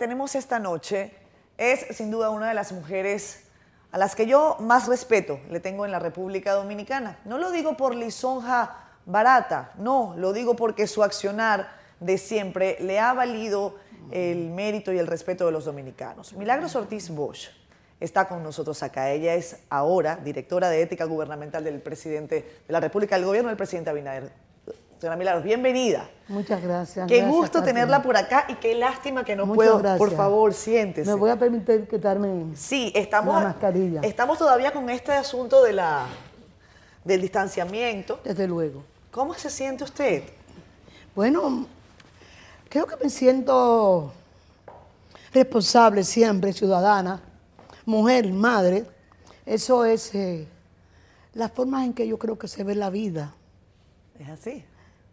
tenemos 0.00 0.34
esta 0.34 0.58
noche 0.58 1.12
es 1.58 1.94
sin 1.94 2.10
duda 2.10 2.30
una 2.30 2.48
de 2.48 2.54
las 2.54 2.72
mujeres 2.72 3.42
a 3.92 3.98
las 3.98 4.16
que 4.16 4.26
yo 4.26 4.56
más 4.58 4.88
respeto 4.88 5.38
le 5.50 5.60
tengo 5.60 5.84
en 5.84 5.92
la 5.92 5.98
República 5.98 6.54
Dominicana. 6.54 7.18
No 7.26 7.36
lo 7.36 7.50
digo 7.50 7.76
por 7.76 7.94
lisonja 7.94 8.76
barata, 9.04 9.72
no, 9.76 10.14
lo 10.16 10.32
digo 10.32 10.56
porque 10.56 10.86
su 10.86 11.02
accionar 11.02 11.68
de 12.00 12.16
siempre 12.16 12.78
le 12.80 12.98
ha 12.98 13.12
valido 13.12 13.74
el 14.10 14.48
mérito 14.48 14.90
y 14.90 14.98
el 14.98 15.06
respeto 15.06 15.44
de 15.44 15.52
los 15.52 15.66
dominicanos. 15.66 16.32
Milagros 16.32 16.74
Ortiz 16.76 17.10
Bosch 17.10 17.50
está 18.00 18.26
con 18.26 18.42
nosotros 18.42 18.82
acá. 18.82 19.10
Ella 19.10 19.34
es 19.34 19.58
ahora 19.68 20.16
directora 20.16 20.70
de 20.70 20.80
ética 20.80 21.04
gubernamental 21.04 21.62
del 21.62 21.78
presidente 21.82 22.62
de 22.66 22.72
la 22.72 22.80
República, 22.80 23.16
del 23.16 23.26
gobierno 23.26 23.48
del 23.48 23.58
presidente 23.58 23.90
Abinader. 23.90 24.32
Señora 25.00 25.16
Milagros, 25.16 25.44
bienvenida. 25.44 26.10
Muchas 26.28 26.62
gracias. 26.62 27.08
Qué 27.08 27.16
gracias, 27.20 27.34
gusto 27.34 27.62
tenerla 27.62 28.02
por 28.02 28.18
acá 28.18 28.44
y 28.50 28.56
qué 28.56 28.74
lástima 28.74 29.24
que 29.24 29.34
no 29.34 29.46
Muchas 29.46 29.56
puedo. 29.56 29.78
gracias. 29.78 29.98
Por 29.98 30.14
favor, 30.14 30.52
siéntese. 30.52 31.10
Me 31.10 31.16
voy 31.16 31.30
a 31.30 31.36
permitir 31.38 31.88
quitarme. 31.88 32.54
Sí, 32.54 32.92
estamos, 32.94 33.34
La 33.34 33.48
mascarilla. 33.48 34.02
estamos 34.02 34.36
todavía 34.36 34.72
con 34.72 34.90
este 34.90 35.12
asunto 35.12 35.62
de 35.62 35.72
la, 35.72 36.04
del 37.02 37.22
distanciamiento. 37.22 38.20
Desde 38.22 38.46
luego. 38.46 38.84
¿Cómo 39.10 39.32
se 39.32 39.48
siente 39.48 39.84
usted? 39.84 40.22
Bueno, 41.14 41.66
creo 42.68 42.84
que 42.86 43.02
me 43.02 43.08
siento 43.08 44.12
responsable 45.32 46.04
siempre, 46.04 46.52
ciudadana, 46.52 47.22
mujer, 47.86 48.30
madre. 48.34 48.84
Eso 49.46 49.86
es 49.86 50.14
eh, 50.14 50.46
la 51.32 51.48
forma 51.48 51.86
en 51.86 51.94
que 51.94 52.06
yo 52.06 52.18
creo 52.18 52.38
que 52.38 52.48
se 52.48 52.64
ve 52.64 52.74
la 52.74 52.90
vida. 52.90 53.32
Es 54.18 54.28
así. 54.28 54.62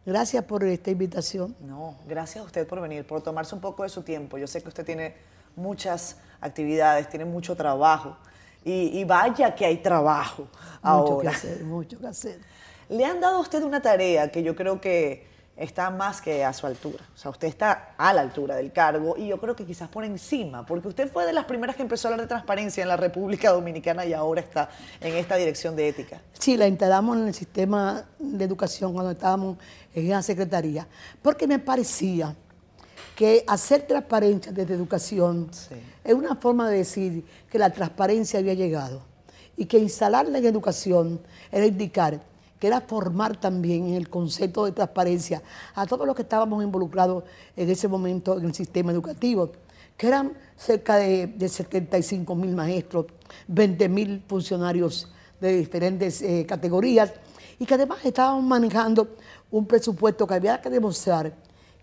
Gracias 0.08 0.42
por 0.46 0.64
esta 0.64 0.90
invitación. 0.90 1.54
No, 1.60 1.98
gracias 2.08 2.42
a 2.42 2.46
usted 2.46 2.66
por 2.66 2.80
venir, 2.80 3.06
por 3.06 3.22
tomarse 3.22 3.54
un 3.54 3.60
poco 3.60 3.84
de 3.84 3.90
su 3.90 4.04
tiempo. 4.04 4.38
Yo 4.38 4.48
sé 4.48 4.62
que 4.62 4.70
usted 4.70 4.86
tiene 4.86 5.16
muchas 5.58 6.16
actividades, 6.40 7.10
tiene 7.10 7.26
mucho 7.26 7.58
trabajo. 7.58 8.16
Y, 8.64 8.98
y 8.98 9.04
vaya 9.04 9.54
que 9.54 9.66
hay 9.66 9.78
trabajo 9.80 10.44
Mucho 10.82 11.20
que 11.20 11.28
ahora. 11.28 11.32
hacer, 11.32 11.62
mucho 11.66 12.00
que 12.00 12.08
hacer. 12.08 12.40
Le 12.88 13.04
han 13.04 13.20
dado 13.20 13.36
a 13.36 13.40
usted 13.42 13.62
una 13.64 13.82
tarea 13.82 14.32
que 14.32 14.44
yo 14.44 14.56
creo 14.56 14.80
que 14.80 15.28
está 15.58 15.90
más 15.90 16.22
que 16.22 16.46
a 16.46 16.54
su 16.54 16.68
altura. 16.68 17.04
O 17.16 17.18
sea, 17.18 17.32
usted 17.32 17.48
está 17.48 17.96
a 17.98 18.14
la 18.14 18.22
altura 18.22 18.56
del 18.56 18.72
cargo 18.72 19.16
y 19.18 19.28
yo 19.28 19.40
creo 19.40 19.56
que 19.56 19.66
quizás 19.66 19.90
por 19.90 20.06
encima, 20.06 20.66
porque 20.66 20.88
usted 20.88 21.12
fue 21.12 21.26
de 21.26 21.34
las 21.34 21.46
primeras 21.46 21.76
que 21.76 21.82
empezó 21.82 22.08
a 22.08 22.12
hablar 22.12 22.26
de 22.26 22.30
transparencia 22.30 22.84
en 22.84 22.88
la 22.90 22.96
República 22.98 23.52
Dominicana 23.52 24.06
y 24.06 24.14
ahora 24.14 24.42
está 24.42 24.70
en 25.02 25.16
esta 25.16 25.36
dirección 25.36 25.76
de 25.76 25.88
ética. 25.90 26.22
Sí, 26.38 26.56
la 26.58 26.68
integramos 26.68 27.18
en 27.18 27.28
el 27.28 27.34
sistema 27.34 28.06
de 28.20 28.46
educación 28.46 28.94
cuando 28.94 29.12
estábamos 29.12 29.58
en 29.96 30.10
la 30.10 30.22
secretaría, 30.22 30.88
porque 31.22 31.48
me 31.48 31.58
parecía 31.58 32.36
que 33.16 33.44
hacer 33.48 33.82
transparencia 33.82 34.52
desde 34.52 34.76
educación 34.76 35.50
Sí. 35.52 35.76
es 36.04 36.14
una 36.14 36.36
forma 36.36 36.70
de 36.70 36.78
decir 36.78 37.26
que 37.50 37.58
la 37.58 37.72
transparencia 37.72 38.40
había 38.40 38.54
llegado 38.54 39.02
y 39.56 39.66
que 39.66 39.80
instalarla 39.80 40.38
en 40.38 40.46
educación 40.46 41.20
era 41.52 41.66
indicar 41.66 42.22
que 42.60 42.68
era 42.68 42.82
formar 42.82 43.40
también 43.40 43.88
en 43.88 43.94
el 43.96 44.10
concepto 44.10 44.66
de 44.66 44.72
transparencia 44.72 45.42
a 45.76 45.86
todos 45.86 46.06
los 46.08 46.16
que 46.16 46.24
estábamos 46.24 46.64
involucrados 46.64 47.24
en 47.56 47.70
ese 47.70 47.88
momento 47.88 48.38
en 48.38 48.46
el 48.46 48.54
sistema 48.54 48.92
educativo, 48.92 49.52
que 49.96 50.08
eran 50.08 50.34
cerca 50.56 50.98
de, 50.98 51.28
de 51.28 51.50
75 51.50 52.36
mil 52.36 52.56
maestros, 52.56 53.06
20 53.48 53.90
mil 53.90 54.24
funcionarios 54.28 55.12
de 55.40 55.58
diferentes 55.58 56.22
eh, 56.22 56.46
categorías 56.48 57.14
y 57.60 57.66
que 57.66 57.74
además 57.76 58.00
estábamos 58.04 58.44
manejando 58.44 59.16
un 59.52 59.66
presupuesto 59.66 60.28
que 60.28 60.34
había 60.34 60.62
que 60.62 60.70
demostrar 60.70 61.34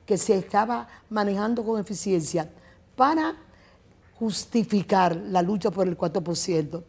que 0.06 0.19
se 0.19 0.37
estaba 0.37 0.87
manejando 1.09 1.65
con 1.65 1.81
eficiencia 1.81 2.50
para 2.94 3.37
justificar 4.15 5.16
la 5.16 5.43
lucha 5.43 5.71
por 5.71 5.88
el 5.88 5.97
4%. 5.97 6.82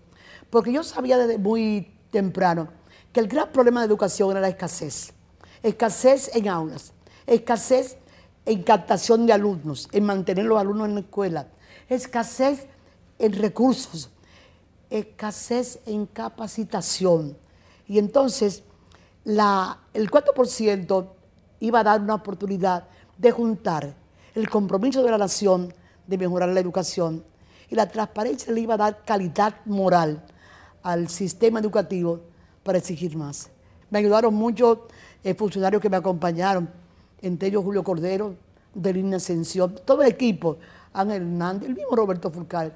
Porque 0.50 0.72
yo 0.72 0.84
sabía 0.84 1.18
desde 1.18 1.38
muy 1.38 1.94
temprano 2.12 2.70
que 3.16 3.22
el 3.22 3.30
gran 3.30 3.50
problema 3.50 3.80
de 3.80 3.86
educación 3.86 4.32
era 4.32 4.42
la 4.42 4.50
escasez. 4.50 5.14
Escasez 5.64 6.30
en 6.36 6.50
aulas, 6.50 6.92
escasez 7.26 7.96
en 8.46 8.62
captación 8.62 9.26
de 9.26 9.32
alumnos, 9.32 9.88
en 9.94 10.04
mantener 10.04 10.44
los 10.44 10.60
alumnos 10.60 10.90
en 10.90 10.96
la 10.96 11.00
escuela, 11.00 11.48
escasez 11.88 12.68
en 13.18 13.32
recursos, 13.32 14.10
escasez 14.90 15.80
en 15.86 16.08
capacitación. 16.08 17.38
Y 17.88 18.00
entonces 18.00 18.64
el 19.24 19.40
4% 20.12 21.08
iba 21.62 21.80
a 21.80 21.84
dar 21.86 22.02
una 22.02 22.16
oportunidad 22.16 22.90
de 23.18 23.32
juntar 23.32 23.96
el 24.34 24.50
compromiso 24.50 25.04
de 25.04 25.12
la 25.12 25.18
nación 25.18 25.74
de 26.06 26.18
mejorar 26.18 26.50
la 26.50 26.60
educación 26.60 27.24
y 27.70 27.76
la 27.76 27.88
transparencia 27.88 28.52
le 28.52 28.60
iba 28.60 28.74
a 28.74 28.78
dar 28.78 29.06
calidad 29.06 29.56
moral 29.64 30.22
al 30.84 31.08
sistema 31.08 31.62
educativo 31.62 32.35
para 32.66 32.80
exigir 32.80 33.16
más. 33.16 33.52
Me 33.92 34.00
ayudaron 34.00 34.34
muchos 34.34 34.80
eh, 35.24 35.36
funcionarios 35.36 35.80
que 35.80 35.90
me 35.90 35.98
acompañaron, 35.98 36.68
entre 37.22 37.50
ellos 37.50 37.64
Julio 37.64 37.84
Cordero, 37.84 38.34
Delina 38.74 39.18
Ascensión, 39.18 39.76
todo 39.86 40.02
el 40.02 40.10
equipo, 40.10 40.58
Ángel 40.92 41.22
Hernández, 41.22 41.70
el 41.70 41.76
mismo 41.76 41.96
Roberto 41.96 42.32
Fulcar, 42.32 42.74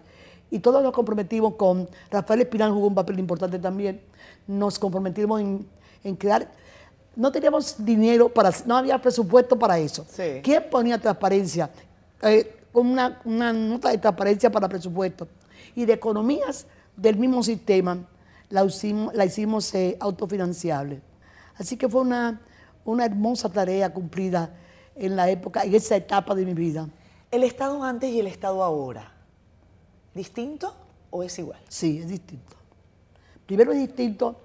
y 0.51 0.59
todos 0.59 0.83
nos 0.83 0.93
comprometimos 0.93 1.55
con, 1.55 1.89
Rafael 2.11 2.41
Espinal 2.41 2.71
jugó 2.71 2.85
un 2.85 2.93
papel 2.93 3.17
importante 3.17 3.57
también, 3.57 3.99
nos 4.45 4.77
comprometimos 4.77 5.41
en, 5.41 5.67
en 6.03 6.15
crear, 6.15 6.47
no 7.15 7.31
teníamos 7.31 7.83
dinero 7.83 8.29
para, 8.29 8.51
no 8.67 8.77
había 8.77 9.01
presupuesto 9.01 9.57
para 9.57 9.79
eso. 9.79 10.05
Sí. 10.07 10.39
¿Quién 10.43 10.65
ponía 10.69 10.99
transparencia? 10.99 11.71
Eh, 12.21 12.55
una, 12.73 13.19
una 13.25 13.51
nota 13.51 13.89
de 13.89 13.97
transparencia 13.97 14.51
para 14.51 14.69
presupuesto. 14.69 15.27
Y 15.75 15.85
de 15.85 15.93
economías 15.93 16.67
del 16.95 17.15
mismo 17.15 17.41
sistema 17.41 17.97
la 18.49 18.65
hicimos, 18.65 19.13
la 19.13 19.25
hicimos 19.25 19.73
eh, 19.75 19.97
autofinanciable. 19.99 21.01
Así 21.55 21.77
que 21.77 21.87
fue 21.87 22.01
una, 22.01 22.41
una 22.85 23.05
hermosa 23.05 23.49
tarea 23.49 23.93
cumplida 23.93 24.53
en 24.95 25.15
la 25.15 25.29
época, 25.29 25.63
en 25.63 25.75
esa 25.75 25.95
etapa 25.95 26.35
de 26.35 26.45
mi 26.45 26.53
vida. 26.53 26.89
¿El 27.31 27.43
Estado 27.43 27.83
antes 27.83 28.09
y 28.09 28.19
el 28.19 28.27
Estado 28.27 28.63
ahora? 28.63 29.11
¿Distinto 30.13 30.75
o 31.11 31.23
es 31.23 31.37
igual? 31.37 31.59
Sí, 31.67 31.99
es 31.99 32.07
distinto. 32.09 32.55
Primero 33.45 33.71
es 33.71 33.79
distinto 33.79 34.39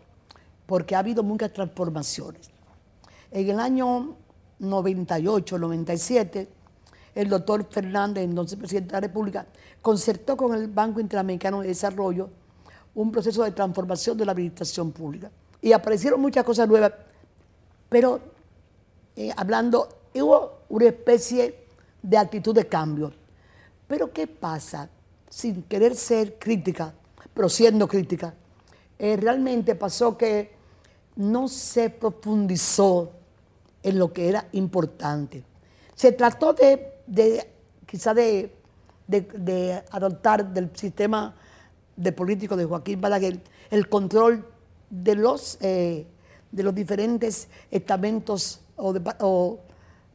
porque 0.67 0.95
ha 0.95 0.99
habido 0.99 1.23
muchas 1.23 1.53
transformaciones. 1.53 2.51
En 3.31 3.51
el 3.51 3.59
año 3.59 4.17
98, 4.59 5.59
97, 5.59 6.49
el 7.15 7.29
doctor 7.29 7.67
Fernández, 7.71 8.25
entonces 8.25 8.59
presidente 8.59 8.89
de 8.89 8.93
la 8.93 9.01
República, 9.01 9.47
concertó 9.83 10.37
con 10.37 10.55
el 10.55 10.69
Banco 10.69 11.01
Interamericano 11.01 11.61
de 11.61 11.69
Desarrollo 11.69 12.31
un 12.95 13.11
proceso 13.11 13.43
de 13.43 13.51
transformación 13.51 14.17
de 14.17 14.25
la 14.25 14.33
administración 14.33 14.93
pública. 14.93 15.31
Y 15.61 15.73
aparecieron 15.73 16.21
muchas 16.21 16.45
cosas 16.45 16.69
nuevas, 16.69 16.93
pero 17.89 18.21
eh, 19.17 19.31
hablando, 19.37 19.89
hubo 20.15 20.61
una 20.69 20.87
especie 20.87 21.65
de 22.03 22.19
actitud 22.19 22.55
de 22.55 22.67
cambio. 22.67 23.13
Pero 23.87 24.13
¿qué 24.13 24.27
pasa? 24.27 24.89
Sin 25.29 25.63
querer 25.65 25.95
ser 25.97 26.39
crítica, 26.39 26.93
pero 27.33 27.49
siendo 27.49 27.89
crítica, 27.89 28.35
eh, 28.99 29.17
realmente 29.17 29.75
pasó 29.75 30.17
que 30.17 30.53
no 31.17 31.49
se 31.49 31.91
profundizó 31.91 33.11
en 33.83 33.99
lo 33.99 34.13
que 34.13 34.29
era 34.29 34.47
importante. 34.53 35.45
Se 35.95 36.13
trató 36.13 36.53
de, 36.53 36.93
de 37.07 37.51
quizá 37.87 38.15
de, 38.15 38.55
de- 39.07 39.21
de 39.21 39.83
adoptar 39.91 40.45
del 40.53 40.71
sistema 40.75 41.35
de 41.97 42.13
político 42.13 42.57
de 42.57 42.65
Joaquín 42.65 43.01
Balaguer 43.01 43.41
el 43.71 43.89
control 43.89 44.47
de 44.91 45.15
los, 45.15 45.59
eh, 45.61 46.07
de 46.53 46.63
los 46.63 46.75
diferentes 46.75 47.49
estamentos 47.71 48.61
o, 48.77 48.93
de- 48.93 49.15
o- 49.21 49.59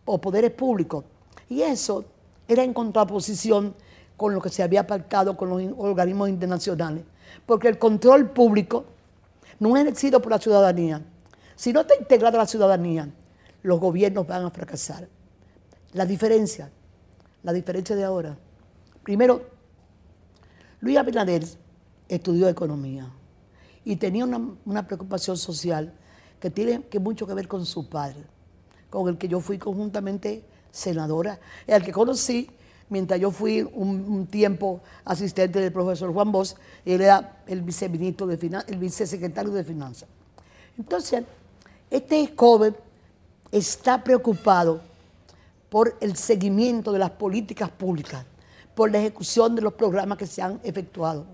o 0.06 0.22
poderes 0.22 0.52
públicos. 0.52 1.04
Y 1.50 1.62
eso 1.62 2.06
era 2.48 2.64
en 2.64 2.74
contraposición 2.74 3.74
con 4.18 4.34
lo 4.34 4.42
que 4.42 4.50
se 4.50 4.64
había 4.64 4.86
pactado 4.86 5.38
con 5.38 5.50
los 5.50 5.62
organismos 5.78 6.30
internacionales. 6.30 7.04
Porque 7.46 7.68
el 7.68 7.78
control 7.80 8.32
público 8.32 8.86
no 9.60 9.76
es 9.78 9.84
ejercido 9.84 10.22
por 10.22 10.32
la 10.32 10.40
ciudadanía. 10.40 11.02
Si 11.56 11.72
no 11.74 11.82
está 11.82 11.96
integrada 11.96 12.38
la 12.38 12.46
ciudadanía, 12.46 13.10
los 13.64 13.80
gobiernos 13.80 14.26
van 14.28 14.46
a 14.46 14.50
fracasar. 14.50 15.08
La 15.94 16.06
diferencia, 16.06 16.70
la 17.44 17.52
diferencia 17.54 17.96
de 17.96 18.04
ahora. 18.04 18.38
Primero, 19.04 19.42
Luis 20.82 20.98
Abinader 20.98 21.44
estudió 22.10 22.50
economía 22.50 23.10
y 23.86 23.96
tenía 23.96 24.26
una, 24.26 24.42
una 24.66 24.86
preocupación 24.86 25.38
social 25.38 25.94
que 26.40 26.50
tiene 26.50 26.84
que 26.84 27.00
mucho 27.00 27.26
que 27.26 27.34
ver 27.34 27.48
con 27.48 27.66
su 27.66 27.88
padre, 27.88 28.24
con 28.90 29.08
el 29.08 29.18
que 29.18 29.28
yo 29.28 29.40
fui 29.40 29.58
conjuntamente 29.58 30.44
senadora, 30.72 31.40
el 31.68 31.84
que 31.84 31.92
conocí 31.92 32.50
mientras 32.90 33.20
yo 33.20 33.32
fui 33.32 33.62
un, 33.74 34.28
tiempo 34.28 34.82
asistente 35.06 35.60
del 35.60 35.72
profesor 35.72 36.12
Juan 36.12 36.32
Bosch, 36.32 36.56
y 36.86 36.94
él 36.94 37.02
era 37.02 37.44
el 37.48 37.62
viceministro 37.62 38.28
de 38.28 38.38
Finan- 38.38 38.66
el 38.68 38.78
vicesecretario 38.78 39.52
de 39.52 39.64
Finanzas. 39.64 40.10
Entonces, 40.78 41.24
este 41.90 42.34
joven 42.36 42.76
está 43.52 44.04
preocupado 44.04 44.82
por 45.70 45.96
el 46.02 46.16
seguimiento 46.16 46.92
de 46.92 47.00
las 47.00 47.12
políticas 47.12 47.70
públicas, 47.70 48.26
por 48.74 48.92
la 48.92 49.00
ejecución 49.00 49.56
de 49.56 49.62
los 49.62 49.74
programas 49.74 50.18
que 50.18 50.26
se 50.26 50.42
han 50.42 50.60
efectuado. 50.64 51.26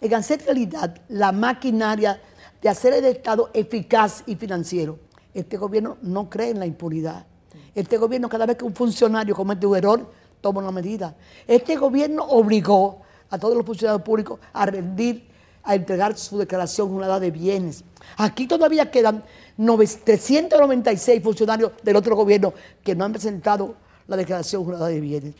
En 0.00 0.14
hacer 0.14 0.44
realidad 0.44 0.96
la 1.08 1.32
maquinaria 1.32 2.20
de 2.62 2.68
hacer 2.68 2.94
el 2.94 3.04
Estado 3.04 3.50
eficaz 3.52 4.22
y 4.26 4.36
financiero. 4.36 4.98
Este 5.34 5.56
gobierno 5.56 5.98
no 6.02 6.28
cree 6.28 6.50
en 6.50 6.58
la 6.58 6.66
impunidad. 6.66 7.26
Este 7.74 7.96
gobierno, 7.96 8.28
cada 8.28 8.46
vez 8.46 8.56
que 8.56 8.64
un 8.64 8.74
funcionario 8.74 9.34
comete 9.34 9.66
un 9.66 9.76
error, 9.76 10.10
toma 10.40 10.60
una 10.60 10.72
medida. 10.72 11.14
Este 11.46 11.76
gobierno 11.76 12.24
obligó 12.24 13.02
a 13.30 13.38
todos 13.38 13.56
los 13.56 13.64
funcionarios 13.66 14.02
públicos 14.02 14.40
a 14.52 14.66
rendir, 14.66 15.28
a 15.62 15.74
entregar 15.74 16.16
su 16.16 16.38
declaración 16.38 16.88
jurada 16.88 17.20
de 17.20 17.30
bienes. 17.30 17.84
Aquí 18.16 18.46
todavía 18.46 18.90
quedan 18.90 19.22
396 19.56 21.22
funcionarios 21.22 21.72
del 21.82 21.96
otro 21.96 22.16
gobierno 22.16 22.54
que 22.82 22.94
no 22.94 23.04
han 23.04 23.12
presentado 23.12 23.74
la 24.06 24.16
declaración 24.16 24.64
jurada 24.64 24.86
de 24.86 25.00
bienes. 25.00 25.34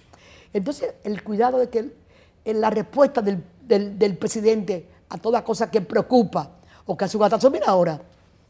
Entonces, 0.53 0.95
el 1.05 1.23
cuidado 1.23 1.59
de 1.59 1.69
que 1.69 1.93
la 2.45 2.71
respuesta 2.71 3.23
del, 3.23 3.43
presidente 4.19 4.89
a 5.09 5.19
toda 5.19 5.45
cosa 5.45 5.71
que 5.71 5.81
preocupa 5.81 6.51
o 6.87 6.97
que 6.97 7.05
a 7.05 7.09
su 7.09 7.19
gatazo, 7.19 7.51
mira 7.51 7.67
ahora, 7.67 8.01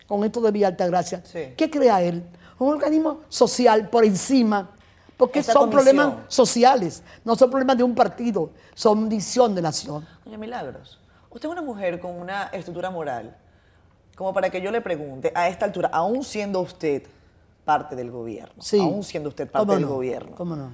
con 0.06 0.24
esto 0.24 0.40
de 0.40 0.50
Villa 0.50 0.68
Altagracia, 0.68 1.22
¿qué 1.56 1.70
crea 1.70 2.00
él? 2.02 2.22
Un 2.58 2.72
organismo 2.72 3.20
social 3.28 3.88
por 3.88 4.04
encima, 4.04 4.70
porque 5.16 5.42
son 5.42 5.70
problemas 5.70 6.14
sociales, 6.28 7.02
no 7.24 7.36
son 7.36 7.50
problemas 7.50 7.76
de 7.76 7.82
un 7.82 7.94
partido, 7.94 8.50
son 8.74 9.08
visión 9.08 9.54
de 9.54 9.62
nación. 9.62 10.06
Doña 10.24 10.38
Milagros, 10.38 11.00
usted 11.30 11.48
es 11.48 11.52
una 11.52 11.62
mujer 11.62 12.00
con 12.00 12.12
una 12.12 12.44
estructura 12.44 12.90
moral, 12.90 13.36
como 14.16 14.32
para 14.32 14.50
que 14.50 14.60
yo 14.60 14.70
le 14.70 14.80
pregunte, 14.80 15.30
a 15.34 15.48
esta 15.48 15.64
altura, 15.66 15.90
aún 15.92 16.24
siendo 16.24 16.60
usted 16.60 17.02
parte 17.64 17.94
del 17.94 18.10
gobierno, 18.10 18.62
aún 18.80 19.04
siendo 19.04 19.28
usted 19.28 19.50
parte 19.50 19.74
del 19.74 19.86
gobierno. 19.86 20.34
¿Cómo 20.36 20.56
no? 20.56 20.72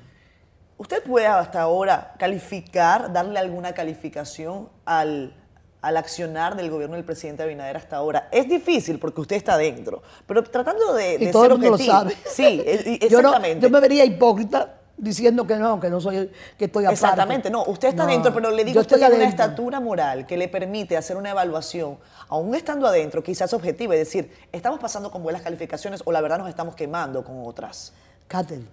¿Usted 0.77 1.03
puede 1.05 1.27
hasta 1.27 1.61
ahora 1.61 2.15
calificar, 2.19 3.13
darle 3.13 3.39
alguna 3.39 3.73
calificación 3.73 4.69
al, 4.85 5.33
accionar 5.81 6.57
del 6.57 6.71
gobierno 6.71 6.97
del 6.97 7.05
presidente 7.05 7.45
Abinader 7.45 7.77
hasta 7.77 7.97
ahora? 7.97 8.29
Es 8.33 8.49
difícil 8.49 8.99
porque 8.99 9.21
usted 9.21 9.37
está 9.37 9.57
dentro, 9.57 10.03
pero 10.27 10.43
tratando 10.43 10.93
de, 10.95 11.17
y 11.21 11.31
todo 11.31 11.45
el 11.45 11.51
mundo 11.53 11.71
lo 11.71 11.79
sabe. 11.79 12.17
Sí, 12.27 12.63
exactamente. 12.67 13.61
Yo, 13.61 13.71
me 13.71 13.79
vería 13.79 14.05
hipócrita 14.05 14.81
diciendo 14.97 15.47
que 15.47 15.55
no, 15.57 15.79
que 15.79 15.89
no 15.91 16.01
soy, 16.01 16.29
que 16.59 16.65
estoy 16.65 16.85
aparte. 16.87 16.95
Exactamente, 16.95 17.51
no, 17.51 17.65
usted 17.65 17.89
está 17.89 18.05
dentro, 18.05 18.35
pero 18.35 18.51
le 18.51 18.65
digo, 18.65 18.81
usted 18.81 18.97
tiene 18.97 19.15
una 19.15 19.29
estatura 19.29 19.79
moral 19.79 20.27
que 20.27 20.37
le 20.37 20.49
permite 20.49 20.97
hacer 20.97 21.17
una 21.17 21.31
evaluación, 21.31 21.99
aún 22.29 22.53
estando 22.57 22.89
adentro, 22.89 23.23
quizás 23.23 23.53
objetiva, 23.53 23.95
y 23.95 23.99
decir, 23.99 24.33
estamos 24.51 24.81
pasando 24.81 25.13
con 25.13 25.23
buenas 25.23 25.43
calificaciones 25.43 26.03
o 26.05 26.11
la 26.11 26.21
verdad 26.21 26.39
nos 26.39 26.49
estamos 26.49 26.75
quemando 26.75 27.23
con 27.23 27.47
otras. 27.47 27.93
Cátel, 28.27 28.67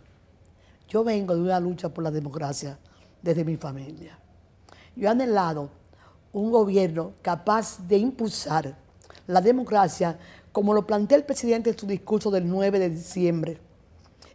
yo 0.91 1.05
vengo 1.05 1.33
de 1.33 1.41
una 1.41 1.57
lucha 1.57 1.87
por 1.87 2.03
la 2.03 2.11
democracia 2.11 2.77
desde 3.21 3.45
mi 3.45 3.55
familia. 3.55 4.19
Yo 4.93 5.07
he 5.07 5.11
anhelado 5.11 5.69
un 6.33 6.51
gobierno 6.51 7.13
capaz 7.21 7.79
de 7.87 7.97
impulsar 7.97 8.75
la 9.25 9.39
democracia 9.39 10.19
como 10.51 10.73
lo 10.73 10.85
plantea 10.85 11.17
el 11.17 11.23
presidente 11.23 11.69
en 11.69 11.79
su 11.79 11.87
discurso 11.87 12.29
del 12.29 12.45
9 12.45 12.77
de 12.77 12.89
diciembre, 12.89 13.57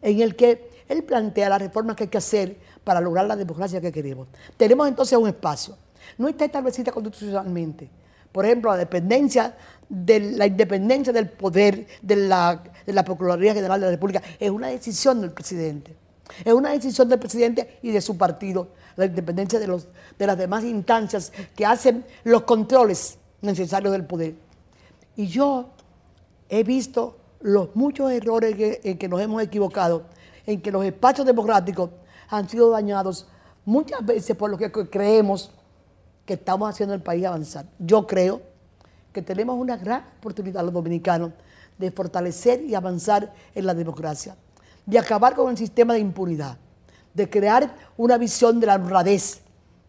en 0.00 0.22
el 0.22 0.34
que 0.34 0.70
él 0.88 1.04
plantea 1.04 1.50
las 1.50 1.60
reformas 1.60 1.94
que 1.94 2.04
hay 2.04 2.08
que 2.08 2.16
hacer 2.16 2.56
para 2.84 3.02
lograr 3.02 3.26
la 3.26 3.36
democracia 3.36 3.78
que 3.82 3.92
queremos. 3.92 4.26
Tenemos 4.56 4.88
entonces 4.88 5.18
un 5.18 5.28
espacio. 5.28 5.76
No 6.16 6.26
está 6.26 6.46
establecida 6.46 6.90
constitucionalmente. 6.90 7.90
Por 8.32 8.46
ejemplo, 8.46 8.70
la 8.70 8.78
dependencia 8.78 9.54
de 9.90 10.20
la 10.20 10.46
independencia 10.46 11.12
del 11.12 11.28
poder 11.28 11.86
de 12.00 12.16
la, 12.16 12.62
de 12.86 12.92
la 12.94 13.04
Procuraduría 13.04 13.52
General 13.52 13.78
de 13.78 13.86
la 13.86 13.92
República 13.92 14.22
es 14.40 14.50
una 14.50 14.68
decisión 14.68 15.20
del 15.20 15.32
presidente. 15.32 16.05
Es 16.44 16.52
una 16.52 16.70
decisión 16.70 17.08
del 17.08 17.18
presidente 17.18 17.78
y 17.82 17.90
de 17.90 18.00
su 18.00 18.16
partido, 18.16 18.68
la 18.96 19.06
independencia 19.06 19.58
de, 19.58 19.66
los, 19.66 19.88
de 20.18 20.26
las 20.26 20.38
demás 20.38 20.64
instancias 20.64 21.32
que 21.54 21.66
hacen 21.66 22.04
los 22.24 22.42
controles 22.42 23.18
necesarios 23.42 23.92
del 23.92 24.04
poder. 24.04 24.34
Y 25.16 25.26
yo 25.28 25.70
he 26.48 26.62
visto 26.62 27.16
los 27.40 27.74
muchos 27.74 28.10
errores 28.10 28.80
en 28.82 28.98
que 28.98 29.08
nos 29.08 29.20
hemos 29.20 29.42
equivocado 29.42 30.04
en 30.46 30.60
que 30.60 30.70
los 30.70 30.84
espacios 30.84 31.26
democráticos 31.26 31.90
han 32.28 32.48
sido 32.48 32.70
dañados 32.70 33.26
muchas 33.64 34.04
veces 34.04 34.36
por 34.36 34.50
lo 34.50 34.56
que 34.56 34.70
creemos 34.70 35.50
que 36.24 36.34
estamos 36.34 36.68
haciendo 36.68 36.94
el 36.94 37.02
país 37.02 37.24
avanzar. 37.24 37.66
Yo 37.78 38.06
creo 38.06 38.42
que 39.12 39.22
tenemos 39.22 39.56
una 39.58 39.76
gran 39.76 40.04
oportunidad 40.18 40.64
los 40.64 40.72
dominicanos 40.72 41.32
de 41.78 41.90
fortalecer 41.90 42.62
y 42.62 42.74
avanzar 42.74 43.32
en 43.54 43.66
la 43.66 43.74
democracia, 43.74 44.36
de 44.86 44.98
acabar 44.98 45.34
con 45.34 45.50
el 45.50 45.58
sistema 45.58 45.94
de 45.94 46.00
impunidad, 46.00 46.56
de 47.12 47.28
crear 47.28 47.74
una 47.96 48.16
visión 48.16 48.60
de 48.60 48.66
la 48.66 48.76
honradez, 48.76 49.42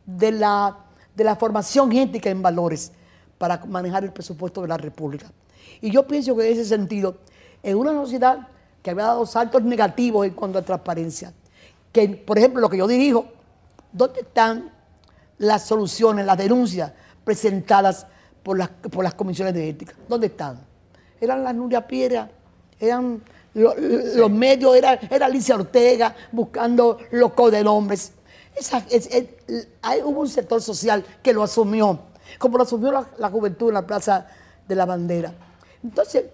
de 0.06 0.32
la, 0.32 0.78
de 1.16 1.24
la 1.24 1.36
formación 1.36 1.92
ética 1.94 2.30
en 2.30 2.42
valores 2.42 2.92
para 3.38 3.64
manejar 3.66 4.04
el 4.04 4.12
presupuesto 4.12 4.62
de 4.62 4.68
la 4.68 4.78
República. 4.78 5.32
Y 5.80 5.92
yo 5.92 6.08
pienso 6.08 6.36
que 6.36 6.48
en 6.48 6.54
ese 6.54 6.66
sentido, 6.66 7.18
en 7.62 7.78
una 7.78 7.92
sociedad 7.92 8.48
que 8.88 8.92
había 8.92 9.04
dado 9.04 9.26
saltos 9.26 9.64
negativos 9.64 10.26
en 10.26 10.34
cuanto 10.34 10.60
a 10.60 10.62
transparencia. 10.62 11.34
Que, 11.92 12.08
por 12.08 12.38
ejemplo, 12.38 12.62
lo 12.62 12.70
que 12.70 12.78
yo 12.78 12.88
dirijo, 12.88 13.28
¿dónde 13.92 14.22
están 14.22 14.72
las 15.38 15.66
soluciones, 15.66 16.26
las 16.26 16.38
denuncias 16.38 16.94
presentadas 17.26 18.08
por 18.44 18.58
las, 18.58 18.70
por 18.70 19.04
las 19.04 19.14
comisiones 19.14 19.54
de 19.54 19.68
ética? 19.68 19.94
¿Dónde 20.08 20.28
están? 20.28 20.62
Eran 21.20 21.44
las 21.44 21.54
Nuria 21.54 21.86
Piedra, 21.86 22.30
eran 22.80 23.22
los 23.54 24.30
medios, 24.30 24.76
era, 24.76 24.94
era 24.94 25.26
Alicia 25.26 25.56
Ortega 25.56 26.16
buscando 26.32 27.00
los 27.12 27.34
codenombres. 27.34 28.12
Esa, 28.56 28.84
hay, 29.82 30.02
hubo 30.04 30.22
un 30.22 30.30
sector 30.30 30.62
social 30.62 31.04
que 31.22 31.34
lo 31.34 31.44
asumió, 31.44 32.00
como 32.38 32.58
lo 32.58 32.64
asumió 32.64 32.92
la, 32.92 33.08
la 33.18 33.30
juventud 33.30 33.70
en 33.70 33.76
la 33.76 33.86
Plaza 33.86 34.28
de 34.68 34.76
la 34.76 34.86
Bandera. 34.86 35.34
Entonces, 35.84 36.26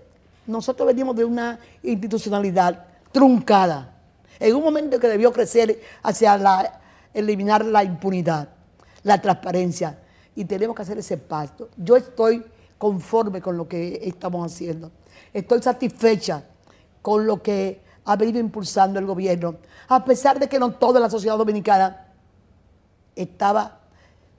nosotros 0.48 0.88
venimos 0.88 1.15
de 1.15 1.25
una 1.25 1.60
institucionalidad 1.83 2.86
truncada, 3.12 3.94
en 4.39 4.56
un 4.56 4.63
momento 4.63 5.00
que 5.00 5.07
debió 5.07 5.31
crecer 5.31 5.81
hacia 6.01 6.38
la, 6.38 6.81
eliminar 7.13 7.63
la 7.63 7.83
impunidad, 7.83 8.50
la 9.03 9.22
transparencia, 9.22 10.00
y 10.36 10.46
tenemos 10.46 10.75
que 10.75 10.82
hacer 10.82 10.98
ese 10.98 11.17
pacto. 11.17 11.70
Yo 11.77 11.96
estoy 11.96 12.43
conforme 12.77 13.41
con 13.41 13.55
lo 13.55 13.67
que 13.67 14.01
estamos 14.03 14.51
haciendo. 14.51 14.91
Estoy 15.32 15.62
satisfecha 15.62 16.43
con 17.03 17.27
lo 17.27 17.43
que 17.43 17.83
ha 18.05 18.15
venido 18.15 18.39
impulsando 18.39 18.98
el 18.98 19.05
gobierno, 19.05 19.57
a 19.88 20.03
pesar 20.03 20.39
de 20.39 20.50
que 20.50 20.57
no 20.57 20.72
toda 20.72 21.00
la 21.00 21.12
sociedad 21.12 21.38
dominicana 21.38 22.07
estaba, 23.15 23.81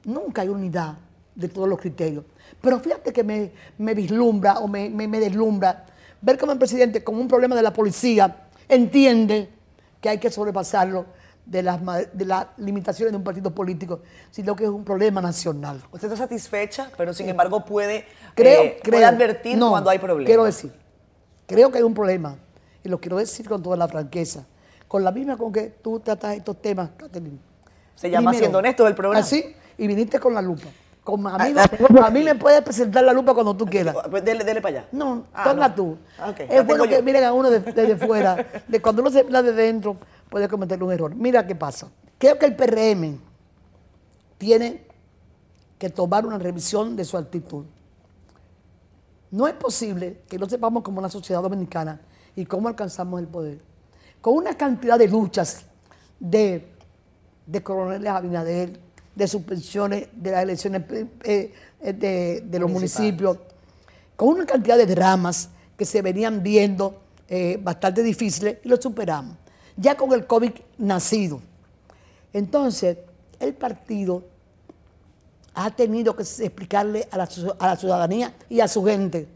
nunca 0.04 0.42
hay 0.42 0.48
unidad 0.48 0.96
de 1.36 1.48
todos 1.48 1.68
los 1.68 1.78
criterios. 1.78 2.24
Pero 2.60 2.80
fíjate 2.80 3.12
que 3.12 3.22
me, 3.22 3.94
vislumbra 3.94 4.58
o 4.58 4.66
me, 4.66 4.90
me 4.90 5.20
deslumbra 5.20 5.86
ver 6.20 6.38
cómo 6.38 6.50
el 6.50 6.58
presidente, 6.58 7.04
con 7.04 7.14
un 7.16 7.28
problema 7.28 7.54
de 7.54 7.62
la 7.62 7.72
policía, 7.72 8.48
entiende 8.68 9.50
que 10.00 10.08
hay 10.08 10.18
que 10.18 10.30
sobrepasarlo 10.30 11.06
de 11.46 11.62
las, 11.62 11.80
de 12.12 12.24
las 12.24 12.46
limitaciones 12.56 13.12
de 13.12 13.18
un 13.18 13.24
partido 13.24 13.54
político, 13.54 14.00
sino 14.30 14.56
que 14.56 14.64
es 14.64 14.70
un 14.70 14.84
problema 14.84 15.20
nacional. 15.20 15.82
Usted 15.92 16.08
está 16.10 16.16
satisfecha, 16.16 16.90
pero 16.96 17.12
sin 17.12 17.28
embargo 17.28 17.64
puede, 17.64 18.06
creo, 18.34 18.62
eh, 18.62 19.04
advertir 19.04 19.58
cuando 19.58 19.90
hay 19.90 19.98
problemas. 19.98 20.26
Quiero 20.26 20.44
decir, 20.44 20.72
creo 21.46 21.70
que 21.70 21.78
hay 21.78 21.84
un 21.84 21.94
problema, 21.94 22.36
y 22.84 22.88
lo 22.88 23.00
quiero 23.00 23.16
decir 23.16 23.48
con 23.48 23.62
toda 23.62 23.76
la 23.76 23.88
franqueza, 23.88 24.44
con 24.86 25.02
la 25.02 25.10
misma 25.10 25.36
con 25.36 25.50
que 25.50 25.74
tú 25.82 25.98
tratas 26.00 26.36
estos 26.36 26.60
temas, 26.60 26.90
Catherine. 26.96 27.38
Se 27.94 28.10
llama 28.10 28.34
Siendo 28.34 28.58
Honesto 28.58 28.86
el 28.86 28.94
programa. 28.94 29.24
Así, 29.24 29.56
y 29.78 29.86
viniste 29.86 30.20
con 30.20 30.34
la 30.34 30.42
lupa. 30.42 30.68
Ah, 31.06 31.36
a 32.06 32.10
mí, 32.10 32.22
me 32.22 32.34
puedes 32.34 32.62
presentar 32.62 33.04
la 33.04 33.12
lupa 33.12 33.34
cuando 33.34 33.54
tú 33.54 33.66
quieras. 33.66 33.94
Pues 34.10 34.24
dele, 34.24 34.42
para 34.62 34.68
allá. 34.68 34.88
No, 34.90 35.26
ah, 35.34 35.74
tú. 35.74 35.98
Ah, 36.18 36.32
es 36.38 36.66
bueno 36.66 36.84
que 36.84 37.02
miren 37.02 37.24
a 37.24 37.32
uno 37.32 37.50
desde 37.50 37.96
fuera. 37.96 38.36
De 38.68 38.80
cuando 38.80 39.02
uno 39.02 39.10
se 39.10 39.20
habla 39.20 39.42
de 39.42 39.52
dentro, 39.52 39.98
puede 40.30 40.48
cometer 40.48 40.82
un 40.82 40.92
error. 40.92 41.14
Mira 41.14 41.46
qué 41.46 41.54
pasa. 41.54 41.88
Creo 42.16 42.38
que 42.38 42.46
el 42.46 42.56
PRM 42.56 43.20
tiene 44.38 44.86
que 45.78 45.90
tomar 45.90 46.24
una 46.24 46.38
revisión 46.38 46.96
de 46.96 47.04
su 47.04 47.18
actitud. 47.18 47.64
No 49.30 49.46
es 49.46 49.54
posible 49.54 50.22
que 50.26 50.38
no 50.38 50.48
sepamos 50.48 50.82
como 50.82 51.00
una 51.00 51.10
sociedad 51.10 51.42
dominicana 51.42 52.00
y 52.36 52.44
cómo 52.46 52.68
alcanzamos 52.68 53.20
el 53.20 53.28
poder. 53.28 53.60
Con 54.20 54.34
una 54.34 54.56
cantidad 54.56 54.98
de 54.98 55.08
luchas 55.08 55.64
de, 56.18 56.66
de 57.46 57.62
coroneles 57.62 58.10
Abinader, 58.10 58.80
de 59.14 59.28
suspensiones 59.28 60.08
de 60.12 60.30
las 60.30 60.42
elecciones 60.42 60.82
eh, 61.22 61.52
eh, 61.80 62.42
de, 62.44 62.58
los 62.58 62.70
municipios, 62.70 63.38
con 64.16 64.28
una 64.28 64.46
cantidad 64.46 64.76
de 64.76 64.86
dramas 64.86 65.50
que 65.76 65.84
se 65.84 66.02
venían 66.02 66.42
viendo 66.42 67.02
eh, 67.28 67.58
bastante 67.62 68.02
difíciles 68.02 68.58
y 68.64 68.68
lo 68.68 68.80
superamos. 68.80 69.36
Ya 69.76 69.96
con 69.96 70.12
el 70.12 70.26
COVID 70.26 70.52
nacido. 70.78 71.40
Entonces, 72.32 72.98
el 73.40 73.54
partido 73.54 74.24
ha 75.54 75.70
tenido 75.70 76.16
que 76.16 76.22
explicarle 76.22 77.08
a 77.10 77.18
la, 77.18 77.28
a 77.58 77.66
la 77.68 77.76
ciudadanía 77.76 78.34
y 78.48 78.60
a 78.60 78.68
su 78.68 78.84
gente, 78.84 79.28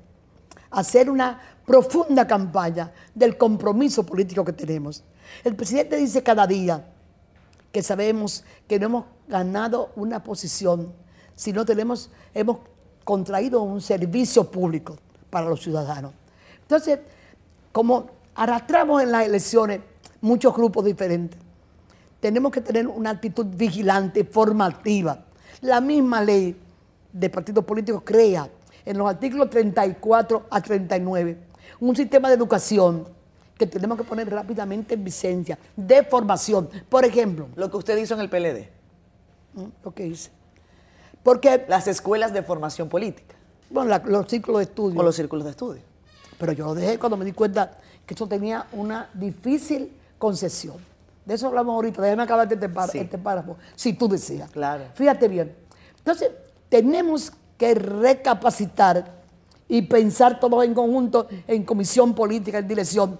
hacer 0.71 1.09
una 1.09 1.40
profunda 1.68 2.26
campaña 2.26 2.90
del 3.14 3.37
compromiso 3.37 4.02
político 4.02 4.42
que 4.42 4.54
tenemos. 4.54 5.04
El 5.44 5.54
presidente 5.54 5.96
dice 5.96 6.22
cada 6.22 6.46
día 6.46 6.82
que 7.70 7.82
sabemos 7.82 8.42
que 8.66 8.78
no 8.78 8.87
hemos 8.87 9.04
ganado 9.28 9.92
una 9.94 10.25
posición 10.25 10.94
si 11.37 11.52
no 11.52 11.66
tenemos, 11.66 12.10
hemos 12.34 12.58
contraído 13.04 13.60
un 13.62 13.82
servicio 13.82 14.50
público 14.50 14.96
para 15.28 15.46
los 15.46 15.62
ciudadanos. 15.62 16.12
Entonces, 16.62 17.00
como 17.70 18.10
arrastramos 18.34 19.02
en 19.02 19.12
las 19.12 19.26
elecciones 19.26 19.80
muchos 20.22 20.54
grupos 20.54 20.87
diferentes, 20.87 21.38
tenemos 22.18 22.50
que 22.50 22.62
tener 22.62 22.88
una 22.88 23.10
actitud 23.10 23.44
vigilante, 23.46 24.25
formativa. 24.25 25.26
La 25.60 25.82
misma 25.82 26.22
ley 26.22 26.56
de 27.12 27.30
partidos 27.30 27.64
políticos 27.64 28.02
crea 28.04 28.48
en 28.87 28.96
los 28.96 29.08
artículos 29.08 29.50
34 29.50 30.46
a 30.50 30.60
39 30.62 31.48
un 31.80 31.97
sistema 31.97 32.28
de 32.28 32.35
educación 32.35 33.06
que 33.58 33.66
tenemos 33.66 33.99
que 33.99 34.04
poner 34.04 34.30
rápidamente 34.30 34.94
en 34.94 35.04
vigencia, 35.04 35.58
de 35.76 36.04
formación. 36.04 36.70
Por 36.88 37.04
ejemplo. 37.04 37.49
Lo 37.56 37.70
que 37.70 37.76
usted 37.76 37.97
hizo 37.99 38.14
en 38.14 38.20
el 38.20 38.30
PLD. 38.30 38.68
Lo 39.85 39.92
que 39.92 40.06
hice. 40.06 40.30
Porque. 41.23 41.64
Las 41.68 41.88
escuelas 41.88 42.32
de 42.32 42.42
formación 42.42 42.88
política. 42.88 43.35
Bueno, 43.68 43.99
los 44.06 44.28
círculos 44.28 44.61
de 44.61 44.64
estudio. 44.64 45.00
O 45.00 45.02
los 45.02 45.16
círculos 45.16 45.44
de 45.44 45.50
estudio. 45.50 45.82
Pero 46.38 46.52
yo 46.52 46.66
lo 46.66 46.75
dejé 46.75 46.99
cuando 46.99 47.16
me 47.16 47.25
di 47.25 47.32
cuenta 47.32 47.76
que 48.06 48.14
eso 48.14 48.26
tenía 48.26 48.66
una 48.73 49.11
difícil 49.12 49.92
concesión. 50.18 50.76
De 51.26 51.35
eso 51.35 51.49
hablamos 51.49 51.75
ahorita. 51.75 52.00
Déjame 52.00 52.23
acabar 52.23 52.50
este, 52.50 53.00
este 53.00 53.18
párrafo, 53.18 53.56
si 53.75 53.92
tú 53.92 54.08
deseas. 54.08 54.50
Claro. 54.50 54.85
Fíjate 54.94 55.28
bien. 55.28 55.54
Entonces, 55.99 56.30
tenemos 56.68 57.32
que 57.58 57.75
recapacitar 57.75 59.17
y 59.68 59.82
pensar 59.82 60.40
todos 60.40 60.64
en 60.64 60.75
conjunto, 60.75 61.28
en 61.46 61.62
comisión 61.64 62.14
política, 62.14 62.58
en 62.58 62.68
dirección, 62.68 63.18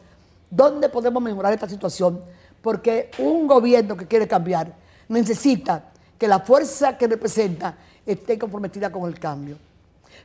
dónde 0.51 0.89
podemos 0.89 1.23
mejorar 1.23 1.53
esta 1.53 1.69
situación. 1.69 2.21
Porque 2.63 3.11
un 3.19 3.47
gobierno 3.47 3.97
que 3.97 4.07
quiere 4.07 4.27
cambiar 4.27 4.75
necesita 5.09 5.85
que 6.19 6.27
la 6.27 6.41
fuerza 6.41 6.97
que 6.97 7.07
representa 7.07 7.77
esté 8.05 8.39
comprometida 8.39 8.91
con 8.91 9.09
el 9.09 9.19
cambio. 9.19 9.57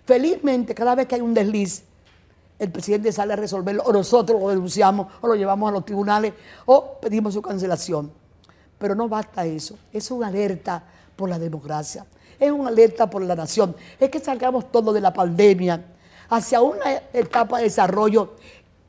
Felizmente, 0.06 0.74
cada 0.74 0.96
vez 0.96 1.08
que 1.08 1.16
hay 1.16 1.22
un 1.22 1.34
desliz, 1.34 1.84
el 2.58 2.72
presidente 2.72 3.12
sale 3.12 3.34
a 3.34 3.36
resolverlo, 3.36 3.84
o 3.84 3.92
nosotros 3.92 4.40
lo 4.42 4.50
denunciamos, 4.50 5.08
o 5.22 5.28
lo 5.28 5.36
llevamos 5.36 5.70
a 5.70 5.74
los 5.74 5.86
tribunales, 5.86 6.34
o 6.66 6.98
pedimos 7.02 7.34
su 7.34 7.42
cancelación. 7.42 8.12
Pero 8.78 8.96
no 8.96 9.08
basta 9.08 9.46
eso, 9.46 9.78
es 9.92 10.10
una 10.12 10.28
alerta 10.28 10.84
por 11.16 11.30
la 11.30 11.38
democracia, 11.38 12.06
es 12.40 12.52
una 12.52 12.70
alerta 12.70 13.10
por 13.10 13.22
la 13.22 13.36
nación, 13.36 13.76
es 14.00 14.10
que 14.10 14.20
salgamos 14.20 14.72
todos 14.72 14.94
de 14.94 15.02
la 15.02 15.14
pandemia 15.14 15.84
hacia 16.36 16.62
una 16.62 16.92
etapa 17.14 17.58
de 17.58 17.66
desarrollo 17.66 18.34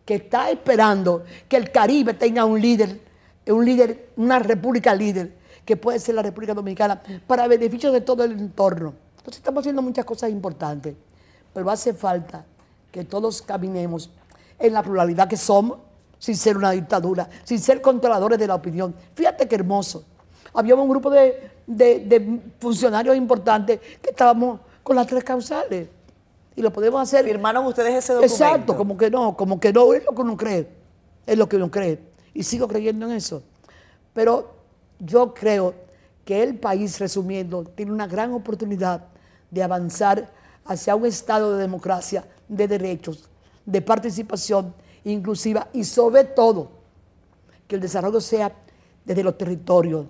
que 0.05 0.17
está 0.17 0.51
esperando 0.51 1.25
que 1.49 1.57
el 1.57 1.71
Caribe 1.71 2.15
tenga 2.15 2.45
un 2.45 2.61
líder, 2.61 3.01
un 3.47 3.65
líder, 3.65 4.11
una 4.17 4.39
república 4.39 4.95
líder, 4.95 5.33
que 5.65 5.77
puede 5.77 5.99
ser 5.99 6.15
la 6.15 6.23
República 6.23 6.55
Dominicana, 6.55 7.01
para 7.27 7.47
beneficio 7.47 7.91
de 7.91 8.01
todo 8.01 8.25
el 8.25 8.33
entorno. 8.33 8.95
Entonces 9.17 9.39
estamos 9.39 9.63
haciendo 9.63 9.83
muchas 9.83 10.05
cosas 10.05 10.31
importantes, 10.31 10.95
pero 11.53 11.71
hace 11.71 11.95
falta 11.95 12.45
que 12.91 13.05
todos 13.05 13.43
caminemos 13.43 14.11
en 14.59 14.73
la 14.73 14.83
pluralidad 14.83 15.29
que 15.29 15.37
somos, 15.37 15.79
sin 16.19 16.37
ser 16.37 16.57
una 16.57 16.71
dictadura, 16.71 17.29
sin 17.45 17.59
ser 17.59 17.81
controladores 17.81 18.39
de 18.39 18.47
la 18.47 18.55
opinión. 18.55 18.95
Fíjate 19.15 19.49
qué 19.49 19.55
hermoso. 19.55 20.05
Había 20.53 20.75
un 20.75 20.89
grupo 20.89 21.11
de, 21.11 21.51
de 21.67 22.41
funcionarios 22.59 23.17
importantes 23.17 23.81
que 24.01 24.11
estábamos 24.11 24.61
con 24.83 24.97
las 24.97 25.07
tres 25.07 25.25
causales 25.25 25.89
y 26.57 26.63
lo 26.63 26.73
podemos 26.73 27.01
hacer. 27.01 27.25
¿Firmaron 27.25 27.67
ustedes 27.67 27.95
ese 27.95 28.13
documento? 28.13 28.35
Exacto, 28.35 28.77
como 28.77 28.97
que 28.97 29.11
no, 29.11 29.37
como 29.37 29.61
que 29.61 29.73
no, 29.73 29.93
es 29.93 30.05
lo 30.05 30.15
que 30.15 30.23
uno 30.23 30.37
cree, 30.37 30.69
es 31.27 31.39
lo 31.39 31.49
que 31.49 31.57
uno 31.57 31.71
cree. 31.71 31.99
Y 32.33 32.43
sigo 32.43 32.69
creyendo 32.69 33.07
en 33.07 33.13
eso. 33.13 33.43
Pero 34.13 34.55
yo 34.99 35.35
creo 35.35 35.75
que 36.25 36.43
el 36.43 36.59
país, 36.59 36.99
resumiendo, 36.99 37.65
tiene 37.65 37.93
una 37.93 38.07
gran 38.07 38.33
oportunidad 38.33 39.05
de 39.51 39.63
avanzar 39.63 40.31
hacia 40.65 40.95
un 40.95 41.07
estado 41.07 41.57
de 41.57 41.63
democracia, 41.63 42.25
de 42.49 42.67
derechos, 42.67 43.29
de 43.67 43.83
participación 43.83 44.75
inclusiva 45.05 45.69
y 45.73 45.85
sobre 45.85 46.25
todo 46.25 46.71
que 47.69 47.75
el 47.77 47.81
desarrollo 47.81 48.21
sea 48.21 48.53
desde 49.05 49.23
los 49.23 49.37
territorios 49.37 50.07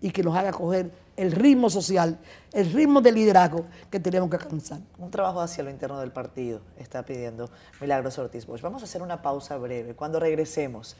y 0.00 0.10
que 0.10 0.22
nos 0.22 0.36
haga 0.36 0.52
coger 0.52 0.90
el 1.22 1.32
ritmo 1.32 1.70
social, 1.70 2.18
el 2.52 2.72
ritmo 2.72 3.00
de 3.00 3.12
liderazgo 3.12 3.64
que 3.90 4.00
tenemos 4.00 4.28
que 4.28 4.36
alcanzar. 4.36 4.80
Un 4.98 5.10
trabajo 5.10 5.40
hacia 5.40 5.62
lo 5.62 5.70
interno 5.70 6.00
del 6.00 6.10
partido 6.10 6.60
está 6.76 7.04
pidiendo 7.04 7.48
Milagros 7.80 8.18
Ortiz 8.18 8.44
Bosch. 8.44 8.60
Vamos 8.60 8.82
a 8.82 8.86
hacer 8.86 9.02
una 9.02 9.22
pausa 9.22 9.56
breve. 9.56 9.94
Cuando 9.94 10.18
regresemos, 10.18 10.96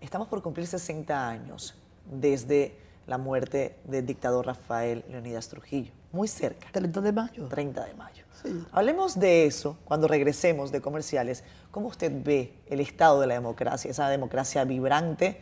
estamos 0.00 0.28
por 0.28 0.40
cumplir 0.40 0.68
60 0.68 1.28
años 1.28 1.74
desde 2.04 2.78
la 3.08 3.18
muerte 3.18 3.76
del 3.84 4.06
dictador 4.06 4.46
Rafael 4.46 5.04
Leonidas 5.08 5.48
Trujillo, 5.48 5.92
muy 6.12 6.28
cerca. 6.28 6.68
30 6.70 7.00
de 7.00 7.12
mayo. 7.12 7.48
30 7.48 7.84
de 7.84 7.94
mayo. 7.94 8.24
Hablemos 8.70 9.18
de 9.18 9.46
eso 9.46 9.76
cuando 9.84 10.06
regresemos 10.06 10.70
de 10.70 10.80
comerciales. 10.80 11.42
¿Cómo 11.72 11.88
usted 11.88 12.12
ve 12.22 12.54
el 12.68 12.78
estado 12.78 13.20
de 13.20 13.26
la 13.26 13.34
democracia, 13.34 13.90
esa 13.90 14.08
democracia 14.08 14.62
vibrante, 14.64 15.40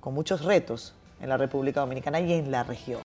con 0.00 0.12
muchos 0.12 0.44
retos 0.44 0.94
en 1.20 1.28
la 1.28 1.36
República 1.36 1.80
Dominicana 1.80 2.20
y 2.20 2.32
en 2.32 2.50
la 2.50 2.62
región? 2.62 3.00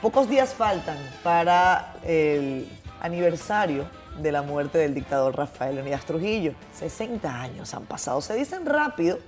Pocos 0.00 0.28
días 0.28 0.54
faltan 0.54 0.96
para 1.22 1.94
el 2.04 2.66
aniversario 3.00 3.86
de 4.20 4.32
la 4.32 4.42
muerte 4.42 4.78
del 4.78 4.94
dictador 4.94 5.36
Rafael 5.36 5.74
Leonidas 5.74 6.04
Trujillo. 6.04 6.54
60 6.74 7.40
años 7.40 7.74
han 7.74 7.84
pasado. 7.84 8.20
Se 8.20 8.34
dicen 8.34 8.64
rápido, 8.64 9.18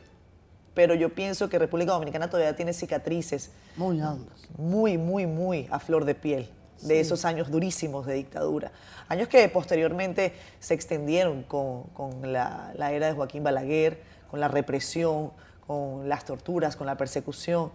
pero 0.75 0.95
yo 0.95 1.11
pienso 1.11 1.49
que 1.49 1.59
República 1.59 1.93
Dominicana 1.93 2.31
todavía 2.31 2.57
tiene 2.57 2.73
cicatrices. 2.73 3.51
Muy 3.77 4.01
hondas. 4.01 4.49
Muy, 4.57 4.97
muy, 4.97 5.27
muy 5.27 5.69
a 5.71 5.79
flor 5.79 6.05
de 6.05 6.15
piel 6.15 6.49
de 6.83 7.01
esos 7.01 7.25
años 7.25 7.51
durísimos 7.51 8.07
de 8.07 8.15
dictadura. 8.15 8.73
Años 9.09 9.29
que 9.29 9.49
posteriormente 9.49 10.33
se 10.59 10.75
extendieron 10.75 11.45
con, 11.45 12.33
la, 12.33 12.73
la 12.77 12.93
era 12.93 13.07
de 13.07 13.13
Joaquín 13.13 13.45
Balaguer, 13.45 14.03
con 14.33 14.41
la 14.41 14.49
represión, 14.49 15.31
con 15.67 16.09
las 16.09 16.25
torturas, 16.25 16.75
con 16.75 16.87
la 16.87 16.97
persecución. 16.97 17.71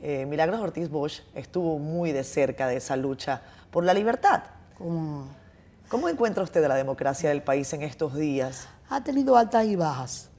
Eh, 0.00 0.26
Milagros 0.26 0.58
Ortiz 0.60 0.90
Bosch 0.90 1.20
estuvo 1.36 1.78
muy 1.78 2.10
de 2.10 2.24
cerca 2.24 2.66
de 2.66 2.78
esa 2.78 2.96
lucha 2.96 3.42
por 3.70 3.84
la 3.84 3.94
libertad. 3.94 4.42
¿Cómo, 4.76 6.08
encuentra 6.08 6.42
usted 6.42 6.66
la 6.66 6.74
democracia 6.74 7.28
del 7.28 7.44
país 7.44 7.72
en 7.74 7.82
estos 7.82 8.16
días? 8.16 8.66
Ha 8.90 9.04
tenido 9.04 9.36
altas 9.36 9.66
y 9.66 9.76
bajas, 9.76 10.30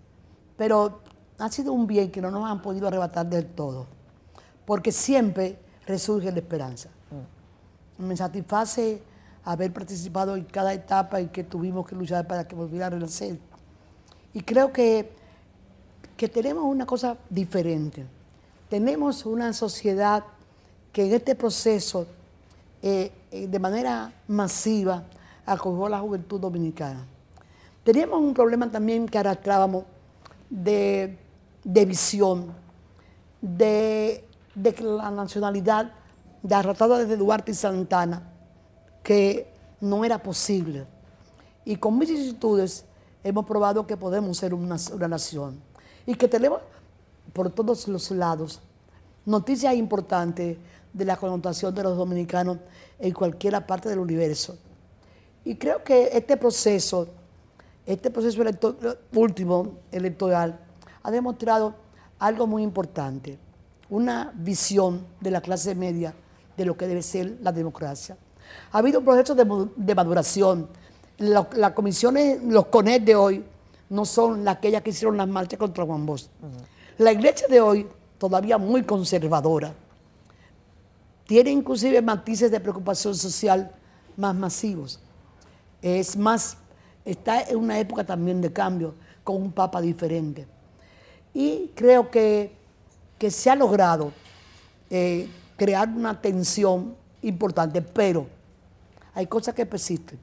pero 0.58 1.00
ha 1.40 1.50
sido 1.50 1.72
un 1.72 1.88
bien 1.88 2.12
que 2.12 2.20
no 2.20 2.32
nos 2.32 2.52
han 2.52 2.62
podido 2.62 2.90
arrebatar 2.90 3.26
del 3.26 3.46
todo, 3.46 3.88
porque 4.66 4.92
siempre 4.92 5.58
resurge 5.88 6.34
la 6.34 6.40
esperanza. 6.40 6.90
Mm. 7.98 8.08
Me 8.08 8.18
satisface 8.18 9.02
haber 9.46 9.72
participado 9.72 10.36
en 10.36 10.44
cada 10.44 10.74
etapa 10.74 11.22
en 11.22 11.30
que 11.30 11.46
tuvimos 11.46 11.88
que 11.88 11.96
luchar 11.96 12.28
para 12.28 12.46
que 12.46 12.56
volviera 12.56 12.88
a 12.88 12.90
renacer. 12.90 13.40
Y 14.34 14.42
creo 14.42 14.74
que, 14.74 15.24
que 16.16 16.30
tenemos 16.30 16.64
una 16.64 16.86
cosa 16.86 17.18
diferente 17.30 18.06
tenemos 18.70 19.26
una 19.26 19.54
sociedad 19.54 20.24
que 20.92 21.06
en 21.06 21.14
este 21.14 21.36
proceso, 21.36 22.08
eh, 22.82 23.12
eh, 23.32 23.48
de 23.48 23.60
manera 23.60 24.12
masiva, 24.28 25.04
acogió 25.46 25.86
a 25.86 25.90
la 25.90 26.00
juventud 26.00 26.40
dominicana. 26.40 27.06
Teníamos 27.84 28.20
un 28.20 28.34
problema 28.34 28.70
también 28.72 29.08
que 29.08 29.18
arrastrábamos 29.18 29.84
de, 30.50 31.18
visión, 31.64 32.52
de, 33.42 34.24
la 34.80 35.12
nacionalidad 35.12 35.92
de 36.42 36.56
arrastrada 36.56 36.98
desde 37.00 37.18
Duarte 37.18 37.52
y 37.52 37.56
Santana, 37.56 38.24
que 39.04 39.48
no 39.82 40.04
era 40.04 40.18
posible. 40.18 40.86
Y 41.66 41.76
con 41.76 42.00
vicisitudes 42.00 42.86
hemos 43.24 43.46
probado 43.46 43.86
que 43.86 43.98
podemos 43.98 44.38
ser 44.38 44.54
una 44.54 44.78
nación 45.08 45.75
y 46.06 46.16
que 46.16 46.28
tenemos 46.28 46.62
por 47.34 47.50
todos 47.50 47.88
los 47.88 48.12
lados 48.12 48.62
noticias 49.26 49.74
importantes 49.76 50.58
de 50.94 51.06
la 51.06 51.18
connotación 51.18 51.74
de 51.74 51.84
los 51.84 51.98
dominicanos 51.98 52.58
en 53.00 53.12
cualquier 53.12 53.66
parte 53.66 53.90
del 53.90 54.00
universo. 54.00 54.58
Y 55.44 55.56
creo 55.56 55.84
que 55.84 56.10
este 56.14 56.38
proceso, 56.38 57.08
este 57.86 58.10
proceso 58.10 58.42
último 59.14 59.74
electoral, 59.92 60.60
ha 61.04 61.12
demostrado 61.12 61.76
algo 62.20 62.48
muy 62.48 62.64
importante, 62.64 63.38
una 63.90 64.32
visión 64.36 65.06
de 65.20 65.32
la 65.32 65.42
clase 65.42 65.76
media 65.76 66.14
de 66.56 66.66
lo 66.66 66.78
que 66.78 66.88
debe 66.88 67.02
ser 67.02 67.38
la 67.42 67.52
democracia. 67.52 68.18
Ha 68.72 68.78
habido 68.78 69.00
un 69.00 69.06
proceso 69.06 69.36
de, 69.36 69.96
maduración. 69.96 70.70
las 71.18 71.72
comisiones, 71.74 72.42
los 72.44 72.68
CONET 72.68 73.04
de 73.04 73.16
hoy, 73.16 73.44
no 73.90 74.06
son 74.06 74.48
aquellas 74.48 74.82
que 74.82 74.90
hicieron 74.90 75.18
las 75.18 75.28
marchas 75.28 75.60
contra 75.60 75.86
Juan 75.86 76.06
Bosch. 76.06 76.28
La 76.98 77.12
iglesia 77.12 77.48
de 77.48 77.62
hoy, 77.62 77.88
todavía 78.18 78.58
muy 78.58 78.84
conservadora, 78.84 79.74
tiene 81.26 81.52
inclusive 81.52 82.02
matices 82.02 82.52
de 82.52 82.60
preocupación 82.60 83.16
social 83.16 83.72
más 84.16 84.36
masivos. 84.36 85.00
Es 85.82 86.16
más, 86.16 86.58
está 87.04 87.42
en 87.42 87.58
una 87.58 87.80
época 87.80 88.04
también 88.04 88.42
de 88.42 88.52
cambio, 88.52 88.94
con 89.24 89.38
un 89.42 89.52
papa 89.52 89.82
diferente. 89.82 90.48
Y 91.34 91.72
creo 91.76 92.10
que 92.10 92.66
que 93.18 93.32
se 93.32 93.50
ha 93.50 93.56
logrado 93.56 94.12
eh, 94.90 95.30
crear 95.58 95.90
una 95.90 96.20
tensión 96.20 96.96
importante, 97.22 97.82
pero 97.82 98.28
hay 99.14 99.28
cosas 99.28 99.56
que 99.56 99.66
persisten. 99.66 100.20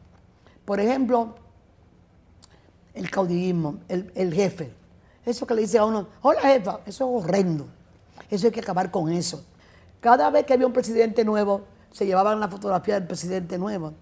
Por 0.65 0.79
ejemplo, 0.79 1.35
el 2.95 3.11
caudillismo, 3.11 3.79
el, 3.89 4.35
jefe. 4.35 4.73
Eso 5.25 5.47
que 5.47 5.55
le 5.55 5.63
dice 5.63 5.79
a 5.79 5.85
uno, 5.85 6.09
hola 6.21 6.41
jefa, 6.41 6.81
eso 6.87 7.05
es 7.05 7.25
horrendo. 7.25 7.67
Eso 8.31 8.47
hay 8.47 8.53
que 8.53 8.61
acabar 8.61 8.91
con 8.91 9.11
eso. 9.13 9.45
Cada 10.01 10.31
vez 10.31 10.45
que 10.45 10.53
había 10.53 10.67
un 10.67 10.73
presidente 10.73 11.25
nuevo, 11.25 11.63
se 11.93 12.07
llevaban 12.07 12.41
la 12.41 12.49
fotografía 12.49 12.95
del 12.95 13.07
presidente 13.07 13.59
nuevo. 13.59 13.95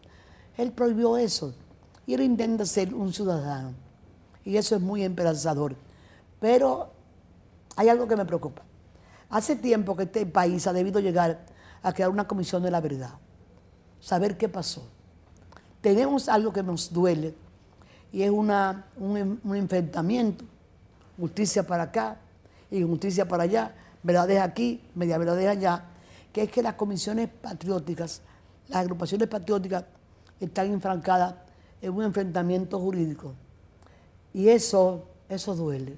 Él 0.56 0.72
prohibió 0.72 1.16
eso. 1.16 1.54
Y 2.06 2.14
él 2.14 2.22
intenta 2.22 2.64
ser 2.64 2.94
un 2.94 3.12
ciudadano. 3.12 3.74
Y 4.44 4.56
eso 4.56 4.74
es 4.74 4.80
muy 4.80 5.02
esperanzador. 5.02 5.76
Pero 6.40 6.90
hay 7.76 7.88
algo 7.88 8.08
que 8.08 8.16
me 8.16 8.24
preocupa. 8.24 8.62
Hace 9.28 9.56
tiempo 9.56 9.96
que 9.96 10.04
este 10.04 10.26
país 10.26 10.66
ha 10.66 10.72
debido 10.72 11.00
llegar 11.00 11.46
a 11.82 11.92
crear 11.92 12.10
una 12.10 12.26
comisión 12.26 12.62
de 12.62 12.70
la 12.70 12.80
verdad. 12.80 13.12
Saber 14.00 14.36
qué 14.36 14.48
pasó. 14.48 14.88
Tenemos 15.80 16.28
algo 16.28 16.52
que 16.52 16.62
nos 16.62 16.92
duele 16.92 17.34
y 18.12 18.22
es 18.22 18.30
una, 18.30 18.86
un, 18.96 19.40
enfrentamiento. 19.54 20.44
Justicia 21.18 21.66
para 21.66 21.84
acá 21.84 22.16
y 22.70 22.82
justicia 22.82 23.26
para 23.26 23.44
allá. 23.44 23.74
Verdades 24.02 24.40
aquí, 24.40 24.82
media 24.94 25.18
verdades 25.18 25.48
allá. 25.48 25.84
Que 26.32 26.44
es 26.44 26.50
que 26.50 26.62
las 26.62 26.74
comisiones 26.74 27.28
patrióticas, 27.28 28.22
las 28.68 28.80
agrupaciones 28.80 29.28
patrióticas 29.28 29.84
están 30.40 30.72
enfrancadas 30.72 31.34
en 31.82 31.92
un 31.92 32.04
enfrentamiento 32.04 32.78
jurídico. 32.78 33.34
Y 34.32 34.48
eso, 34.48 35.06
eso 35.28 35.54
duele. 35.54 35.96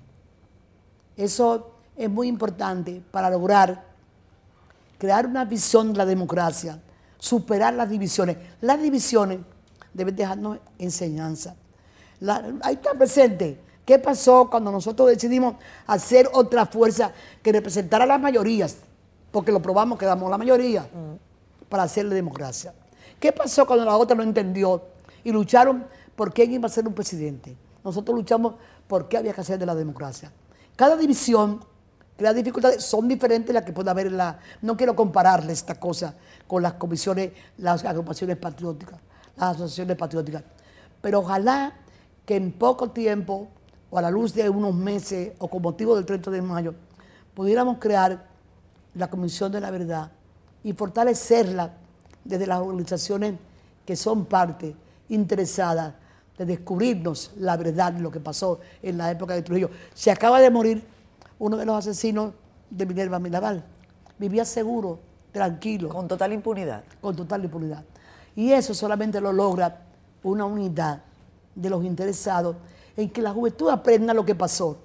Eso 1.17 1.77
es 1.97 2.11
muy 2.11 2.29
importante 2.29 3.03
para 3.11 3.31
lograr 3.31 3.85
crear 4.99 5.27
una 5.27 5.45
visión 5.45 5.93
de 5.93 5.99
la 5.99 6.07
democracia, 6.07 6.81
superar 7.19 7.75
las 7.75 7.89
divisiones. 7.89 8.37
Las 8.61 8.81
divisiones 8.81 9.41
deben 9.93 10.17
dejarnos 10.17 10.59
enseñanza. 10.79 11.57
Ahí 12.63 12.75
está 12.75 12.95
presente. 12.95 13.61
¿Qué 13.85 13.99
pasó 13.99 14.49
cuando 14.49 14.71
nosotros 14.71 15.09
decidimos 15.09 15.57
hacer 15.87 16.29
otra 16.33 16.67
fuerza 16.67 17.13
que 17.43 17.53
representara 17.53 18.05
a 18.05 18.07
las 18.07 18.21
mayorías? 18.21 18.77
Porque 19.31 19.51
lo 19.51 19.61
probamos, 19.61 19.99
quedamos 19.99 20.31
la 20.31 20.39
mayoría 20.39 20.87
para 21.69 21.85
hacerle 21.85 22.15
democracia. 22.15 22.75
¿Qué 23.19 23.33
pasó 23.33 23.67
cuando 23.67 23.85
la 23.85 23.97
otra 23.97 24.17
no 24.17 24.23
entendió 24.23 24.83
y 25.25 25.33
lucharon 25.33 25.87
por 26.15 26.33
quién 26.33 26.53
iba 26.53 26.67
a 26.67 26.69
ser 26.69 26.87
un 26.87 26.95
presidente? 26.95 27.57
Nosotros 27.83 28.17
luchamos 28.17 28.55
por 28.87 29.09
qué 29.09 29.17
había 29.17 29.33
que 29.33 29.41
hacer 29.41 29.59
de 29.59 29.67
la 29.67 29.75
democracia. 29.75 30.31
Cada 30.77 30.97
división 30.97 31.61
las 32.19 32.35
dificultades 32.35 32.85
son 32.85 33.09
diferentes 33.09 33.53
las 33.53 33.65
que 33.65 33.73
puede 33.73 33.91
haber 33.91 34.13
la... 34.13 34.39
No 34.61 34.77
quiero 34.77 34.95
compararle 34.95 35.53
esta 35.53 35.75
cosa 35.75 36.15
con 36.47 36.63
las 36.63 36.75
comisiones, 36.75 37.33
las 37.59 37.85
agrupaciones 37.85 38.37
patrióticas, 38.37 39.01
las 39.37 39.57
asociaciones 39.57 39.97
patrióticas. 39.97 40.45
Pero 41.01 41.21
ojalá 41.21 41.75
que 42.25 42.37
en 42.37 42.53
poco 42.53 42.91
tiempo, 42.91 43.49
o 43.91 43.99
a 43.99 44.03
la 44.03 44.11
luz 44.11 44.35
de 44.35 44.49
unos 44.49 44.75
meses, 44.75 45.33
o 45.39 45.49
con 45.49 45.63
motivo 45.63 45.97
del 45.97 46.07
30 46.07 46.31
de 46.31 46.43
mayo, 46.43 46.75
pudiéramos 47.35 47.79
crear 47.79 48.27
la 48.95 49.09
Comisión 49.09 49.51
de 49.53 49.61
la 49.61 49.71
Verdad 49.71 50.11
y 50.65 50.73
fortalecerla 50.73 51.75
desde 52.25 52.47
las 52.47 52.61
organizaciones 52.61 53.35
que 53.85 53.97
son 53.97 54.27
parte 54.27 54.75
interesadas 55.09 55.95
de 56.39 56.47
descubrirnos 56.47 57.33
la 57.37 57.57
verdad 57.57 57.93
de 57.93 58.01
lo 58.01 58.11
que 58.11 58.21
pasó 58.21 58.61
en 58.83 58.97
la 58.97 59.11
época 59.11 59.35
de 59.35 59.43
Trujillo. 59.43 59.71
Se 59.95 60.11
acaba 60.11 60.41
de 60.41 60.51
morir 60.51 60.83
uno 61.39 61.57
de 61.57 61.67
los 61.67 61.77
asesinos 61.77 62.33
de 62.71 62.87
Minerva 62.87 63.19
Mirabal. 63.19 63.63
Vivía 64.19 64.45
seguro, 64.45 65.01
tranquilo. 65.33 65.89
Con 65.89 66.09
total 66.09 66.33
impunidad. 66.33 66.85
Con 67.01 67.17
total 67.17 67.45
impunidad. 67.45 67.85
Y 68.35 68.53
eso 68.53 68.73
solamente 68.73 69.21
lo 69.21 69.33
logra 69.33 69.83
una 70.23 70.45
unidad 70.45 71.03
de 71.55 71.71
los 71.71 71.85
interesados 71.85 72.57
en 72.97 73.11
que 73.11 73.23
la 73.23 73.33
juventud 73.33 73.71
aprenda 73.71 74.15
lo 74.15 74.25
que 74.25 74.35
pasó. 74.35 74.79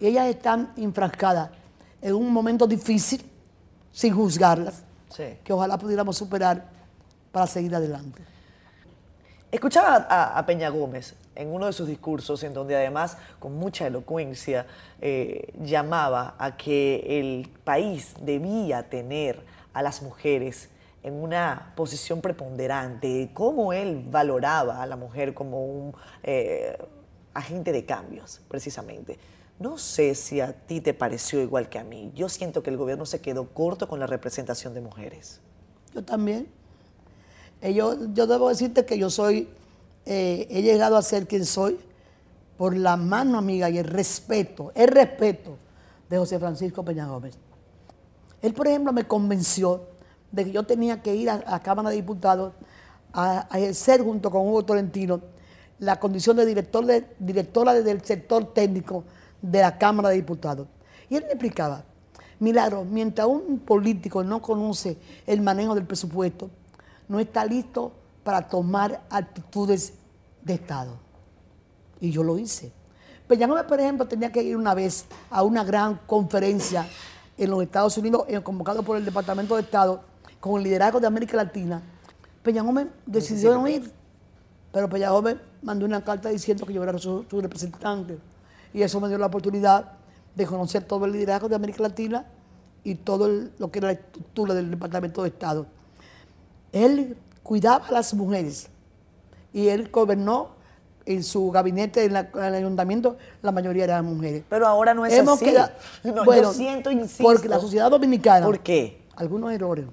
Ellas 0.00 0.26
están 0.28 0.72
enfrascadas 0.76 1.50
en 2.00 2.14
un 2.14 2.32
momento 2.32 2.66
difícil, 2.66 3.24
sin 3.92 4.14
juzgarlas, 4.14 4.82
que 5.42 5.52
ojalá 5.52 5.78
pudiéramos 5.78 6.16
superar 6.16 6.68
para 7.32 7.46
seguir 7.46 7.74
adelante. 7.74 8.22
Escuchaba 9.50 10.06
a, 10.36 10.44
Peña 10.46 10.68
Gómez 10.68 11.14
en 11.36 11.48
uno 11.48 11.66
de 11.66 11.72
sus 11.72 11.86
discursos, 11.86 12.42
en 12.42 12.52
donde 12.52 12.74
además 12.74 13.16
con 13.38 13.54
mucha 13.54 13.86
elocuencia 13.86 14.66
eh, 15.00 15.52
llamaba 15.62 16.34
a 16.38 16.56
que 16.56 17.20
el 17.20 17.48
país 17.62 18.14
debía 18.20 18.88
tener 18.88 19.44
a 19.72 19.82
las 19.82 20.02
mujeres 20.02 20.70
en 21.04 21.14
una 21.14 21.72
posición 21.76 22.20
preponderante, 22.20 23.30
cómo 23.32 23.72
él 23.72 24.04
valoraba 24.10 24.82
a 24.82 24.86
la 24.86 24.96
mujer 24.96 25.34
como 25.34 25.64
un 25.64 25.94
eh, 26.24 26.76
agente 27.32 27.70
de 27.70 27.84
cambios, 27.84 28.40
precisamente. 28.48 29.16
No 29.60 29.78
sé 29.78 30.16
si 30.16 30.40
a 30.40 30.52
ti 30.52 30.80
te 30.80 30.94
pareció 30.94 31.40
igual 31.40 31.68
que 31.68 31.78
a 31.78 31.84
mí. 31.84 32.10
Yo 32.16 32.28
siento 32.28 32.64
que 32.64 32.70
el 32.70 32.76
gobierno 32.76 33.06
se 33.06 33.20
quedó 33.20 33.50
corto 33.50 33.86
con 33.86 34.00
la 34.00 34.08
representación 34.08 34.74
de 34.74 34.80
mujeres. 34.80 35.40
Yo 35.94 36.02
también. 36.02 36.48
Eh, 37.60 37.72
yo, 37.72 37.94
yo 38.12 38.26
debo 38.26 38.48
decirte 38.48 38.84
que 38.84 38.98
yo 38.98 39.10
soy 39.10 39.48
eh, 40.06 40.46
he 40.50 40.62
llegado 40.62 40.96
a 40.96 41.02
ser 41.02 41.26
quien 41.26 41.46
soy 41.46 41.78
por 42.58 42.76
la 42.76 42.96
mano 42.96 43.38
amiga 43.38 43.70
y 43.70 43.78
el 43.78 43.86
respeto, 43.86 44.70
el 44.74 44.88
respeto 44.88 45.56
de 46.10 46.18
José 46.18 46.38
Francisco 46.38 46.84
Peña 46.84 47.06
Gómez. 47.06 47.36
Él, 48.42 48.52
por 48.52 48.68
ejemplo, 48.68 48.92
me 48.92 49.04
convenció 49.04 49.88
de 50.34 50.44
que 50.44 50.50
yo 50.50 50.64
tenía 50.64 51.00
que 51.00 51.14
ir 51.14 51.30
a 51.30 51.38
la 51.38 51.60
Cámara 51.60 51.90
de 51.90 51.96
Diputados 51.96 52.52
a, 53.12 53.46
ejercer 53.54 54.02
junto 54.02 54.30
con 54.30 54.42
Hugo 54.42 54.64
Tolentino 54.64 55.20
la 55.78 56.00
condición 56.00 56.36
de, 56.36 56.44
director 56.44 56.84
directora 57.18 57.74
del 57.74 58.02
sector 58.02 58.52
técnico 58.52 59.04
de 59.40 59.60
la 59.60 59.78
Cámara 59.78 60.08
de 60.08 60.16
Diputados. 60.16 60.66
Y 61.08 61.16
él 61.16 61.22
me 61.24 61.32
explicaba, 61.32 61.84
Milagro, 62.40 62.84
mientras 62.84 63.28
un 63.28 63.60
político 63.60 64.24
no 64.24 64.42
conoce 64.42 64.96
el 65.26 65.40
manejo 65.40 65.74
del 65.74 65.86
presupuesto, 65.86 66.50
no 67.08 67.20
está 67.20 67.44
listo 67.44 67.92
para 68.24 68.48
tomar 68.48 69.02
actitudes 69.10 69.92
de 70.42 70.54
Estado. 70.54 70.96
Y 72.00 72.10
yo 72.10 72.24
lo 72.24 72.38
hice. 72.38 72.72
Peñanome, 73.28 73.62
por 73.64 73.78
ejemplo, 73.78 74.06
tenía 74.06 74.32
que 74.32 74.42
ir 74.42 74.56
una 74.56 74.74
vez 74.74 75.06
a 75.30 75.42
una 75.44 75.62
gran 75.62 76.00
conferencia 76.06 76.86
en 77.36 77.50
los 77.50 77.62
Estados 77.62 77.96
Unidos, 77.98 78.24
eh, 78.28 78.40
convocado 78.40 78.82
por 78.82 78.96
el 78.96 79.04
Departamento 79.04 79.56
de 79.56 79.62
Estado, 79.62 80.02
con 80.44 80.58
el 80.58 80.64
liderazgo 80.64 81.00
de 81.00 81.06
América 81.06 81.38
Latina. 81.38 81.80
Peñanome 82.42 82.88
decidió 83.06 83.54
no 83.54 83.66
ir, 83.66 83.90
pero 84.70 84.90
Peñanome 84.90 85.38
mandó 85.62 85.86
una 85.86 86.04
carta 86.04 86.28
diciendo 86.28 86.66
que 86.66 86.74
yo 86.74 86.82
era 86.82 86.98
su, 86.98 87.24
representante. 87.30 88.18
Y 88.74 88.82
eso 88.82 89.00
me 89.00 89.08
dio 89.08 89.16
la 89.16 89.24
oportunidad 89.24 89.92
de 90.34 90.44
conocer 90.44 90.84
todo 90.84 91.06
el 91.06 91.12
liderazgo 91.12 91.48
de 91.48 91.54
América 91.54 91.82
Latina 91.82 92.26
y 92.82 92.94
todo 92.94 93.48
lo 93.56 93.70
que 93.70 93.78
era 93.78 93.88
la 93.88 93.92
estructura 93.94 94.52
del 94.52 94.70
Departamento 94.70 95.22
de 95.22 95.30
Estado. 95.30 95.64
Él 96.72 97.16
cuidaba 97.42 97.86
a 97.86 97.92
las 97.92 98.12
mujeres. 98.12 98.68
Y 99.50 99.68
él 99.68 99.88
gobernó 99.90 100.50
en 101.06 101.24
su 101.24 101.50
gabinete, 101.52 102.04
en, 102.04 102.16
el 102.16 102.54
ayuntamiento, 102.54 103.16
la 103.40 103.50
mayoría 103.50 103.84
eran 103.84 104.04
mujeres. 104.04 104.42
Pero 104.50 104.66
ahora 104.66 104.92
no 104.92 105.06
es 105.06 105.18
así. 105.26 105.54
bueno, 106.26 106.52
siento, 106.52 106.90
insisto. 106.90 107.24
Porque 107.24 107.48
la 107.48 107.58
sociedad 107.58 107.90
dominicana... 107.90 108.44
¿Por 108.44 108.60
qué? 108.60 109.06
Algunos 109.16 109.50
errores. 109.50 109.86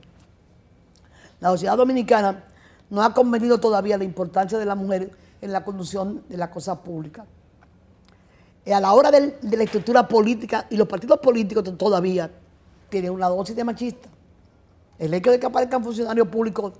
La 1.41 1.49
sociedad 1.49 1.75
dominicana 1.75 2.45
no 2.89 3.03
ha 3.03 3.13
convenido 3.13 3.59
todavía 3.59 3.97
la 3.97 4.03
importancia 4.03 4.57
de 4.57 4.65
la 4.65 4.75
mujer 4.75 5.11
en 5.41 5.51
la 5.51 5.63
conducción 5.63 6.23
de 6.29 6.37
la 6.37 6.49
cosa 6.49 6.81
pública. 6.81 7.25
Y 8.63 8.71
a 8.71 8.79
la 8.79 8.93
hora 8.93 9.09
de 9.11 9.37
la 9.41 9.63
estructura 9.63 10.07
política, 10.07 10.67
y 10.69 10.77
los 10.77 10.87
partidos 10.87 11.19
políticos 11.19 11.63
todavía 11.77 12.29
tienen 12.89 13.11
una 13.11 13.27
dosis 13.27 13.55
de 13.55 13.63
machista. 13.63 14.07
El 14.99 15.13
hecho 15.15 15.31
de 15.31 15.39
que 15.39 15.47
aparezcan 15.47 15.83
funcionarios 15.83 16.27
públicos 16.27 16.73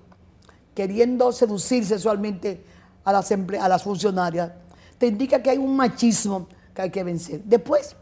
queriendo 0.76 1.32
seducir 1.32 1.84
sexualmente 1.84 2.63
a 3.04 3.12
las, 3.12 3.32
a 3.32 3.67
las 3.67 3.82
funcionarias, 3.82 4.52
te 5.00 5.08
indica 5.08 5.41
que 5.41 5.50
hay 5.50 5.58
un 5.58 5.76
machismo 5.76 6.47
que 6.76 6.84
hay 6.84 6.89
que 6.91 7.04
vencer. 7.04 7.41
Después, 7.43 7.95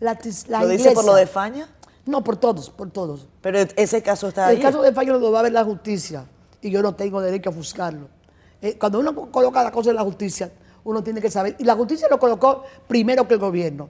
la, 0.00 0.18
¿Lo 0.60 0.68
dice 0.68 0.90
por 0.90 1.04
lo 1.04 1.14
de 1.14 1.26
Faña? 1.26 1.68
No, 2.04 2.24
por 2.24 2.36
todos, 2.36 2.70
por 2.70 2.90
todos. 2.90 3.28
Pero 3.40 3.58
ese 3.76 4.02
caso 4.02 4.28
está 4.28 4.48
ahí. 4.48 4.56
El 4.56 4.62
caso 4.62 4.82
de 4.82 4.92
Faña 4.92 5.12
lo 5.12 5.30
va 5.30 5.40
a 5.40 5.42
ver 5.42 5.52
la 5.52 5.64
justicia 5.64 6.26
y 6.60 6.70
yo 6.70 6.82
no 6.82 6.94
tengo 6.94 7.20
derecho 7.20 7.50
a 7.50 7.52
buscarlo. 7.52 8.08
Eh, 8.60 8.76
cuando 8.78 9.00
uno 9.00 9.30
coloca 9.30 9.62
la 9.62 9.70
cosa 9.70 9.90
en 9.90 9.96
la 9.96 10.02
justicia, 10.02 10.50
uno 10.84 11.02
tiene 11.02 11.20
que 11.20 11.30
saber. 11.30 11.56
Y 11.58 11.64
la 11.64 11.74
justicia 11.74 12.08
lo 12.10 12.18
colocó 12.18 12.64
primero 12.88 13.26
que 13.26 13.34
el 13.34 13.40
gobierno, 13.40 13.88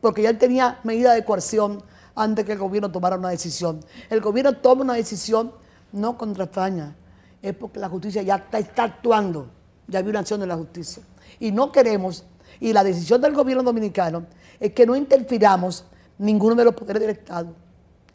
porque 0.00 0.22
ya 0.22 0.30
él 0.30 0.38
tenía 0.38 0.80
medida 0.84 1.14
de 1.14 1.24
coerción 1.24 1.82
antes 2.14 2.44
que 2.44 2.52
el 2.52 2.58
gobierno 2.58 2.90
tomara 2.90 3.16
una 3.16 3.30
decisión. 3.30 3.80
El 4.10 4.20
gobierno 4.20 4.54
toma 4.56 4.82
una 4.82 4.94
decisión 4.94 5.52
no 5.92 6.18
contra 6.18 6.46
Faña, 6.46 6.96
es 7.40 7.54
porque 7.54 7.78
la 7.78 7.88
justicia 7.88 8.22
ya 8.22 8.46
está, 8.52 8.84
actuando, 8.84 9.48
ya 9.86 10.00
hay 10.00 10.08
una 10.08 10.20
acción 10.20 10.40
de 10.40 10.46
la 10.46 10.56
justicia. 10.56 11.02
Y 11.38 11.52
no 11.52 11.70
queremos, 11.70 12.24
y 12.60 12.72
la 12.72 12.82
decisión 12.82 13.20
del 13.20 13.34
gobierno 13.34 13.62
dominicano 13.62 14.26
es 14.58 14.72
que 14.72 14.84
no 14.84 14.96
interfiramos 14.96 15.84
ninguno 16.18 16.54
de 16.54 16.64
los 16.64 16.74
poderes 16.74 17.00
del 17.00 17.10
Estado. 17.10 17.48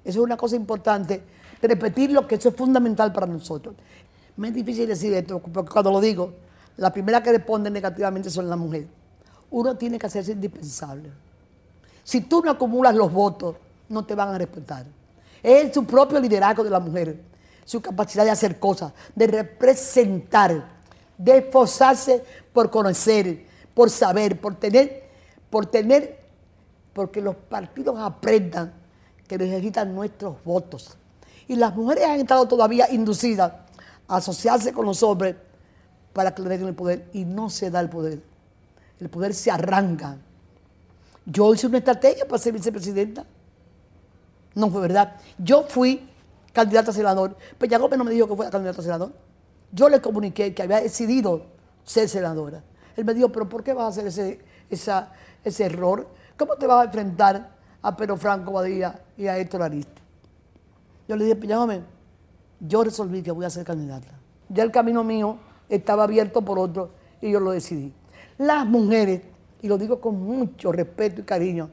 Eso 0.04 0.20
es 0.20 0.26
una 0.26 0.38
cosa 0.38 0.56
importante, 0.56 1.24
repetirlo, 1.62 2.28
que 2.28 2.36
eso 2.36 2.50
es 2.50 2.56
fundamental 2.56 3.12
para 3.14 3.26
nosotros. 3.26 3.76
Me 4.36 4.50
es 4.50 4.54
difícil 4.54 4.88
decir 4.88 5.14
esto, 5.14 5.40
porque 5.40 5.72
cuando 5.72 5.92
lo 5.92 6.02
digo, 6.02 6.34
la 6.78 6.92
primera 6.92 7.22
que 7.22 7.32
responde 7.32 7.70
negativamente 7.70 8.30
son 8.30 8.50
las 8.50 8.58
mujeres. 8.58 8.88
Uno 9.52 9.78
tiene 9.78 10.00
que 10.00 10.08
hacerse 10.08 10.32
indispensable. 10.32 11.12
Si 12.04 12.22
tú 12.22 12.42
no 12.44 12.52
acumulas 12.52 12.96
los 12.96 13.12
votos, 13.12 13.56
no 13.90 14.06
te 14.06 14.16
van 14.16 14.30
a 14.30 14.38
respetar. 14.38 14.86
Es 15.42 15.74
su 15.74 15.86
propio 15.86 16.20
liderazgo 16.20 16.64
de 16.64 16.70
la 16.70 16.80
mujer, 16.80 17.22
su 17.64 17.82
capacidad 17.82 18.26
de 18.26 18.32
hacer 18.32 18.60
cosas, 18.60 18.92
de 19.16 19.28
representar, 19.28 20.68
de 21.18 21.38
esforzarse 21.38 22.24
por 22.52 22.70
conocer, 22.70 23.46
por 23.74 23.90
saber, 23.90 24.40
por 24.40 24.56
tener, 24.56 25.10
por 25.50 25.66
tener, 25.66 26.23
porque 26.94 27.22
los 27.22 27.36
partidos 27.36 28.00
aprendan 28.00 28.74
que 29.28 29.38
necesitan 29.38 29.94
nuestros 29.94 30.44
votos. 30.44 30.96
Y 31.48 31.56
las 31.56 31.76
mujeres 31.76 32.06
han 32.06 32.20
estado 32.20 32.48
todavía 32.48 32.90
inducidas 32.92 33.52
a 34.08 34.18
asociarse 34.18 34.72
con 34.72 34.86
los 34.86 35.02
hombres 35.04 35.36
para 36.14 36.34
que 36.34 36.42
le 36.42 36.50
den 36.50 36.68
el 36.68 36.76
poder 36.76 37.10
y 37.14 37.26
no 37.26 37.50
se 37.50 37.70
da 37.72 37.80
el 37.80 37.90
poder. 37.90 38.22
El 39.00 39.10
poder 39.10 39.34
se 39.34 39.52
arranca. 39.52 40.18
Yo 41.26 41.54
hice 41.54 41.68
una 41.68 41.80
estrategia 41.80 42.28
para 42.28 42.38
ser 42.38 42.54
vicepresidenta. 42.54 43.26
No 44.56 44.70
fue 44.70 44.82
verdad. 44.82 45.16
Yo 45.38 45.64
fui 45.68 46.08
candidata 46.54 46.92
a 46.92 46.94
senador. 46.94 47.36
Peña 47.58 47.78
Gómez 47.78 47.98
no 47.98 48.04
me 48.04 48.12
dijo 48.12 48.28
que 48.28 48.36
fuera 48.36 48.52
candidata 48.52 48.82
a 48.82 48.84
senador. 48.84 49.12
Yo 49.72 49.90
le 49.90 50.00
comuniqué 50.00 50.54
que 50.54 50.62
había 50.62 50.82
decidido 50.82 51.48
ser 51.84 52.08
senadora. 52.08 52.64
Él 52.96 53.06
me 53.06 53.14
dijo, 53.14 53.30
pero 53.30 53.50
¿por 53.50 53.64
qué 53.64 53.74
vas 53.74 53.86
a 53.86 53.88
hacer 53.88 54.08
ese, 54.08 54.40
ese 55.44 55.66
error? 55.66 56.08
¿Cómo 56.38 56.56
te 56.56 56.66
vas 56.66 56.82
a 56.82 56.86
enfrentar 56.86 57.50
a 57.82 57.96
Pedro 57.96 58.18
Franco 58.18 58.54
Badía 58.54 59.00
y 59.18 59.28
a 59.28 59.38
Héctor 59.38 59.62
Ariste? 59.62 60.02
Yo 61.08 61.16
le 61.16 61.26
dije, 61.26 61.36
Peña 61.36 61.58
Gómez, 61.58 61.82
yo 62.60 62.84
resolví 62.84 63.22
que 63.22 63.32
voy 63.32 63.46
a 63.46 63.50
ser 63.50 63.66
candidata. 63.66 64.08
Ya 64.50 64.64
el 64.64 64.72
camino 64.72 65.04
mío 65.04 65.38
estaba 65.70 66.04
abierto 66.04 66.42
por 66.42 66.58
otro 66.58 66.92
y 67.22 67.32
yo 67.32 67.40
lo 67.40 67.52
decidí. 67.52 67.94
Las 68.38 68.66
mujeres, 68.66 69.22
y 69.62 69.68
lo 69.68 69.78
digo 69.78 70.02
con 70.02 70.22
mucho 70.22 70.72
respeto 70.72 71.22
y 71.22 71.24
cariño, 71.24 71.70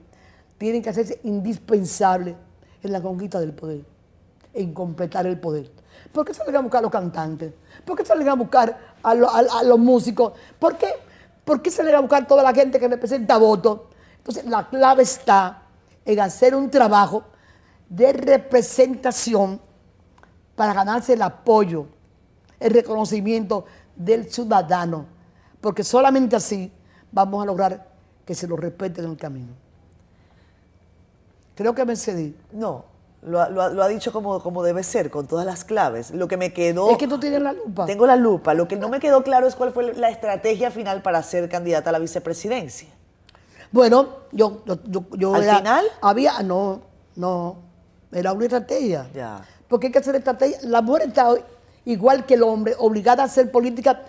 tienen 0.58 0.82
que 0.82 0.90
hacerse 0.90 1.20
indispensables 1.24 2.34
en 2.82 2.92
la 2.92 3.00
conquista 3.00 3.40
del 3.40 3.52
poder, 3.52 3.82
en 4.52 4.74
completar 4.74 5.26
el 5.26 5.38
poder. 5.40 5.70
¿Por 6.12 6.26
qué 6.26 6.34
salen 6.34 6.56
a 6.56 6.60
buscar 6.60 6.80
a 6.80 6.82
los 6.82 6.90
cantantes? 6.90 7.52
¿Por 7.84 7.96
qué 7.96 8.04
salen 8.04 8.28
a 8.28 8.34
buscar 8.34 8.76
a, 9.02 9.14
los 9.64 9.78
músicos? 9.78 10.32
¿Por 10.58 10.76
qué? 10.76 10.88
¿Por 11.44 11.62
qué 11.62 11.70
salen 11.70 11.94
a 11.94 12.00
buscar 12.00 12.26
toda 12.26 12.42
la 12.42 12.52
gente 12.52 12.78
que 12.78 12.88
representa 12.88 13.38
votos? 13.38 13.80
Entonces, 14.20 14.44
la 14.44 14.68
clave 14.68 15.02
está 15.02 15.62
en 16.04 16.20
hacer 16.20 16.54
un 16.54 16.70
trabajo 16.70 17.24
de 17.88 18.12
representación 18.12 19.60
para 20.54 20.74
ganarse 20.74 21.14
el 21.14 21.22
apoyo, 21.22 21.86
el 22.58 22.72
reconocimiento 22.74 23.64
del 23.96 24.30
ciudadano, 24.30 25.06
porque 25.60 25.82
solamente 25.82 26.36
así 26.36 26.70
vamos 27.10 27.42
a 27.42 27.46
lograr 27.46 27.88
que 28.26 28.34
se 28.34 28.46
lo 28.46 28.56
respeten 28.56 29.06
en 29.06 29.10
el 29.12 29.16
camino. 29.16 29.54
Creo 31.54 31.74
que 31.74 31.84
me 31.86 31.96
cedí. 31.96 32.36
No, 32.52 32.84
lo, 33.22 33.40
ha 33.40 33.88
dicho 33.88 34.12
como, 34.12 34.42
como 34.42 34.62
debe 34.62 34.82
ser, 34.82 35.10
con 35.10 35.26
todas 35.26 35.46
las 35.46 35.64
claves. 35.64 36.10
Lo 36.10 36.28
que 36.28 36.36
me 36.36 36.52
quedó... 36.52 36.90
Es 36.90 36.98
que 36.98 37.08
tú 37.08 37.18
tienes 37.18 37.40
la 37.40 37.54
lupa. 37.54 37.86
Tengo 37.86 38.06
la 38.06 38.16
lupa. 38.16 38.52
Lo 38.52 38.68
que 38.68 38.76
no 38.76 38.90
me 38.90 39.00
quedó 39.00 39.22
claro 39.22 39.46
es 39.46 39.56
cuál 39.56 39.72
fue 39.72 39.94
la 39.94 40.10
estrategia 40.10 40.70
final 40.70 41.00
para 41.00 41.22
ser 41.22 41.48
candidata 41.48 41.88
a 41.88 41.92
la 41.94 41.98
vicepresidencia. 41.98 42.88
Bueno, 43.72 44.08
yo... 44.32 44.62
yo, 45.16 45.34
¿Al 45.34 45.42
final? 45.42 45.84
Había... 46.00 46.42
No, 46.42 46.80
no. 47.16 47.56
Era 48.12 48.32
una 48.32 48.44
estrategia. 48.44 49.08
Ya. 49.14 49.42
Porque 49.68 49.86
hay 49.86 49.92
que 49.92 49.98
hacer 49.98 50.16
estrategia. 50.16 50.58
La 50.62 50.82
mujer 50.82 51.08
está 51.08 51.34
igual 51.84 52.26
que 52.26 52.34
el 52.34 52.42
hombre, 52.42 52.74
obligada 52.78 53.22
a 53.22 53.26
hacer 53.26 53.50
política 53.50 54.02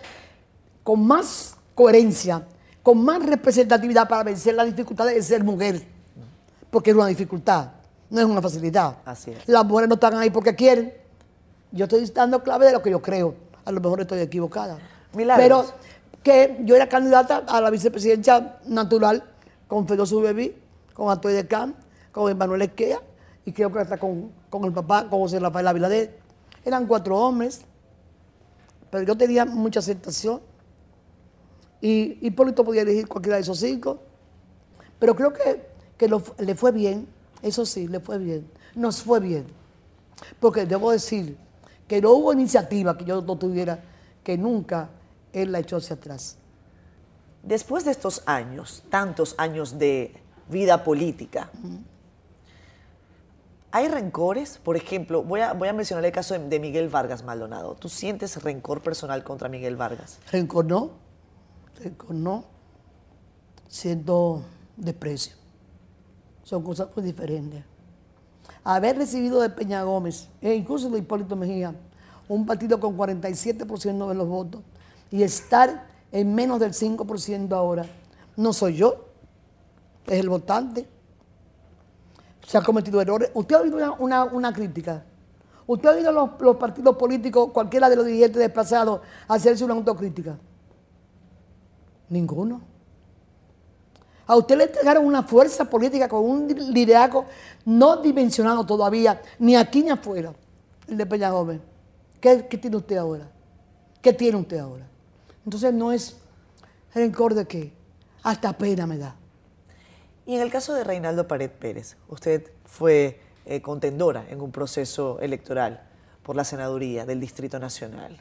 con 0.84 1.06
más 1.06 1.56
coherencia, 1.76 2.43
con 2.84 3.04
más 3.04 3.24
representatividad 3.26 4.08
para 4.08 4.24
vencer 4.24 4.56
las 4.56 4.65
dificultades 4.65 5.15
de 5.15 5.21
ser 5.21 5.43
mujer. 5.43 5.84
Porque 6.69 6.91
es 6.91 6.95
una 6.95 7.08
dificultad, 7.08 7.69
no 8.10 8.19
es 8.19 8.26
una 8.26 8.41
facilidad. 8.41 8.97
Así 9.06 9.32
es. 9.32 9.47
Las 9.47 9.65
mujeres 9.65 9.89
no 9.89 9.95
están 9.95 10.15
ahí 10.15 10.30
porque 10.30 10.56
quieren. 10.56 10.93
Yo 11.71 11.86
estoy 11.86 12.06
dando 12.10 12.41
clave 12.43 12.65
de 12.67 12.74
lo 12.74 12.82
que 12.82 12.89
yo 12.89 13.02
creo. 13.02 13.36
A 13.65 13.71
lo 13.71 13.80
mejor 13.80 14.02
estoy 14.02 14.19
equivocada. 14.19 14.78
Pero 15.13 15.65
que 16.24 16.58
yo 16.63 16.76
era 16.76 16.88
candidata 16.88 17.43
a 17.47 17.62
la 17.62 17.69
vicepresidencia 17.69 18.58
natural 18.65 19.24
con 19.72 19.88
Fedosu 19.88 20.20
Bebí, 20.20 20.54
con 20.94 21.10
Antonio 21.10 21.38
de 21.38 21.48
Camp, 21.48 21.78
con 22.12 22.30
Emanuel 22.30 22.64
Esquea 22.64 23.00
y 23.46 23.54
creo 23.54 23.72
que 23.72 23.80
hasta 23.80 23.98
con, 23.98 24.30
con 24.50 24.66
el 24.66 24.74
papá, 24.74 25.10
con 25.10 25.22
José 25.22 25.40
Rafael 25.40 25.66
Aviladez. 25.66 26.10
Eran 26.66 26.86
cuatro 26.88 27.18
hombres, 27.18 27.62
pero 28.90 29.06
yo 29.06 29.16
tenía 29.16 29.46
mucha 29.46 29.80
aceptación. 29.80 30.42
Y 31.80 32.18
Hipólito 32.20 32.66
podía 32.66 32.82
elegir 32.82 33.08
cualquiera 33.08 33.38
de 33.38 33.44
esos 33.44 33.60
cinco. 33.60 34.00
Pero 35.00 35.16
creo 35.16 35.32
que, 35.32 35.66
que 35.96 36.10
le 36.40 36.56
fue 36.56 36.74
bien, 36.74 37.08
eso 37.42 37.66
sí, 37.66 37.88
le 37.88 38.02
fue 38.02 38.18
bien. 38.18 38.52
Nos 38.76 39.02
fue 39.02 39.22
bien. 39.22 39.46
Porque 40.42 40.66
debo 40.66 40.92
decir 40.92 41.38
que 41.88 42.02
no 42.02 42.12
hubo 42.12 42.34
iniciativa 42.34 42.98
que 42.98 43.06
yo 43.06 43.22
no 43.22 43.38
tuviera 43.38 43.82
que 44.22 44.38
nunca 44.38 44.90
él 45.32 45.54
la 45.54 45.60
echó 45.60 45.78
hacia 45.78 45.96
atrás. 45.96 46.40
Después 47.43 47.86
de 47.86 47.91
estos 47.91 48.23
años, 48.25 48.84
tantos 48.89 49.36
años 49.38 49.77
de 49.80 50.13
vida 50.47 50.84
política, 50.84 51.49
¿Hay 53.73 53.88
rencores? 53.88 54.58
Por 54.58 54.75
ejemplo, 54.75 55.23
voy 55.23 55.39
a, 55.39 55.73
mencionar 55.73 56.04
el 56.04 56.12
caso 56.12 56.38
de, 56.38 56.60
Miguel 56.60 56.89
Vargas 56.89 57.23
Maldonado. 57.23 57.75
¿Tú 57.75 57.88
sientes 57.88 58.43
rencor 58.43 58.82
personal 58.82 59.23
contra 59.23 59.47
Miguel 59.47 59.77
Vargas? 59.77 60.19
Rencor 60.30 60.65
no. 60.65 60.91
Rencor 61.82 62.13
no. 62.13 62.43
Siento 63.69 64.43
desprecio. 64.75 65.36
Son 66.43 66.63
cosas 66.63 66.89
muy 66.93 67.06
diferentes. 67.06 67.63
Haber 68.65 68.97
recibido 68.97 69.39
de 69.39 69.49
Peña 69.49 69.84
Gómez, 69.84 70.27
e 70.41 70.54
incluso 70.54 70.89
de 70.89 70.99
Hipólito 70.99 71.38
Mejía, 71.38 71.73
un 72.27 72.45
partido 72.45 72.77
con 72.77 72.97
47% 72.97 74.10
de 74.10 74.15
los 74.15 74.27
votos 74.27 74.62
y 75.10 75.23
estar 75.23 75.88
en 76.12 76.36
menos 76.36 76.60
del 76.60 76.74
5% 76.74 77.52
ahora, 77.54 77.86
no 78.36 78.54
soy 78.54 78.76
yo, 78.76 79.06
es 80.08 80.19
el 80.19 80.30
votante 80.30 80.88
se 82.52 82.58
han 82.58 82.63
cometido 82.63 83.02
errores. 83.02 83.32
¿Usted 83.34 83.56
ha 83.56 83.62
oído 83.62 83.95
una, 84.00 84.54
crítica? 84.54 85.04
¿Usted 85.67 85.88
ha 85.88 85.91
oído 85.93 86.12
los, 86.12 86.30
los, 86.41 86.58
partidos 86.58 86.97
políticos, 86.97 87.52
cualquiera 87.54 87.89
de 87.89 87.95
los 87.95 88.06
dirigentes 88.06 88.39
desplazados, 88.39 89.00
hacerse 89.28 89.63
una 89.63 89.74
autocrítica? 89.74 90.38
Ninguno. 92.10 92.62
A 94.28 94.36
usted 94.36 94.58
le 94.58 94.65
entregaron 94.65 95.06
una 95.06 95.24
fuerza 95.24 95.63
política 95.63 96.10
con 96.10 96.30
un 96.30 96.47
liderazgo 96.74 97.26
no 97.65 97.97
dimensionado 97.97 98.65
todavía, 98.65 99.21
ni 99.39 99.56
aquí 99.56 99.84
ni 99.84 99.89
afuera, 99.89 100.34
el 100.88 100.97
de 100.97 101.06
Peña 101.06 101.30
Gómez. 101.32 101.62
¿Qué, 102.19 102.47
¿Qué, 102.47 102.58
tiene 102.58 102.78
usted 102.78 102.97
ahora? 102.97 103.30
¿Qué 104.02 104.13
tiene 104.13 104.38
usted 104.38 104.60
ahora? 104.60 104.90
Entonces 105.52 105.74
no 105.74 105.92
es 105.92 106.16
rencor 106.96 107.34
de 107.34 107.46
qué, 107.46 107.74
hasta 108.24 108.58
pena 108.58 108.88
me 108.88 108.98
da. 108.98 109.18
Y 110.26 110.36
en 110.36 110.42
el 110.42 110.50
caso 110.50 110.74
de 110.74 110.86
Reinaldo 110.86 111.28
Pared 111.28 111.52
Pérez, 111.52 111.98
usted 112.08 112.54
fue 112.64 113.20
eh, 113.46 113.62
contendora 113.62 114.26
en 114.30 114.40
un 114.40 114.54
proceso 114.54 115.20
electoral 115.20 115.84
por 116.24 116.38
la 116.38 116.46
senaduría 116.46 117.06
del 117.06 117.20
Distrito 117.20 117.60
Nacional. 117.60 118.18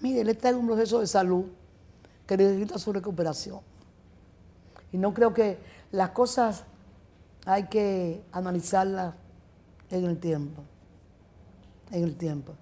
Mire, 0.00 0.22
él 0.22 0.30
está 0.30 0.48
en 0.48 0.56
un 0.56 0.66
proceso 0.66 0.98
de 0.98 1.06
salud 1.06 1.44
que 2.26 2.36
necesita 2.38 2.76
su 2.76 2.92
recuperación. 2.92 3.60
Y 4.90 4.98
no 4.98 5.14
creo 5.14 5.32
que 5.32 5.58
las 5.92 6.10
cosas 6.10 6.64
hay 7.46 7.68
que 7.68 8.20
analizarlas 8.32 9.14
en 9.92 10.06
el 10.06 10.18
tiempo. 10.18 10.60
En 11.92 12.02
el 12.02 12.16
tiempo. 12.16 12.52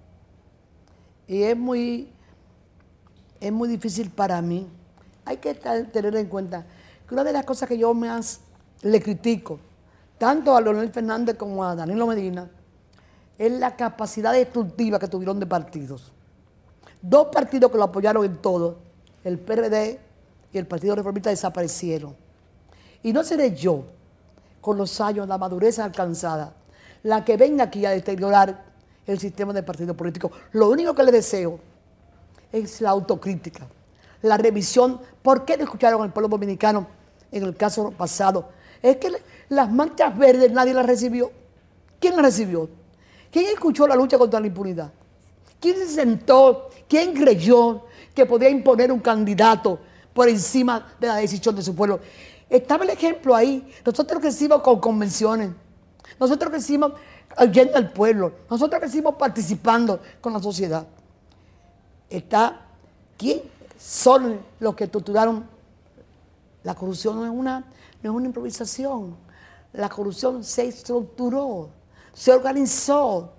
Y 1.27 1.45
es 1.45 1.57
muy, 1.57 2.13
es 3.43 3.53
muy 3.53 3.69
difícil 3.69 4.11
para 4.11 4.41
mí. 4.41 4.69
Hay 5.25 5.39
que 5.39 5.55
tener 5.55 6.15
en 6.15 6.27
cuenta 6.27 6.65
una 7.11 7.25
de 7.25 7.33
las 7.33 7.45
cosas 7.45 7.69
que 7.69 7.77
yo 7.77 7.93
más 7.93 8.41
le 8.81 9.03
critico, 9.03 9.59
tanto 10.17 10.57
a 10.57 10.61
Leonel 10.61 10.89
Fernández 10.91 11.37
como 11.37 11.63
a 11.63 11.75
Danilo 11.75 12.07
Medina, 12.07 12.49
es 13.37 13.53
la 13.53 13.77
capacidad 13.77 14.33
destructiva 14.33 14.99
que 14.99 15.09
tuvieron 15.09 15.39
de 15.39 15.47
partidos. 15.47 16.13
Dos 17.03 17.29
partidos 17.33 17.71
que 17.71 17.77
lo 17.77 17.85
apoyaron 17.85 18.25
en 18.25 18.37
todo, 18.39 18.79
el 19.25 19.39
PRD 19.39 20.01
y 20.53 20.59
el 20.59 20.67
Partido 20.67 20.95
Reformista 20.95 21.31
desaparecieron. 21.31 22.17
Y 23.03 23.13
no 23.13 23.25
seré 23.25 23.55
yo, 23.55 23.85
con 24.61 24.79
los 24.79 25.01
años, 25.01 25.29
la 25.29 25.37
madurez 25.37 25.81
alcanzada, 25.81 26.55
la 27.03 27.25
que 27.25 27.37
venga 27.37 27.65
aquí 27.65 27.85
a 27.85 27.91
deteriorar 27.91 28.65
el 29.07 29.19
sistema 29.19 29.53
de 29.53 29.63
partidos 29.63 29.97
políticos. 29.97 30.31
Lo 30.53 30.71
único 30.71 30.95
que 30.95 31.03
le 31.03 31.13
deseo 31.13 31.61
es 32.53 32.81
la 32.81 32.91
autocrítica, 32.91 33.67
la 34.23 34.37
revisión. 34.37 35.01
¿Por 35.23 35.45
qué 35.45 35.57
no 35.57 35.65
escucharon 35.65 36.03
al 36.03 36.13
pueblo 36.13 36.29
dominicano 36.29 36.87
en 37.33 37.43
el 37.43 37.57
caso 37.57 37.91
pasado, 37.91 38.51
Es 38.83 38.97
que 38.97 39.11
las 39.49 39.71
marchas 39.71 40.17
verdes 40.17 40.53
nadie 40.53 40.75
las 40.75 40.85
recibió. 40.85 41.31
¿Quién 41.99 42.15
las 42.17 42.25
recibió? 42.25 42.69
¿Quién 43.31 43.47
escuchó 43.47 43.87
la 43.87 43.97
lucha 43.97 44.19
contra 44.19 44.39
la 44.39 44.47
impunidad? 44.47 44.93
¿Quién 45.61 45.77
se 45.77 45.87
sentó? 45.87 46.69
¿Quién 46.89 47.15
creyó 47.15 47.85
que 48.15 48.27
podía 48.27 48.51
imponer 48.51 48.93
un 48.93 48.99
candidato 49.01 49.79
por 50.13 50.29
encima 50.29 50.95
de 51.01 51.07
la 51.07 51.17
decisión 51.17 51.55
de 51.55 51.63
su 51.63 51.75
pueblo? 51.75 52.01
Estaba 52.51 52.85
el 52.85 52.91
ejemplo 52.91 53.35
ahí. 53.35 53.73
Nosotros 53.87 54.21
crecimos 54.21 54.61
con 54.61 54.81
convenciones. 54.81 55.51
Nosotros 56.21 56.51
crecimos 56.51 56.93
oyendo 57.39 57.79
al 57.79 57.93
pueblo. 57.93 58.33
Nosotros 58.51 58.81
crecimos 58.81 59.15
participando 59.15 60.01
con 60.21 60.33
la 60.33 60.41
sociedad. 60.41 60.87
Está, 62.13 62.61
¿quién 63.17 63.41
son 63.79 64.39
los 64.61 64.75
que 64.75 64.87
torturaron? 64.87 65.47
La 66.63 66.75
corrupción 66.75 67.17
no 67.17 67.25
es 67.25 67.31
una, 67.31 67.61
no 68.03 68.11
es 68.11 68.15
una 68.15 68.27
improvisación. 68.27 69.17
La 69.73 69.89
corrupción 69.89 70.45
se 70.45 70.67
estructuró, 70.67 71.71
se 72.13 72.31
organizó. 72.31 73.33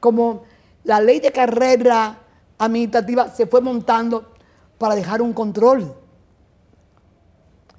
Como 0.00 0.42
la 0.82 1.00
ley 1.00 1.20
de 1.20 1.30
carrera 1.30 2.18
administrativa 2.58 3.28
se 3.28 3.46
fue 3.46 3.60
montando 3.60 4.32
para 4.78 4.96
dejar 4.96 5.22
un 5.22 5.32
control. 5.32 5.94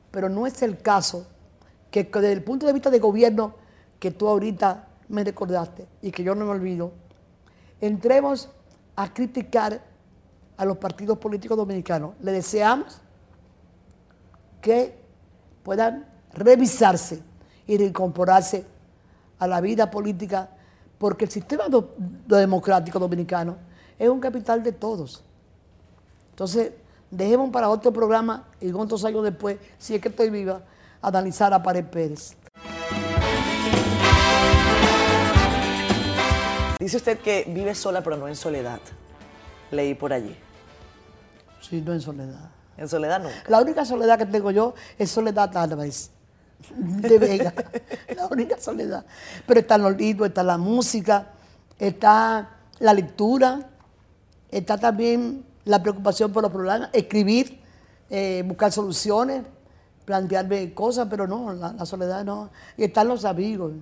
Pero 0.10 0.30
no 0.30 0.48
es 0.48 0.62
el 0.62 0.82
caso 0.82 1.28
que 1.91 2.06
desde 2.06 2.32
el 2.32 2.46
punto 2.46 2.65
de 2.65 2.72
vista 2.72 2.89
de 2.89 3.00
gobierno 3.00 3.56
que 4.00 4.12
tú 4.12 4.30
ahorita 4.30 4.88
me 5.10 5.26
recordaste 5.26 5.86
y 6.02 6.12
que 6.12 6.24
yo 6.24 6.34
no 6.34 6.46
me 6.46 6.52
olvido, 6.52 6.93
entremos 7.82 8.48
a 8.96 9.13
criticar 9.13 9.97
a 10.58 10.65
los 10.65 10.78
partidos 10.78 11.17
políticos 11.17 11.56
dominicanos. 11.56 12.15
Le 12.22 12.32
deseamos 12.32 13.00
que 14.62 15.00
puedan 15.63 16.06
revisarse 16.34 17.22
y 17.67 17.78
reincorporarse 17.78 18.65
a 19.39 19.48
la 19.48 19.62
vida 19.62 19.89
política, 19.91 20.50
porque 20.98 21.26
el 21.26 21.32
sistema 21.32 21.65
democrático 22.26 23.00
dominicano 23.00 23.58
es 24.00 24.10
un 24.10 24.20
capital 24.20 24.63
de 24.63 24.72
todos. 24.72 25.24
Entonces, 26.32 26.72
dejemos 27.12 27.50
para 27.52 27.70
otro 27.70 27.93
programa 27.93 28.48
y 28.60 28.72
otros 28.72 29.06
años 29.06 29.24
después, 29.24 29.58
si 29.78 29.96
es 29.96 30.02
que 30.02 30.10
estoy 30.10 30.30
viva, 30.30 30.62
analizar 31.02 31.54
a 31.54 31.62
Pared 31.62 31.86
Pérez. 31.86 32.36
Dice 36.80 36.98
usted 36.98 37.20
que 37.20 37.46
vive 37.48 37.76
sola 37.76 38.02
pero 38.02 38.17
no 38.17 38.28
en 38.28 38.36
soledad. 38.36 38.80
Leí 39.72 39.93
por 39.93 40.13
allí. 40.13 40.36
Sí, 41.62 41.82
no 41.82 41.93
en 41.93 42.02
soledad. 42.02 42.50
En 42.78 42.88
soledad 42.88 43.22
no. 43.22 43.30
La 43.48 43.62
única 43.62 43.86
soledad 43.86 44.17
que 44.17 44.26
tengo 44.26 44.52
yo 44.52 44.74
es 44.98 45.10
soledad 45.10 45.56
Álvarez 45.58 46.12
de 46.70 47.20
Vega. 47.20 47.54
la 48.15 48.28
única 48.28 48.60
soledad. 48.60 49.06
Pero 49.46 49.60
está 49.60 49.78
los 49.78 49.96
libros, 49.96 50.30
está 50.30 50.43
la 50.43 50.58
música, 50.58 51.28
está 51.78 52.50
la 52.80 52.93
lectura, 52.93 53.70
está 54.50 54.78
también 54.78 55.46
la 55.65 55.82
preocupación 55.82 56.32
por 56.32 56.43
los 56.43 56.52
problemas, 56.52 56.89
escribir, 56.93 57.60
eh, 58.10 58.43
buscar 58.46 58.72
soluciones, 58.72 59.43
plantearme 60.06 60.74
cosas, 60.74 61.08
pero 61.10 61.28
no, 61.28 61.54
la, 61.54 61.86
soledad 61.86 62.24
no. 62.24 62.50
Y 62.78 62.86
están 62.86 63.08
los 63.08 63.26
amigos, 63.26 63.74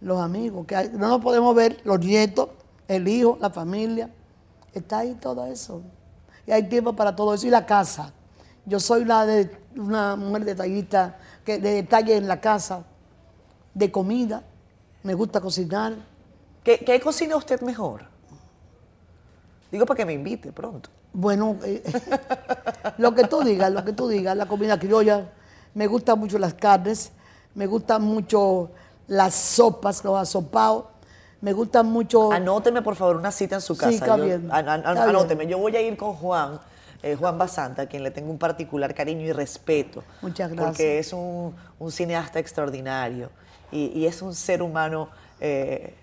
los 0.00 0.20
amigos, 0.20 0.66
que 0.66 0.90
no 0.90 1.08
nos 1.08 1.20
podemos 1.20 1.54
ver, 1.54 1.80
los 1.84 1.98
nietos, 2.00 2.50
el 2.88 3.08
hijo, 3.08 3.36
la 3.40 3.50
familia. 3.50 4.10
Está 4.72 4.98
ahí 4.98 5.14
todo 5.14 5.46
eso. 5.46 5.82
Y 6.46 6.52
hay 6.52 6.68
tiempo 6.68 6.94
para 6.94 7.14
todo 7.14 7.34
eso. 7.34 7.46
Y 7.46 7.50
la 7.50 7.66
casa. 7.66 8.12
Yo 8.66 8.80
soy 8.80 9.04
la 9.04 9.26
de 9.26 9.50
una 9.76 10.16
mujer 10.16 10.44
detallista, 10.44 11.18
que, 11.44 11.58
de 11.58 11.74
detalle 11.74 12.16
en 12.16 12.26
la 12.26 12.40
casa, 12.40 12.84
de 13.74 13.90
comida. 13.90 14.42
Me 15.02 15.14
gusta 15.14 15.40
cocinar. 15.40 15.94
¿Qué, 16.62 16.78
qué 16.78 16.98
cocina 17.00 17.36
usted 17.36 17.60
mejor? 17.60 18.06
Digo 19.70 19.86
para 19.86 19.98
que 19.98 20.04
me 20.06 20.12
invite 20.12 20.52
pronto. 20.52 20.88
Bueno, 21.12 21.56
eh, 21.64 21.82
lo 22.98 23.14
que 23.14 23.24
tú 23.24 23.42
digas, 23.42 23.72
lo 23.72 23.84
que 23.84 23.92
tú 23.92 24.08
digas, 24.08 24.36
la 24.36 24.46
comida 24.46 24.78
criolla. 24.78 25.30
Me 25.74 25.86
gustan 25.86 26.18
mucho 26.18 26.38
las 26.38 26.54
carnes, 26.54 27.12
me 27.54 27.66
gustan 27.66 28.02
mucho 28.02 28.70
las 29.06 29.34
sopas, 29.34 30.04
los 30.04 30.18
asopados. 30.18 30.86
Me 31.44 31.52
gustan 31.52 31.84
mucho. 31.84 32.32
Anóteme, 32.32 32.80
por 32.80 32.96
favor, 32.96 33.16
una 33.16 33.30
cita 33.30 33.56
en 33.56 33.60
su 33.60 33.76
casa. 33.76 33.90
Sí, 33.90 33.96
está 33.96 34.16
bien. 34.16 34.48
anóteme. 34.50 35.46
Yo 35.46 35.58
voy 35.58 35.76
a 35.76 35.82
ir 35.82 35.94
con 35.94 36.14
Juan, 36.14 36.58
eh, 37.02 37.16
Juan 37.16 37.36
Basanta, 37.36 37.82
a 37.82 37.86
quien 37.86 38.02
le 38.02 38.10
tengo 38.10 38.30
un 38.30 38.38
particular 38.38 38.94
cariño 38.94 39.26
y 39.26 39.32
respeto. 39.32 40.02
Muchas 40.22 40.50
gracias. 40.50 40.68
Porque 40.70 40.98
es 40.98 41.12
un, 41.12 41.54
cineasta 41.90 42.38
extraordinario 42.38 43.28
y, 43.70 44.06
es 44.06 44.22
un 44.22 44.34
ser 44.34 44.62
humano. 44.62 45.10
Eh, 45.38 45.94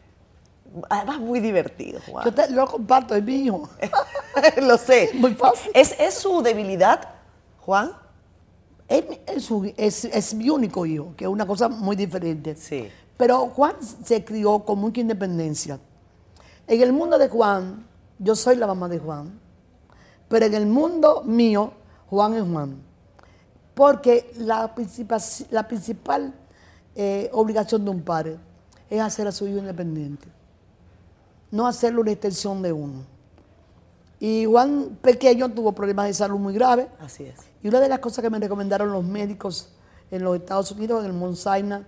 además, 0.88 1.20
muy 1.20 1.40
divertido, 1.40 2.00
Juan. 2.06 2.24
Yo 2.24 2.34
te, 2.36 2.52
lo 2.52 2.68
comparto, 2.68 3.16
es 3.16 3.28
hijo. 3.28 3.68
lo 4.62 4.78
sé. 4.78 5.10
Muy 5.16 5.34
fácil. 5.34 5.72
¿Es, 5.74 6.00
¿Es, 6.00 6.14
su 6.14 6.44
debilidad, 6.44 7.16
Juan? 7.62 7.94
Es, 8.88 9.06
es, 9.76 10.06
es, 10.06 10.34
mi 10.36 10.52
único 10.52 10.86
hijo, 10.86 11.16
que 11.18 11.24
es 11.24 11.32
una 11.32 11.48
cosa 11.48 11.68
muy 11.68 11.96
diferente. 11.96 12.56
Sí. 12.56 12.92
Pero 13.22 13.50
Juan 13.50 13.76
se 14.04 14.26
crió 14.26 14.66
con 14.66 14.80
mucha 14.80 15.00
independencia. 15.00 15.80
En 16.66 16.82
el 16.82 16.92
mundo 16.92 17.20
de 17.20 17.30
Juan, 17.30 17.86
yo 18.18 18.36
soy 18.36 18.56
la 18.56 18.66
mamá 18.66 18.90
de 18.90 18.98
Juan, 18.98 19.40
pero 20.28 20.48
en 20.48 20.56
el 20.56 20.66
mundo 20.66 21.22
mío, 21.24 21.72
Juan 22.10 22.34
es 22.34 22.42
Juan. 22.42 22.82
Porque 23.76 24.34
la 24.40 24.74
principal, 24.74 25.22
la 25.52 25.68
principal 25.68 26.34
eh, 26.96 27.30
obligación 27.34 27.86
de 27.86 27.92
un 27.92 28.02
padre 28.02 28.40
es 28.90 29.00
hacer 29.00 29.28
a 29.28 29.32
su 29.32 29.48
hijo 29.48 29.60
independiente, 29.60 30.28
no 31.52 31.68
hacerlo 31.68 32.02
una 32.02 32.14
extensión 32.14 32.60
de 32.64 32.74
uno. 32.74 33.04
Y 34.20 34.46
Juan 34.46 34.98
pequeño 35.00 35.48
tuvo 35.50 35.74
problemas 35.74 36.08
de 36.08 36.16
salud 36.16 36.40
muy 36.40 36.56
graves. 36.56 36.88
Así 37.00 37.26
es. 37.26 37.36
Y 37.62 37.68
una 37.68 37.82
de 37.82 37.88
las 37.88 38.00
cosas 38.00 38.24
que 38.24 38.32
me 38.32 38.40
recomendaron 38.40 38.92
los 38.92 39.04
médicos 39.04 39.70
en 40.10 40.24
los 40.24 40.38
Estados 40.38 40.72
Unidos, 40.72 41.02
en 41.02 41.12
el 41.12 41.14
Mount 41.16 41.38
Sinai, 41.38 41.86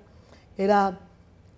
era 0.56 1.00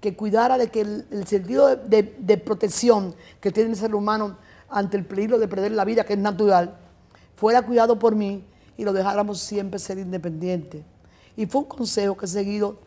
que 0.05 0.15
cuidara 0.15 0.59
de 0.59 0.67
que 0.67 0.81
el, 0.81 1.25
sentido 1.25 1.75
de, 1.75 2.37
protección 2.37 3.15
que 3.41 3.49
tiene 3.49 3.71
el 3.71 3.75
ser 3.75 3.95
humano 3.95 4.37
ante 4.69 4.97
el 4.97 5.03
peligro 5.03 5.39
de 5.39 5.47
perder 5.47 5.71
la 5.71 5.83
vida, 5.83 6.03
que 6.03 6.13
es 6.13 6.19
natural, 6.19 6.77
fuera 7.35 7.63
cuidado 7.63 7.97
por 7.97 8.13
mí 8.13 8.43
y 8.77 8.83
lo 8.83 8.93
dejáramos 8.93 9.39
siempre 9.39 9.79
ser 9.79 9.97
independiente. 9.97 10.83
Y 11.35 11.47
fue 11.47 11.61
un 11.61 11.67
consejo 11.67 12.15
que 12.15 12.27
he 12.27 12.29
seguido 12.29 12.77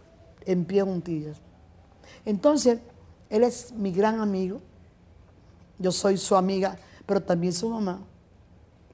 en 0.47 0.65
pie 0.65 0.83
juntillas. 0.83 1.39
Entonces, 2.25 2.79
él 3.31 3.43
es 3.43 3.73
mi 3.73 3.91
gran 3.91 4.21
amigo, 4.21 4.61
yo 5.77 5.91
soy 5.91 6.19
su 6.19 6.37
amiga, 6.37 6.79
pero 7.05 7.21
también 7.21 7.53
su 7.53 7.69
mamá, 7.69 7.99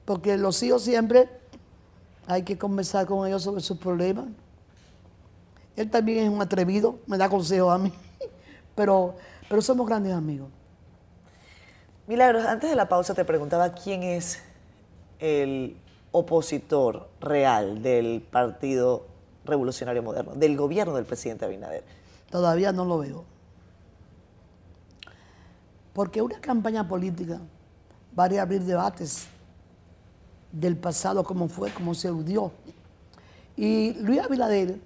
porque 0.03 0.35
los 0.35 0.63
hijos 0.63 0.81
siempre 0.81 1.29
hay 2.25 2.41
que 2.41 2.57
conversar 2.57 3.05
con 3.05 3.27
ellos 3.27 3.43
sobre 3.43 3.61
sus 3.61 3.77
problemas. 3.77 4.25
Él 5.75 5.91
también 5.91 6.25
es 6.25 6.29
un 6.31 6.41
atrevido, 6.41 6.97
me 7.05 7.19
da 7.19 7.29
consejos 7.29 7.71
a 7.71 7.77
mí 7.77 7.93
pero, 8.75 9.15
pero 9.49 9.61
somos 9.61 9.87
grandes 9.87 10.13
amigos. 10.13 10.49
Milagros, 12.07 12.45
antes 12.45 12.69
de 12.69 12.75
la 12.75 12.87
pausa 12.87 13.15
te 13.15 13.25
preguntaba 13.25 13.73
quién 13.73 14.03
es 14.03 14.43
el 15.19 15.77
opositor 16.11 17.09
real 17.19 17.81
del 17.81 18.21
Partido 18.21 19.07
Revolucionario 19.43 20.03
Moderno, 20.03 20.35
del 20.35 20.55
gobierno 20.55 20.95
del 20.95 21.05
presidente 21.05 21.45
Abinader. 21.45 21.83
Todavía 22.29 22.71
no 22.71 22.85
lo 22.85 22.99
veo. 22.99 23.25
Porque 25.93 26.21
una 26.21 26.39
campaña 26.39 26.87
política 26.87 27.39
va 28.17 28.25
a 28.25 28.41
abrir 28.41 28.61
debates 28.61 29.27
del 30.51 30.77
pasado, 30.77 31.23
cómo 31.23 31.47
fue, 31.47 31.71
cómo 31.71 31.93
se 31.93 32.11
dio. 32.23 32.51
Y 33.57 33.93
Luis 33.93 34.19
Abinader, 34.19 34.79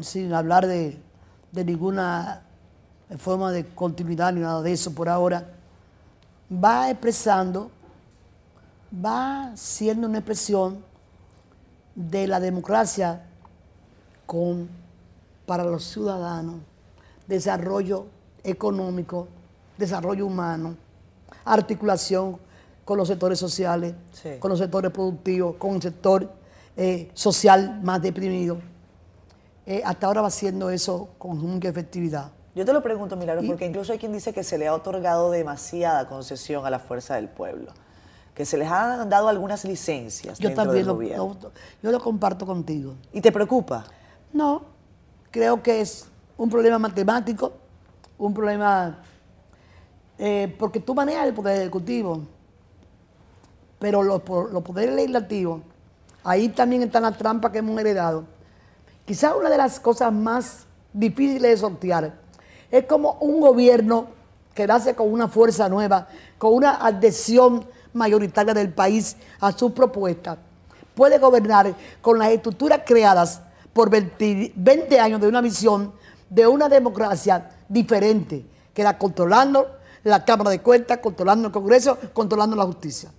sin 0.00 0.32
hablar 0.32 0.66
de 0.66 0.98
de 1.56 1.64
ninguna 1.64 2.42
forma 3.18 3.50
de 3.50 3.64
continuidad 3.64 4.30
ni 4.32 4.40
nada 4.40 4.60
de 4.60 4.72
eso 4.72 4.94
por 4.94 5.08
ahora, 5.08 5.48
va 6.52 6.90
expresando, 6.90 7.70
va 8.92 9.52
siendo 9.56 10.06
una 10.06 10.18
expresión 10.18 10.84
de 11.94 12.26
la 12.26 12.40
democracia 12.40 13.24
con, 14.26 14.68
para 15.46 15.64
los 15.64 15.84
ciudadanos, 15.84 16.56
desarrollo 17.26 18.04
económico, 18.44 19.26
desarrollo 19.78 20.26
humano, 20.26 20.76
articulación 21.46 22.38
con 22.84 22.98
los 22.98 23.08
sectores 23.08 23.38
sociales, 23.38 23.94
con 24.40 24.50
los 24.50 24.58
sectores 24.58 24.90
productivos, 24.90 25.56
con 25.56 25.76
el 25.76 25.82
sector 25.82 26.30
eh, 26.76 27.10
social 27.14 27.80
más 27.82 28.02
deprimido. 28.02 28.58
Eh, 29.66 29.82
hasta 29.84 30.06
ahora 30.06 30.20
va 30.22 30.28
haciendo 30.28 30.70
eso 30.70 31.08
con 31.18 31.38
mucha 31.38 31.68
efectividad. 31.68 32.30
Yo 32.54 32.64
te 32.64 32.72
lo 32.72 32.82
pregunto, 32.82 33.16
Milagro, 33.16 33.42
porque 33.46 33.66
incluso 33.66 33.92
hay 33.92 33.98
quien 33.98 34.12
dice 34.12 34.32
que 34.32 34.42
se 34.44 34.56
le 34.58 34.66
ha 34.68 34.74
otorgado 34.74 35.30
demasiada 35.30 36.08
concesión 36.08 36.64
a 36.64 36.70
la 36.70 36.78
fuerza 36.78 37.16
del 37.16 37.28
pueblo. 37.28 37.72
que 38.34 38.44
se 38.44 38.58
les 38.58 38.70
han 38.70 39.08
dado 39.08 39.28
algunas 39.28 39.64
licencias 39.64 40.38
Yo 40.38 40.52
también 40.52 40.86
lo, 40.86 40.92
lo- 40.92 41.36
yo 41.82 41.90
lo 41.90 42.00
comparto 42.00 42.44
contigo. 42.44 42.92
¿Y 43.10 43.22
te 43.22 43.32
preocupa? 43.32 43.84
No, 44.32 44.60
creo 45.30 45.62
que 45.62 45.80
es 45.80 46.06
un 46.36 46.50
problema 46.50 46.78
matemático, 46.78 47.54
un 48.18 48.34
problema 48.34 48.98
eh, 50.18 50.54
porque 50.58 50.80
tú 50.80 50.94
manejas 50.94 51.26
el 51.26 51.32
poder 51.32 51.62
ejecutivo, 51.62 52.20
pero 53.78 54.02
los, 54.02 54.22
los 54.52 54.62
poderes 54.62 54.94
legislativos, 54.94 55.62
ahí 56.22 56.48
también 56.50 56.82
está 56.82 57.00
la 57.00 57.12
trampa 57.12 57.50
que 57.50 57.58
hemos 57.58 57.78
heredado. 57.80 58.24
Quizás 59.06 59.34
una 59.38 59.48
de 59.48 59.56
las 59.56 59.80
cosas 59.80 60.12
más 60.12 60.66
difíciles 60.92 61.50
de 61.50 61.56
sortear 61.56 62.14
es 62.70 62.84
como 62.84 63.12
un 63.20 63.40
gobierno 63.40 64.08
que 64.54 64.66
nace 64.66 64.94
con 64.94 65.12
una 65.12 65.28
fuerza 65.28 65.68
nueva, 65.68 66.08
con 66.38 66.52
una 66.52 66.84
adhesión 66.84 67.66
mayoritaria 67.92 68.52
del 68.52 68.72
país 68.72 69.16
a 69.40 69.52
sus 69.52 69.72
propuestas, 69.72 70.38
puede 70.94 71.18
gobernar 71.18 71.74
con 72.00 72.18
las 72.18 72.30
estructuras 72.30 72.80
creadas 72.84 73.40
por 73.72 73.90
20, 73.90 74.52
20 74.56 75.00
años 75.00 75.20
de 75.20 75.28
una 75.28 75.40
visión 75.40 75.92
de 76.28 76.46
una 76.46 76.68
democracia 76.68 77.50
diferente, 77.68 78.44
que 78.74 78.82
era 78.82 78.98
controlando 78.98 79.76
la 80.02 80.24
Cámara 80.24 80.50
de 80.50 80.60
Cuentas, 80.60 80.98
controlando 80.98 81.48
el 81.48 81.52
Congreso, 81.52 81.98
controlando 82.12 82.56
la 82.56 82.64
justicia. 82.64 83.10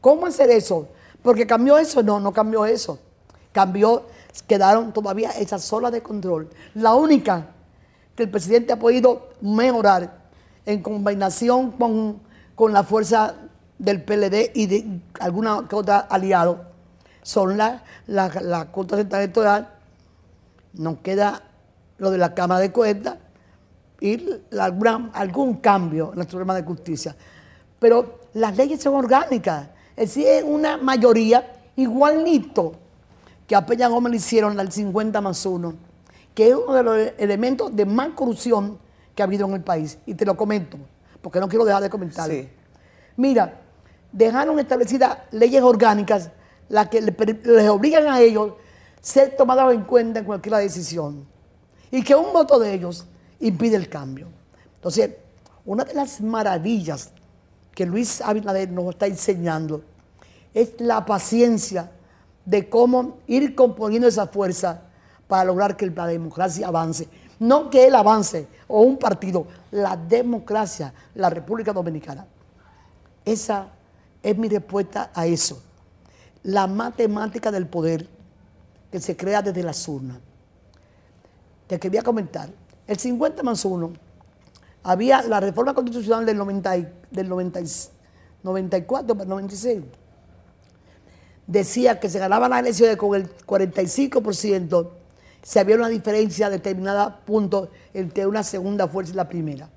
¿Cómo 0.00 0.26
hacer 0.26 0.50
eso? 0.50 0.88
Porque 1.22 1.46
cambió 1.46 1.78
eso, 1.78 2.02
no, 2.02 2.20
no 2.20 2.32
cambió 2.32 2.66
eso. 2.66 2.98
Cambió, 3.52 4.04
quedaron 4.42 4.92
todavía 4.92 5.30
esas 5.30 5.62
solas 5.62 5.92
de 5.92 6.02
control. 6.02 6.50
La 6.74 6.94
única 6.94 7.46
que 8.16 8.24
el 8.24 8.30
presidente 8.30 8.72
ha 8.72 8.78
podido 8.78 9.30
mejorar 9.40 10.24
en 10.66 10.82
combinación 10.82 11.72
con, 11.72 12.20
con 12.54 12.72
la 12.72 12.82
fuerza 12.82 13.34
del 13.78 14.02
PLD 14.02 14.50
y 14.54 14.66
de 14.66 15.00
alguna 15.20 15.66
que 15.68 15.76
otra 15.76 15.98
aliado 15.98 16.64
son 17.22 17.56
la, 17.56 17.82
la, 18.06 18.28
la 18.40 18.66
Junta 18.72 18.96
Central 18.96 19.22
Electoral. 19.22 19.68
Nos 20.74 20.98
queda 20.98 21.42
lo 21.98 22.10
de 22.10 22.18
la 22.18 22.34
Cámara 22.34 22.60
de 22.60 22.72
Cuentas 22.72 23.16
y 24.00 24.16
la- 24.50 25.10
algún 25.12 25.56
cambio 25.56 26.12
en 26.12 26.20
el 26.20 26.28
sistema 26.28 26.54
de 26.54 26.62
justicia. 26.62 27.16
Pero 27.78 28.20
las 28.34 28.56
leyes 28.56 28.82
son 28.82 28.94
orgánicas. 28.94 29.68
Es 29.96 30.14
decir, 30.14 30.44
una 30.44 30.76
mayoría 30.76 31.52
igualito 31.76 32.72
que 33.46 33.54
a 33.54 33.66
Peña 33.66 33.88
Gómez 33.88 34.10
le 34.10 34.16
hicieron 34.16 34.58
al 34.58 34.72
50 34.72 35.20
más 35.20 35.44
1, 35.44 35.74
que 36.34 36.48
es 36.48 36.54
uno 36.54 36.74
de 36.74 36.82
los 36.82 36.98
elementos 37.18 37.74
de 37.74 37.84
más 37.84 38.10
corrupción 38.10 38.78
que 39.14 39.22
ha 39.22 39.26
habido 39.26 39.46
en 39.46 39.54
el 39.54 39.62
país. 39.62 39.98
Y 40.06 40.14
te 40.14 40.24
lo 40.24 40.36
comento, 40.36 40.78
porque 41.20 41.40
no 41.40 41.48
quiero 41.48 41.64
dejar 41.64 41.82
de 41.82 41.90
comentarlo. 41.90 42.34
Sí. 42.34 42.48
Mira, 43.16 43.60
dejaron 44.10 44.58
establecidas 44.58 45.18
leyes 45.30 45.62
orgánicas 45.62 46.30
las 46.68 46.88
que 46.88 47.00
les 47.00 47.68
obligan 47.68 48.06
a 48.06 48.20
ellos 48.20 48.54
ser 49.00 49.36
tomados 49.36 49.72
en 49.74 49.82
cuenta 49.82 50.20
en 50.20 50.24
cualquier 50.24 50.56
decisión. 50.56 51.26
Y 51.90 52.02
que 52.02 52.14
un 52.14 52.32
voto 52.32 52.58
de 52.58 52.72
ellos 52.72 53.06
impide 53.40 53.76
el 53.76 53.88
cambio. 53.88 54.28
Entonces, 54.76 55.10
una 55.64 55.84
de 55.84 55.94
las 55.94 56.20
maravillas 56.20 57.10
que 57.74 57.86
Luis 57.86 58.20
Abinader 58.20 58.70
nos 58.70 58.90
está 58.90 59.06
enseñando 59.06 59.82
es 60.52 60.72
la 60.78 61.04
paciencia 61.04 61.90
de 62.44 62.68
cómo 62.68 63.18
ir 63.26 63.54
componiendo 63.54 64.08
esa 64.08 64.26
fuerza 64.26 64.82
para 65.28 65.44
lograr 65.44 65.76
que 65.76 65.86
la 65.86 66.06
democracia 66.06 66.68
avance. 66.68 67.08
No 67.38 67.70
que 67.70 67.86
él 67.86 67.94
avance 67.94 68.46
o 68.68 68.82
un 68.82 68.96
partido, 68.98 69.46
la 69.70 69.96
democracia, 69.96 70.92
la 71.14 71.30
República 71.30 71.72
Dominicana. 71.72 72.26
Esa 73.24 73.68
es 74.22 74.36
mi 74.36 74.48
respuesta 74.48 75.10
a 75.14 75.26
eso. 75.26 75.62
La 76.42 76.66
matemática 76.66 77.50
del 77.50 77.66
poder 77.66 78.08
que 78.92 79.00
se 79.00 79.16
crea 79.16 79.42
desde 79.42 79.62
las 79.62 79.86
urnas. 79.88 80.18
Te 81.66 81.80
quería 81.80 82.02
comentar. 82.02 82.50
El 82.86 82.98
50 82.98 83.42
más 83.42 83.64
1, 83.64 83.92
había 84.82 85.22
la 85.22 85.40
reforma 85.40 85.72
constitucional 85.74 86.26
del, 86.26 86.36
90 86.36 86.76
y- 86.76 86.92
del 87.10 87.28
90 87.28 87.60
y- 87.60 87.66
94 88.42 89.14
para 89.16 89.28
96. 89.28 89.82
Decía 91.46 92.00
que 92.00 92.08
se 92.08 92.18
ganaban 92.18 92.50
las 92.50 92.60
elecciones 92.60 92.96
con 92.96 93.14
el 93.14 93.28
45% 93.46 94.88
si 95.42 95.58
había 95.58 95.76
una 95.76 95.88
diferencia 95.88 96.48
determinada 96.48 97.20
punto 97.20 97.70
entre 97.92 98.26
una 98.26 98.42
segunda 98.42 98.88
fuerza 98.88 99.12
y 99.12 99.16
la 99.16 99.28
primera 99.28 99.68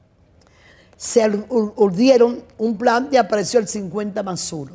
se 0.95 1.21
ur- 1.30 1.47
ur- 1.49 1.73
urdieron 1.75 2.43
un 2.58 2.75
plan 2.77 3.10
y 3.12 3.17
apareció 3.17 3.60
el 3.60 3.67
50 3.67 4.23
más 4.23 4.51
1. 4.51 4.71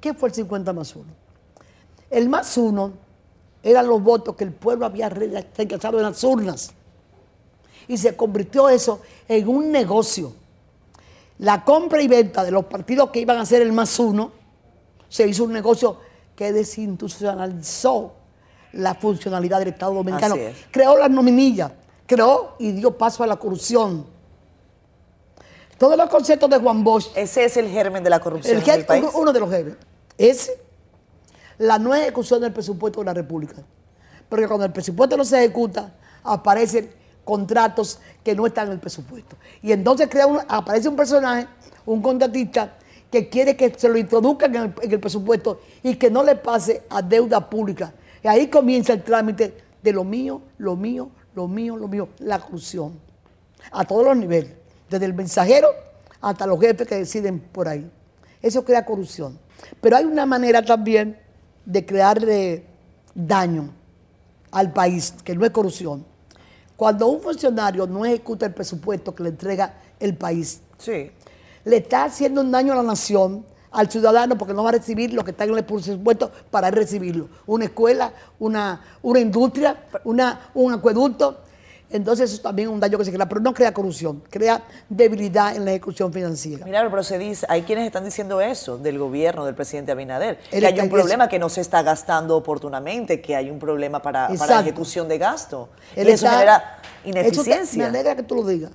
¿Qué 0.00 0.12
fue 0.12 0.28
el 0.28 0.34
50 0.34 0.70
más 0.74 0.94
1? 0.94 1.06
El 2.10 2.28
más 2.28 2.58
1 2.58 2.92
eran 3.62 3.86
los 3.86 4.02
votos 4.02 4.36
que 4.36 4.44
el 4.44 4.52
pueblo 4.52 4.84
había 4.84 5.08
re- 5.08 5.46
rechazado 5.56 5.96
en 5.98 6.02
las 6.02 6.22
urnas. 6.24 6.72
Y 7.88 7.96
se 7.96 8.14
convirtió 8.16 8.68
eso 8.68 9.00
en 9.28 9.48
un 9.48 9.72
negocio. 9.72 10.34
La 11.38 11.64
compra 11.64 12.02
y 12.02 12.08
venta 12.08 12.44
de 12.44 12.50
los 12.50 12.66
partidos 12.66 13.10
que 13.10 13.20
iban 13.20 13.38
a 13.38 13.46
ser 13.46 13.62
el 13.62 13.72
más 13.72 13.98
uno 13.98 14.30
se 15.08 15.26
hizo 15.26 15.44
un 15.44 15.52
negocio 15.54 15.96
que 16.36 16.52
desinstitucionalizó 16.52 18.14
la 18.72 18.94
funcionalidad 18.94 19.58
del 19.58 19.68
Estado 19.68 19.94
Dominicano. 19.94 20.34
Es. 20.34 20.56
Creó 20.70 20.96
las 20.96 21.10
nominillas, 21.10 21.72
creó 22.06 22.56
y 22.58 22.72
dio 22.72 22.96
paso 22.96 23.22
a 23.22 23.26
la 23.26 23.36
corrupción. 23.36 24.06
Todos 25.78 25.96
los 25.96 26.08
conceptos 26.08 26.48
de 26.48 26.58
Juan 26.58 26.84
Bosch 26.84 27.08
Ese 27.16 27.44
es 27.44 27.56
el 27.56 27.68
germen 27.68 28.04
de 28.04 28.10
la 28.10 28.20
corrupción 28.20 28.56
el 28.56 28.86
país. 28.86 29.02
uno, 29.02 29.12
uno 29.18 29.32
de 29.32 29.40
los 29.40 29.50
jefes. 29.50 29.74
Es 30.16 30.52
la 31.58 31.78
no 31.78 31.94
ejecución 31.94 32.40
del 32.40 32.52
presupuesto 32.52 33.00
de 33.00 33.06
la 33.06 33.14
República. 33.14 33.56
Porque 34.28 34.46
cuando 34.46 34.64
el 34.64 34.72
presupuesto 34.72 35.16
no 35.16 35.24
se 35.24 35.38
ejecuta, 35.44 35.92
aparecen 36.22 36.90
contratos 37.24 37.98
que 38.24 38.34
no 38.34 38.46
están 38.46 38.68
en 38.68 38.74
el 38.74 38.78
presupuesto. 38.78 39.36
Y 39.60 39.72
entonces 39.72 40.08
crea 40.08 40.26
un- 40.26 40.40
aparece 40.48 40.88
un 40.88 40.96
personaje, 40.96 41.46
un 41.84 42.00
contratista, 42.00 42.74
que 43.12 43.28
quiere 43.28 43.54
que 43.54 43.74
se 43.76 43.90
lo 43.90 43.98
introduzcan 43.98 44.56
en 44.56 44.74
el, 44.90 44.98
presupuesto 44.98 45.60
y 45.82 45.96
que 45.96 46.10
no 46.10 46.24
le 46.24 46.34
pase 46.34 46.84
a 46.88 47.02
deuda 47.02 47.48
pública. 47.48 47.92
Y 48.24 48.26
ahí 48.26 48.48
comienza 48.48 48.94
el 48.94 49.02
trámite 49.02 49.54
de 49.82 49.92
lo 49.92 50.02
mío, 50.02 50.40
lo 50.56 50.74
mío, 50.76 51.10
lo 51.34 51.46
mío, 51.46 51.76
lo 51.76 51.88
mío, 51.88 52.08
la 52.20 52.38
corrupción. 52.38 52.98
A 53.70 53.84
todos 53.84 54.06
los 54.06 54.16
niveles, 54.16 54.52
desde 54.88 55.04
el 55.04 55.12
mensajero 55.12 55.68
hasta 56.22 56.46
los 56.46 56.58
jefes 56.58 56.88
que 56.88 56.94
deciden 56.94 57.38
por 57.38 57.68
ahí. 57.68 57.88
Eso 58.40 58.64
crea 58.64 58.86
corrupción. 58.86 59.38
Pero 59.82 59.96
hay 59.96 60.04
una 60.04 60.24
manera 60.24 60.64
también 60.64 61.18
de 61.66 61.84
crearle 61.84 62.64
daño 63.14 63.74
al 64.52 64.72
país, 64.72 65.14
que 65.22 65.34
no 65.34 65.44
es 65.44 65.50
corrupción. 65.50 66.06
Cuando 66.76 67.08
un 67.08 67.20
funcionario 67.20 67.86
no 67.86 68.06
ejecuta 68.06 68.46
el 68.46 68.54
presupuesto 68.54 69.14
que 69.14 69.22
le 69.22 69.28
entrega 69.28 69.74
el 70.00 70.16
país, 70.16 70.62
Sí. 70.78 71.12
Le 71.64 71.76
está 71.78 72.04
haciendo 72.04 72.40
un 72.40 72.50
daño 72.50 72.72
a 72.72 72.76
la 72.76 72.82
nación, 72.82 73.44
al 73.70 73.90
ciudadano, 73.90 74.36
porque 74.36 74.52
no 74.52 74.62
va 74.64 74.68
a 74.70 74.72
recibir 74.72 75.12
lo 75.14 75.24
que 75.24 75.30
está 75.30 75.44
en 75.44 75.56
el 75.56 75.64
presupuesto 75.64 76.30
para 76.50 76.70
recibirlo. 76.70 77.28
Una 77.46 77.64
escuela, 77.66 78.12
una, 78.38 78.82
una 79.02 79.18
industria, 79.20 79.76
una, 80.04 80.50
un 80.54 80.72
acueducto. 80.74 81.38
Entonces 81.90 82.32
eso 82.32 82.40
también 82.40 82.68
es 82.68 82.74
un 82.74 82.80
daño 82.80 82.96
que 82.96 83.04
se 83.04 83.12
crea, 83.12 83.28
pero 83.28 83.40
no 83.42 83.52
crea 83.52 83.72
corrupción, 83.74 84.22
crea 84.30 84.62
debilidad 84.88 85.54
en 85.54 85.66
la 85.66 85.72
ejecución 85.72 86.10
financiera. 86.10 86.64
Mira, 86.64 86.88
pero 86.90 87.02
se 87.02 87.18
dice, 87.18 87.44
hay 87.50 87.62
quienes 87.62 87.84
están 87.86 88.04
diciendo 88.04 88.40
eso 88.40 88.78
del 88.78 88.98
gobierno 88.98 89.44
del 89.44 89.54
presidente 89.54 89.92
Abinader, 89.92 90.38
Él 90.50 90.60
que 90.60 90.66
hay 90.68 90.80
un 90.80 90.88
problema 90.88 91.28
que 91.28 91.38
no 91.38 91.50
se 91.50 91.60
está 91.60 91.82
gastando 91.82 92.34
oportunamente, 92.36 93.20
que 93.20 93.36
hay 93.36 93.50
un 93.50 93.58
problema 93.58 94.00
para, 94.00 94.28
para 94.38 94.60
ejecución 94.60 95.06
de 95.06 95.18
gasto. 95.18 95.68
Él 95.94 96.08
y 96.08 96.12
eso 96.12 96.24
está- 96.24 96.36
genera 96.38 96.56
Eso 96.56 97.02
te- 97.02 97.08
ineficiencia. 97.10 97.78
me 97.82 97.88
alegra 97.90 98.16
que 98.16 98.22
tú 98.22 98.36
lo 98.36 98.46
digas, 98.46 98.70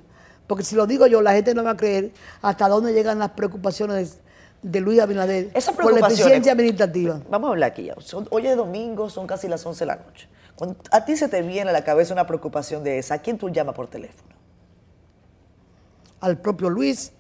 porque 0.48 0.64
si 0.64 0.76
lo 0.76 0.88
digo 0.88 1.06
yo, 1.08 1.22
la 1.22 1.34
gente 1.34 1.54
no 1.54 1.64
va 1.64 1.72
a 1.72 1.78
creer 1.78 2.12
hasta 2.42 2.68
dónde 2.70 2.94
llegan 2.94 3.20
las 3.20 3.32
preocupaciones 3.32 4.20
de 4.64 4.80
Luis 4.82 5.00
Abinader 5.00 5.52
Esas 5.54 5.76
por 5.76 5.94
la 5.94 6.00
eficiencia 6.08 6.52
administrativa. 6.54 7.22
Vamos 7.30 7.50
a 7.50 7.52
hablar 7.52 7.72
aquí 7.72 7.84
ya. 7.86 7.96
Son- 8.00 8.28
hoy 8.32 8.48
es 8.48 8.56
domingo, 8.58 9.10
son 9.10 9.28
casi 9.28 9.48
las 9.48 9.66
11 9.66 9.80
de 9.80 9.86
la 9.86 9.96
noche. 9.98 10.28
Cuando 10.56 10.78
a 10.92 11.06
ti 11.06 11.16
se 11.16 11.28
te 11.28 11.42
viene 11.44 11.70
a 11.70 11.74
la 11.74 11.84
cabeza 11.84 12.14
una 12.14 12.26
preocupación 12.26 12.84
de 12.84 12.98
esa, 12.98 13.16
¿a 13.16 13.18
quién 13.20 13.38
tú 13.38 13.50
llamas 13.50 13.76
por 13.76 13.88
teléfono? 13.88 14.36
al 16.20 16.40
propio 16.40 16.70
Luis, 16.70 17.12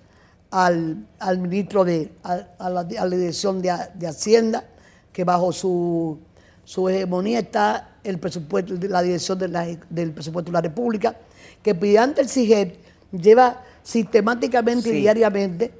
al, 0.50 1.06
al 1.20 1.38
ministro 1.38 1.86
de, 1.86 2.12
a, 2.24 2.40
a 2.58 2.70
la, 2.70 2.80
a 2.82 3.06
la 3.06 3.16
dirección 3.16 3.62
de, 3.62 3.72
de 3.94 4.08
Hacienda, 4.08 4.66
que 5.14 5.24
bajo 5.24 5.52
su, 5.52 6.18
su 6.64 6.90
hegemonía 6.90 7.40
está 7.40 7.98
el 8.04 8.18
presupuesto, 8.20 8.74
la 8.90 9.02
dirección 9.04 9.38
de 9.38 9.50
la- 9.50 9.68
del 9.90 10.14
presupuesto 10.14 10.50
de 10.52 10.54
la 10.54 10.62
República, 10.62 11.16
que 11.62 11.74
mediante 11.76 12.22
el 12.22 12.30
CIGEP 12.30 12.87
lleva 13.12 13.64
sistemáticamente 13.84 14.89
Sí. 14.89 14.97
y 14.97 15.01
diariamente 15.01 15.72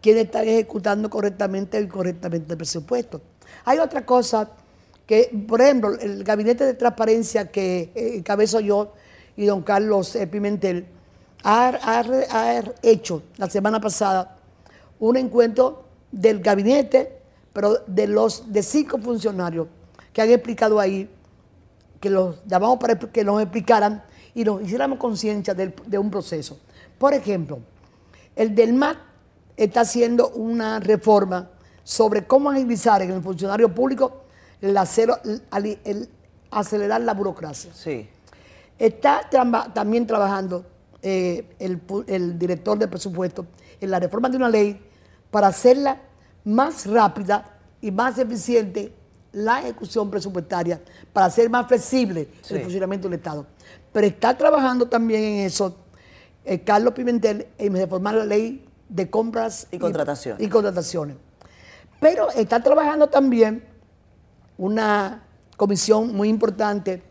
quiénes 0.00 0.24
están 0.24 0.48
ejecutando 0.48 1.08
correctamente 1.08 1.78
o 1.78 1.80
incorrectamente 1.80 2.52
el 2.52 2.56
presupuesto. 2.58 3.20
Hay 3.64 3.78
otra 3.78 4.04
cosa 4.04 4.50
que, 5.06 5.30
por 5.46 5.60
ejemplo, 5.60 5.96
el 6.00 6.24
gabinete 6.24 6.64
de 6.64 6.74
transparencia 6.74 7.50
que 7.50 7.92
eh, 7.94 8.16
encabezo 8.16 8.60
yo 8.60 8.92
y 9.36 9.46
don 9.46 9.62
Carlos 9.62 10.16
eh, 10.16 10.26
Pimentel 10.26 10.86
ha, 11.44 11.68
ha 11.68 12.00
ha 12.30 12.62
hecho 12.82 13.22
la 13.36 13.48
semana 13.48 13.80
pasada 13.80 14.38
un 14.98 15.16
encuentro 15.16 15.84
del 16.10 16.40
gabinete, 16.40 17.18
pero 17.52 17.78
de 17.86 18.06
los 18.06 18.52
de 18.52 18.62
cinco 18.62 18.98
funcionarios 18.98 19.66
que 20.12 20.22
han 20.22 20.30
explicado 20.30 20.78
ahí, 20.78 21.08
que 22.00 22.10
los 22.10 22.36
llamamos 22.46 22.78
para 22.78 22.98
que 22.98 23.24
nos 23.24 23.40
explicaran 23.42 24.02
y 24.34 24.44
nos 24.44 24.62
hiciéramos 24.62 24.98
conciencia 24.98 25.54
de 25.54 25.98
un 25.98 26.10
proceso. 26.10 26.58
Por 26.98 27.14
ejemplo, 27.14 27.60
el 28.36 28.54
del 28.54 28.72
MAC 28.72 28.98
está 29.56 29.82
haciendo 29.82 30.30
una 30.30 30.80
reforma 30.80 31.50
sobre 31.84 32.26
cómo 32.26 32.50
agilizar 32.50 33.02
en 33.02 33.10
el 33.10 33.22
funcionario 33.22 33.74
público 33.74 34.22
el, 34.60 34.76
acelerar 36.50 37.00
la 37.00 37.14
burocracia. 37.14 37.72
Sí. 37.74 38.08
Está 38.78 39.28
también 39.74 40.06
trabajando 40.06 40.64
eh, 41.02 41.56
el, 41.58 42.38
director 42.38 42.78
de 42.78 42.88
presupuesto 42.88 43.46
en 43.80 43.90
la 43.90 43.98
reforma 43.98 44.28
de 44.28 44.36
una 44.36 44.48
ley 44.48 44.80
para 45.30 45.48
hacerla 45.48 46.00
más 46.44 46.86
rápida 46.86 47.58
y 47.80 47.90
más 47.90 48.18
eficiente 48.18 48.92
la 49.32 49.60
ejecución 49.60 50.10
presupuestaria, 50.10 50.78
para 51.12 51.26
hacer 51.26 51.48
más 51.48 51.66
flexible 51.66 52.28
el 52.50 52.60
funcionamiento 52.60 53.08
del 53.08 53.18
Estado. 53.18 53.46
Pero 53.90 54.06
está 54.06 54.36
trabajando 54.36 54.86
también 54.86 55.22
en 55.22 55.46
eso 55.46 55.74
eh, 56.44 56.60
Carlos 56.60 56.94
Pimentel 56.94 57.48
en 57.58 57.74
reformar 57.74 58.14
la 58.14 58.24
ley 58.24 58.64
de 58.88 59.08
compras 59.10 59.68
y, 59.70 59.78
contrataciones. 59.78 60.44
y 60.44 60.48
contrataciones. 60.48 61.16
Pero 62.00 62.30
está 62.30 62.62
trabajando 62.62 63.08
también 63.08 63.64
una 64.58 65.22
comisión 65.56 66.14
muy 66.14 66.28
importante 66.28 67.02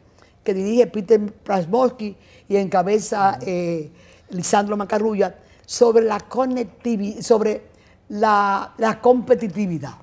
que 0.43 0.53
dirige 0.53 0.87
Peter 0.87 1.31
Prasbowski 1.31 2.17
y 2.47 2.57
encabeza 2.57 3.37
eh, 3.41 3.91
Lisandro 4.29 4.75
Macarrulla 4.75 5.35
sobre 5.65 6.03
la 6.03 6.19
conectividad, 6.19 7.21
sobre 7.21 7.71
la, 8.09 8.99
competitividad. 9.01 9.93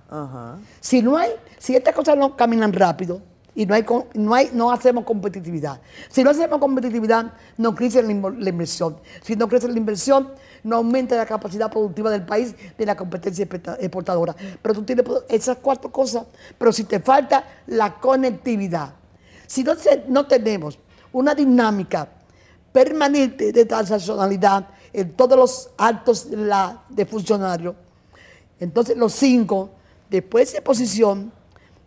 Si 0.80 1.02
no 1.02 1.16
hay, 1.16 1.32
si 1.58 1.76
estas 1.76 1.94
cosas 1.94 2.16
no 2.16 2.36
caminan 2.36 2.72
rápido 2.72 3.20
y 3.59 3.66
no 3.66 4.34
hay, 4.34 4.50
no 4.52 4.70
hacemos 4.70 5.02
competitividad. 5.02 5.80
Si 6.11 6.22
no 6.22 6.30
hacemos 6.30 6.61
competitividad, 6.61 7.32
no 7.56 7.74
crece 7.74 8.00
la, 8.00 8.12
inversión. 8.12 8.98
Si 9.20 9.34
no 9.34 9.48
crece 9.48 9.66
la 9.66 9.76
inversión, 9.76 10.28
no 10.62 10.76
aumenta 10.76 11.16
la 11.16 11.26
capacidad 11.26 11.68
productiva 11.68 12.09
del 12.09 12.24
país 12.24 12.54
de 12.78 12.86
la 12.86 12.96
competencia 12.96 13.48
exportadora. 13.80 14.36
Pero 14.62 14.74
tú 14.76 14.84
tienes 14.84 15.04
esas 15.28 15.56
cuatro 15.56 15.90
cosas, 15.90 16.24
pero 16.56 16.72
si 16.72 16.84
te 16.84 17.00
falta 17.00 17.44
la 17.66 17.98
conectividad, 17.98 18.94
si 19.48 19.64
no, 19.64 19.72
no 20.06 20.24
tenemos 20.28 20.78
una 21.12 21.34
dinámica 21.34 22.09
permanente 22.70 23.50
de 23.50 23.64
transaccionalidad 23.64 24.68
en 24.92 25.14
todos 25.14 25.36
los 25.36 25.70
actos 25.78 26.30
de, 26.30 26.36
la, 26.36 26.84
entonces 28.61 28.96
los 28.96 29.12
cinco, 29.14 29.70
después 30.09 30.52
de 30.52 30.62
posición, 30.62 31.32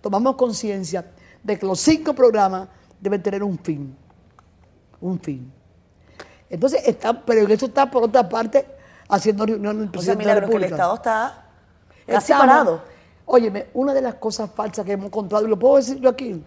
tomamos 0.01 0.36
conciencia 0.36 1.05
de 1.43 1.57
que 1.57 1.65
los 1.65 1.79
cinco 1.79 2.13
programas 2.13 2.67
deben 2.99 3.21
tener 3.21 3.43
un 3.43 3.57
fin. 3.59 3.95
Un 4.99 5.19
fin. 5.19 5.51
Entonces, 6.49 6.81
está, 6.85 7.19
pero 7.25 7.47
eso 7.47 7.65
está 7.65 7.89
por 7.89 8.03
otra 8.03 8.27
parte 8.27 8.65
haciendo 9.07 9.45
reuniones 9.45 9.83
el 9.83 9.89
presidente 9.89 10.25
de 10.25 10.33
la 10.33 10.39
República. 10.41 10.59
que 10.59 10.65
el 10.67 10.73
Estado 10.73 10.95
está 10.95 11.45
así 12.15 12.33
parado. 12.33 12.81
Óyeme, 13.25 13.67
una 13.73 13.93
de 13.93 14.01
las 14.01 14.15
cosas 14.15 14.49
falsas 14.51 14.85
que 14.85 14.91
hemos 14.91 15.07
encontrado, 15.07 15.45
y 15.45 15.49
lo 15.49 15.57
puedo 15.57 15.77
decir 15.77 15.99
yo 15.99 16.09
aquí, 16.09 16.43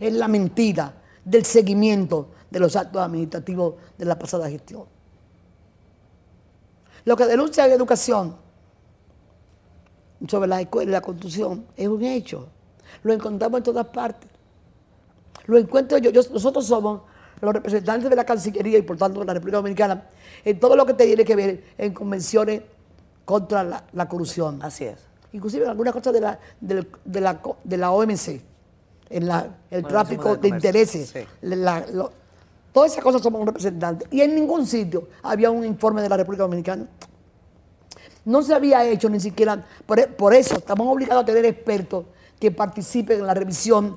es 0.00 0.12
la 0.12 0.28
mentira 0.28 0.92
del 1.24 1.44
seguimiento 1.44 2.30
de 2.50 2.60
los 2.60 2.74
actos 2.76 3.00
administrativos 3.00 3.74
de 3.96 4.04
la 4.04 4.18
pasada 4.18 4.48
gestión. 4.48 4.84
Lo 7.04 7.16
que 7.16 7.26
denuncia 7.26 7.66
en 7.66 7.72
educación 7.72 8.36
sobre 10.26 10.48
la 10.48 10.60
escuela 10.60 10.90
y 10.90 10.92
la 10.92 11.00
construcción 11.00 11.66
es 11.76 11.86
un 11.88 12.02
hecho. 12.02 12.48
Lo 13.02 13.12
encontramos 13.12 13.58
en 13.58 13.64
todas 13.64 13.86
partes. 13.86 14.30
Lo 15.46 15.58
encuentro 15.58 15.98
yo, 15.98 16.10
nosotros 16.12 16.66
somos 16.66 17.02
los 17.40 17.52
representantes 17.52 18.08
de 18.08 18.16
la 18.16 18.24
Cancillería 18.24 18.78
y 18.78 18.82
por 18.82 18.96
tanto 18.96 19.20
de 19.20 19.26
la 19.26 19.34
República 19.34 19.58
Dominicana 19.58 20.06
en 20.44 20.58
todo 20.58 20.76
lo 20.76 20.86
que 20.86 20.94
tiene 20.94 21.24
que 21.24 21.36
ver 21.36 21.64
en 21.76 21.92
convenciones 21.92 22.62
contra 23.24 23.64
la, 23.64 24.08
corrupción. 24.08 24.62
Así 24.62 24.84
es. 24.84 24.98
Inclusive 25.32 25.64
en 25.64 25.70
algunas 25.70 25.92
cosas 25.92 26.12
de 26.12 26.20
la, 26.20 26.38
de, 26.60 27.78
la, 27.78 27.90
OMC, 27.90 28.40
en 29.10 29.30
el 29.70 29.86
tráfico 29.86 30.36
de, 30.36 30.48
intereses. 30.48 31.12
todas 32.72 32.92
esas 32.92 33.02
cosas 33.02 33.22
somos 33.22 33.44
representantes. 33.44 34.08
Y 34.10 34.20
en 34.20 34.34
ningún 34.34 34.66
sitio 34.66 35.08
había 35.22 35.50
un 35.50 35.64
informe 35.64 36.02
de 36.02 36.08
la 36.08 36.16
República 36.16 36.44
Dominicana. 36.44 36.86
No 38.24 38.42
se 38.42 38.54
había 38.54 38.84
hecho 38.86 39.08
ni 39.10 39.20
siquiera, 39.20 39.64
por, 39.86 40.34
eso 40.34 40.56
estamos 40.56 40.86
obligados 40.86 41.24
a 41.24 41.26
tener 41.26 41.44
expertos 41.44 42.06
que 42.44 42.50
participen 42.50 43.20
en 43.20 43.26
la 43.26 43.32
revisión. 43.32 43.96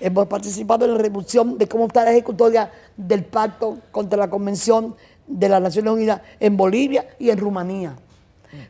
Hemos 0.00 0.26
participado 0.28 0.86
en 0.86 0.94
la 0.94 0.98
revisión 0.98 1.58
de 1.58 1.68
cómo 1.68 1.86
está 1.86 2.04
la 2.04 2.12
ejecutoria 2.12 2.72
del 2.96 3.22
pacto 3.22 3.76
contra 3.90 4.18
la 4.18 4.30
Convención 4.30 4.96
de 5.26 5.46
las 5.50 5.60
Naciones 5.60 5.92
Unidas 5.92 6.22
en 6.40 6.56
Bolivia 6.56 7.06
y 7.18 7.28
en 7.28 7.36
Rumanía. 7.36 7.94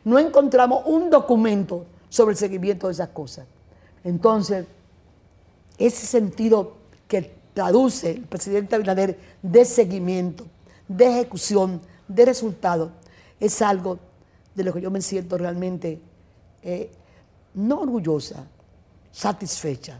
No 0.03 0.19
encontramos 0.19 0.83
un 0.87 1.09
documento 1.09 1.85
sobre 2.09 2.33
el 2.33 2.37
seguimiento 2.37 2.87
de 2.87 2.93
esas 2.93 3.07
cosas. 3.09 3.47
Entonces, 4.03 4.65
ese 5.77 6.05
sentido 6.05 6.73
que 7.07 7.33
traduce 7.53 8.11
el 8.11 8.23
presidente 8.23 8.75
Abinader 8.75 9.17
de 9.41 9.63
seguimiento, 9.63 10.45
de 10.89 11.07
ejecución, 11.07 11.79
de 12.09 12.25
resultado, 12.25 12.91
es 13.39 13.61
algo 13.61 13.99
de 14.53 14.65
lo 14.65 14.73
que 14.73 14.81
yo 14.81 14.91
me 14.91 14.99
siento 14.99 15.37
realmente 15.37 16.01
eh, 16.61 16.91
no 17.53 17.79
orgullosa, 17.79 18.45
satisfecha. 19.17 19.99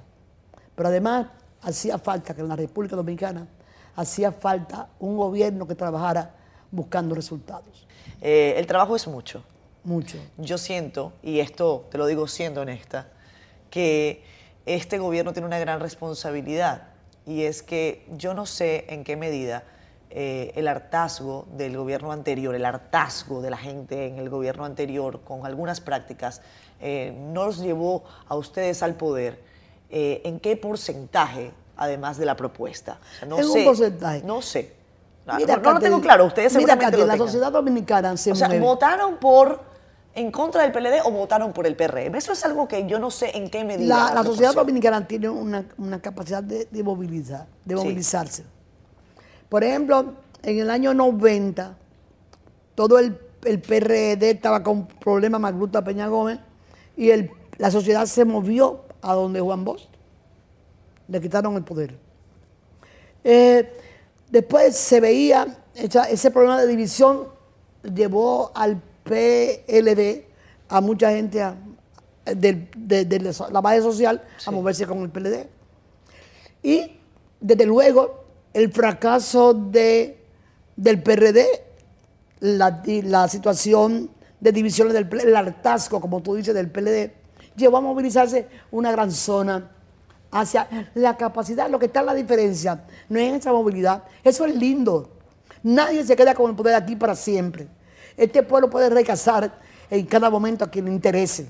Pero 0.75 0.89
además 0.89 1.25
hacía 1.63 1.97
falta 1.97 2.35
que 2.35 2.41
en 2.41 2.49
la 2.49 2.55
República 2.55 2.95
Dominicana 2.95 3.47
hacía 3.95 4.31
falta 4.31 4.89
un 4.99 5.17
gobierno 5.17 5.67
que 5.67 5.73
trabajara 5.73 6.35
buscando 6.69 7.15
resultados. 7.15 7.87
Eh, 8.21 8.53
el 8.57 8.67
trabajo 8.67 8.95
es 8.95 9.07
mucho. 9.07 9.43
Mucho. 9.83 10.19
Yo 10.37 10.59
siento, 10.59 11.13
y 11.23 11.39
esto 11.39 11.87
te 11.89 11.97
lo 11.97 12.05
digo 12.05 12.27
siendo 12.27 12.61
honesta, 12.61 13.07
que 13.71 14.23
este 14.67 14.99
gobierno 14.99 15.33
tiene 15.33 15.47
una 15.47 15.57
gran 15.57 15.79
responsabilidad 15.79 16.89
y 17.25 17.43
es 17.43 17.63
que 17.63 18.05
yo 18.17 18.35
no 18.35 18.45
sé 18.45 18.85
en 18.89 19.03
qué 19.03 19.15
medida 19.15 19.63
eh, 20.11 20.51
el 20.55 20.67
hartazgo 20.67 21.47
del 21.57 21.75
gobierno 21.75 22.11
anterior, 22.11 22.53
el 22.53 22.65
hartazgo 22.65 23.41
de 23.41 23.49
la 23.49 23.57
gente 23.57 24.07
en 24.07 24.19
el 24.19 24.29
gobierno 24.29 24.63
anterior 24.63 25.21
con 25.21 25.45
algunas 25.45 25.81
prácticas, 25.81 26.41
eh, 26.79 27.15
no 27.17 27.45
los 27.45 27.59
llevó 27.59 28.03
a 28.27 28.35
ustedes 28.35 28.83
al 28.83 28.95
poder. 28.95 29.41
Eh, 29.89 30.21
¿En 30.25 30.39
qué 30.39 30.55
porcentaje, 30.57 31.51
además 31.75 32.17
de 32.17 32.25
la 32.25 32.35
propuesta? 32.35 32.99
no 33.27 33.37
sé, 33.37 33.45
un 33.45 33.65
porcentaje. 33.65 34.21
No 34.23 34.41
sé. 34.41 34.73
no, 35.25 35.39
lo 35.39 35.79
tengo 35.79 36.01
claro, 36.01 36.25
ustedes 36.25 36.53
seguramente 36.53 36.97
mira, 36.97 37.07
la 37.07 37.17
sociedad 37.17 37.51
dominicana 37.51 38.15
se 38.17 38.31
O 38.31 38.35
sea, 38.35 38.47
votaron 38.59 39.17
por 39.17 39.61
en 40.17 40.31
contra 40.31 40.63
del 40.63 40.71
PLD 40.71 41.05
o 41.05 41.11
votaron 41.11 41.53
por 41.53 41.67
el 41.67 41.75
PRM. 41.75 42.15
Eso 42.15 42.33
es 42.33 42.43
algo 42.43 42.67
que 42.67 42.87
yo 42.87 42.97
no 42.97 43.11
sé 43.11 43.37
en 43.37 43.51
qué 43.51 43.63
medida. 43.63 44.13
La, 44.15 44.23
sociedad 44.23 44.53
dominicana 44.53 45.07
tiene 45.07 45.29
una, 45.29 45.63
capacidad 46.01 46.41
de, 46.41 46.67
movilizar, 46.83 47.45
de 47.63 47.75
movilizarse. 47.75 48.43
Por 49.47 49.63
ejemplo, 49.63 50.15
en 50.41 50.59
el 50.59 50.71
año 50.71 50.95
90, 50.95 51.77
todo 52.73 52.97
el, 52.97 53.15
PRD 53.41 54.31
estaba 54.31 54.63
con 54.63 54.87
problemas, 54.87 55.39
Magruta 55.39 55.83
Peña 55.83 56.07
Gómez, 56.07 56.39
y 56.97 57.11
la 57.57 57.71
sociedad 57.71 58.05
se 58.05 58.25
movió 58.25 58.81
a 59.01 59.13
donde 59.13 59.39
Juan 59.39 59.63
Bosch. 59.63 59.87
Le 61.07 61.21
quitaron 61.21 61.55
el 61.55 61.63
poder. 61.63 61.95
Eh, 63.23 63.71
después 64.29 64.75
se 64.75 64.99
veía, 64.99 65.63
ese 65.75 66.31
problema 66.31 66.59
de 66.59 66.67
división 66.67 67.29
llevó 67.83 68.51
al 68.53 68.81
PLD 69.03 70.25
a 70.69 70.81
mucha 70.81 71.11
gente 71.11 71.45
de, 72.25 73.33
la 73.49 73.61
base 73.61 73.81
social 73.81 74.21
a 74.45 74.51
moverse 74.51 74.85
con 74.85 74.99
el 74.99 75.09
PLD. 75.09 75.47
Y 76.63 76.99
desde 77.39 77.65
luego 77.65 78.25
el 78.53 78.71
fracaso 78.71 79.53
de, 79.53 80.19
del 80.75 81.01
PRD, 81.01 81.45
la, 82.39 83.27
situación 83.27 84.09
de 84.39 84.51
divisiones 84.51 84.93
del 84.93 85.07
el 85.19 85.35
hartazgo, 85.35 85.99
como 85.99 86.21
tú 86.21 86.35
dices, 86.35 86.53
del 86.53 86.69
PLD, 86.69 87.11
llevó 87.55 87.77
a 87.77 87.81
movilizarse 87.81 88.47
una 88.71 88.91
gran 88.91 89.11
zona 89.11 89.71
hacia 90.31 90.91
la 90.93 91.17
capacidad, 91.17 91.69
lo 91.69 91.79
que 91.79 91.87
está 91.87 92.01
en 92.01 92.05
la 92.07 92.13
diferencia, 92.13 92.83
no 93.09 93.19
es 93.19 93.33
esa 93.33 93.51
movilidad, 93.51 94.03
eso 94.23 94.45
es 94.45 94.55
lindo. 94.55 95.09
Nadie 95.63 96.03
se 96.05 96.15
queda 96.15 96.35
con 96.35 96.51
el 96.51 96.55
poder 96.55 96.75
aquí 96.75 96.95
para 96.95 97.15
siempre. 97.15 97.67
Este 98.15 98.43
pueblo 98.43 98.69
puede 98.69 98.89
recasar 98.89 99.59
en 99.89 100.05
cada 100.05 100.29
momento 100.29 100.65
a 100.65 100.69
quien 100.69 100.85
le 100.85 100.91
interese, 100.91 101.49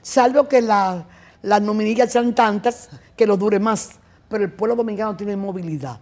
salvo 0.00 0.48
que 0.48 0.62
las 0.62 1.62
nominillas 1.62 2.12
sean 2.12 2.34
tantas 2.34 2.88
que 3.16 3.26
lo 3.26 3.36
dure 3.36 3.58
más, 3.58 3.90
pero 4.28 4.44
el 4.44 4.52
pueblo 4.52 4.76
dominicano 4.76 5.16
tiene 5.16 5.36
movilidad. 5.36 5.98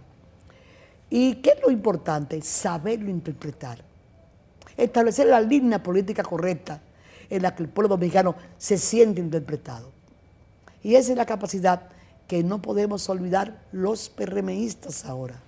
¿Y 1.09 1.35
qué 1.35 1.51
es 1.57 1.61
lo 1.61 1.71
importante? 1.71 2.39
Saberlo 2.41 3.09
interpretar. 3.09 3.88
Establecer 4.79 5.27
la 5.27 5.41
línea 5.41 5.81
política 5.83 6.23
correcta 6.23 6.81
en 7.29 7.41
la 7.41 7.53
que 7.53 7.63
el 7.63 7.69
pueblo 7.69 7.89
dominicano 7.89 8.35
se 8.57 8.77
siente 8.77 9.19
interpretado. 9.21 9.91
Y 10.81 10.95
esa 10.95 11.11
es 11.11 11.17
la 11.17 11.25
capacidad 11.25 11.83
que 12.27 12.43
no 12.43 12.61
podemos 12.61 13.09
olvidar 13.09 13.61
los 13.71 14.09
PRMistas 14.09 15.05
ahora. 15.05 15.41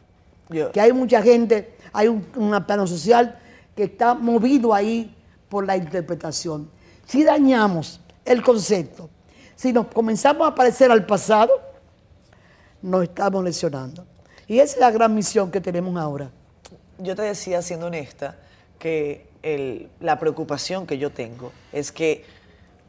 Que 0.73 0.81
hay 0.81 0.91
mucha 0.91 1.21
gente, 1.21 1.77
hay 1.93 2.09
un, 2.09 2.27
un 2.35 2.63
plano 2.65 2.85
social 2.85 3.39
que 3.75 3.83
está 3.83 4.13
movido 4.13 4.73
ahí 4.73 5.15
por 5.47 5.65
la 5.65 5.77
interpretación. 5.77 6.69
Si 7.05 7.23
dañamos 7.23 8.01
el 8.25 8.43
concepto, 8.43 9.09
si 9.55 9.71
nos 9.71 9.87
comenzamos 9.87 10.47
a 10.47 10.53
parecer 10.53 10.91
al 10.91 11.05
pasado, 11.05 11.51
nos 12.81 13.03
estamos 13.03 13.43
lesionando. 13.43 14.05
Y 14.47 14.59
esa 14.59 14.73
es 14.73 14.79
la 14.81 14.91
gran 14.91 15.15
misión 15.15 15.51
que 15.51 15.61
tenemos 15.61 15.95
ahora. 15.95 16.29
Yo 16.97 17.15
te 17.15 17.21
decía, 17.21 17.61
siendo 17.61 17.87
honesta, 17.87 18.37
que 18.81 19.27
el- 19.43 19.89
la 19.99 20.17
preocupación 20.19 20.87
que 20.87 20.97
yo 20.97 21.11
tengo 21.11 21.51
es 21.71 21.91
que 21.91 22.25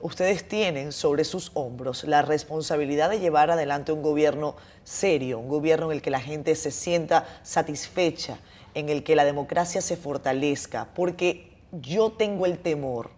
ustedes 0.00 0.48
tienen 0.48 0.90
sobre 0.90 1.24
sus 1.24 1.52
hombros 1.54 2.04
la 2.04 2.22
responsabilidad 2.22 3.10
de 3.10 3.20
llevar 3.20 3.50
adelante 3.50 3.92
un 3.92 4.02
gobierno 4.02 4.56
serio, 4.84 5.38
un 5.38 5.48
gobierno 5.48 5.92
en 5.92 5.98
el 5.98 6.02
que 6.02 6.10
la 6.10 6.20
gente 6.20 6.54
se 6.56 6.70
sienta 6.70 7.26
satisfecha, 7.42 8.38
en 8.74 8.88
el 8.88 9.04
que 9.04 9.14
la 9.14 9.24
democracia 9.24 9.82
se 9.82 9.96
fortalezca, 9.96 10.88
porque 10.94 11.52
yo 11.72 12.12
tengo 12.12 12.46
el 12.46 12.58
temor 12.58 13.10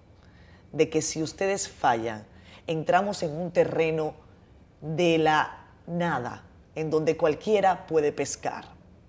de 0.72 0.90
que 0.90 1.00
si 1.00 1.22
ustedes 1.22 1.68
fallan, 1.68 2.26
entramos 2.66 3.22
en 3.22 3.30
un 3.30 3.52
terreno 3.52 4.14
de 4.80 5.18
la 5.18 5.64
nada, 5.86 6.42
en 6.74 6.90
donde 6.90 7.16
cualquiera 7.16 7.86
puede 7.86 8.10
pescar. 8.10 8.64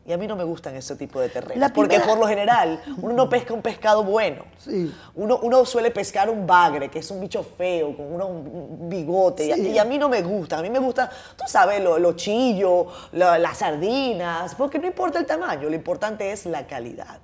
Y 0.07 0.13
a 0.13 0.17
mí 0.17 0.27
no 0.27 0.35
me 0.35 0.43
gustan 0.43 0.75
ese 0.75 0.95
tipo 0.95 1.19
de 1.19 1.29
terrenos, 1.29 1.71
porque 1.71 1.99
por 1.99 2.19
lo 2.19 2.27
general 2.27 2.79
uno 3.01 3.15
no 3.15 3.27
pesca 3.27 3.55
un 3.55 3.63
pescado 3.63 4.03
bueno. 4.03 4.43
Sí. 4.59 4.93
Uno, 5.15 5.39
uno 5.41 5.65
suele 5.65 5.89
pescar 5.89 6.29
un 6.29 6.45
bagre, 6.45 6.89
que 6.89 6.99
es 6.99 7.09
un 7.09 7.19
bicho 7.21 7.41
feo, 7.43 7.97
con 7.97 8.13
uno- 8.13 8.27
un 8.27 8.87
bigote, 8.87 9.47
y 9.47 9.51
a- 9.51 9.55
Sí. 9.55 9.67
y, 9.69 9.77
a 9.79 9.83
mí 9.83 9.97
no 9.97 10.07
me 10.07 10.21
gusta. 10.21 10.59
A 10.59 10.61
mí 10.61 10.69
me 10.69 10.77
gusta, 10.77 11.09
tú 11.35 11.43
sabes, 11.47 11.81
lo, 11.83 11.97
lo 11.97 12.13
chillo, 12.13 12.85
la- 13.13 13.39
las 13.39 13.57
sardinas, 13.57 14.53
porque 14.53 14.77
no 14.77 14.85
importa 14.85 15.17
el 15.17 15.25
tamaño, 15.25 15.69
lo 15.69 15.75
importante 15.75 16.31
es 16.31 16.45
la 16.45 16.67
calidad. 16.67 17.17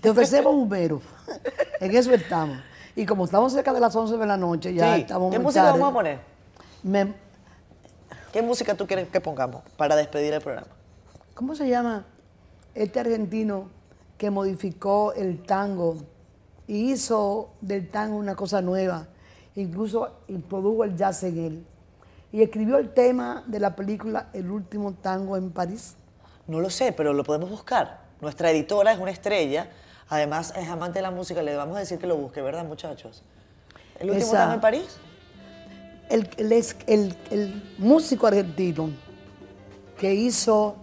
Te 0.00 0.08
ofrecemos 0.08 0.54
un 0.54 0.68
mero. 0.70 1.02
En 1.80 1.94
eso 1.94 2.12
estamos. 2.14 2.56
Y 2.94 3.04
como 3.04 3.26
estamos 3.26 3.52
cerca 3.52 3.74
de 3.74 3.80
las 3.80 3.94
11 3.94 4.16
de 4.16 4.24
la 4.26 4.38
noche, 4.38 4.72
ya 4.72 4.94
Sí. 4.94 5.02
estamos 5.02 5.30
¿Qué 5.30 5.38
muy 5.38 5.44
música 5.44 5.64
tarde, 5.64 5.78
vamos 5.78 5.90
a 5.90 5.94
poner? 5.94 6.18
me- 6.82 7.12
¿Qué 8.32 8.40
música 8.40 8.74
tú 8.74 8.86
quieres 8.86 9.08
que 9.08 9.20
pongamos 9.20 9.62
para 9.76 9.96
despedir 9.96 10.32
el 10.32 10.40
programa? 10.40 10.68
¿Cómo 11.36 11.54
se 11.54 11.68
llama 11.68 12.06
este 12.74 12.98
argentino 12.98 13.68
que 14.16 14.30
modificó 14.30 15.12
el 15.12 15.42
tango 15.42 15.98
y 16.66 16.92
hizo 16.92 17.50
del 17.60 17.90
tango 17.90 18.16
una 18.16 18.34
cosa 18.34 18.62
nueva? 18.62 19.06
Incluso 19.54 20.10
introdujo 20.28 20.82
el 20.84 20.96
jazz 20.96 21.22
en 21.24 21.38
él. 21.38 21.66
Y 22.32 22.40
escribió 22.42 22.78
el 22.78 22.94
tema 22.94 23.44
de 23.46 23.60
la 23.60 23.76
película 23.76 24.28
El 24.32 24.50
último 24.50 24.94
tango 24.94 25.36
en 25.36 25.50
París. 25.50 25.96
No 26.46 26.58
lo 26.60 26.70
sé, 26.70 26.92
pero 26.92 27.12
lo 27.12 27.22
podemos 27.22 27.50
buscar. 27.50 28.00
Nuestra 28.22 28.50
editora 28.50 28.92
es 28.92 28.98
una 28.98 29.10
estrella, 29.10 29.68
además 30.08 30.54
es 30.56 30.66
amante 30.68 31.00
de 31.00 31.02
la 31.02 31.10
música, 31.10 31.42
le 31.42 31.54
vamos 31.54 31.76
a 31.76 31.80
decir 31.80 31.98
que 31.98 32.06
lo 32.06 32.16
busque, 32.16 32.40
¿verdad, 32.40 32.64
muchachos? 32.64 33.22
¿El 34.00 34.08
último 34.10 34.26
Esa- 34.26 34.38
tango 34.38 34.54
en 34.54 34.60
París? 34.62 34.96
El, 36.08 36.30
el 36.38 36.52
es- 36.52 36.76
el- 36.86 37.14
el 37.30 37.74
músico 37.76 38.26
argentino 38.26 38.88
que 39.98 40.14
hizo, 40.14 40.76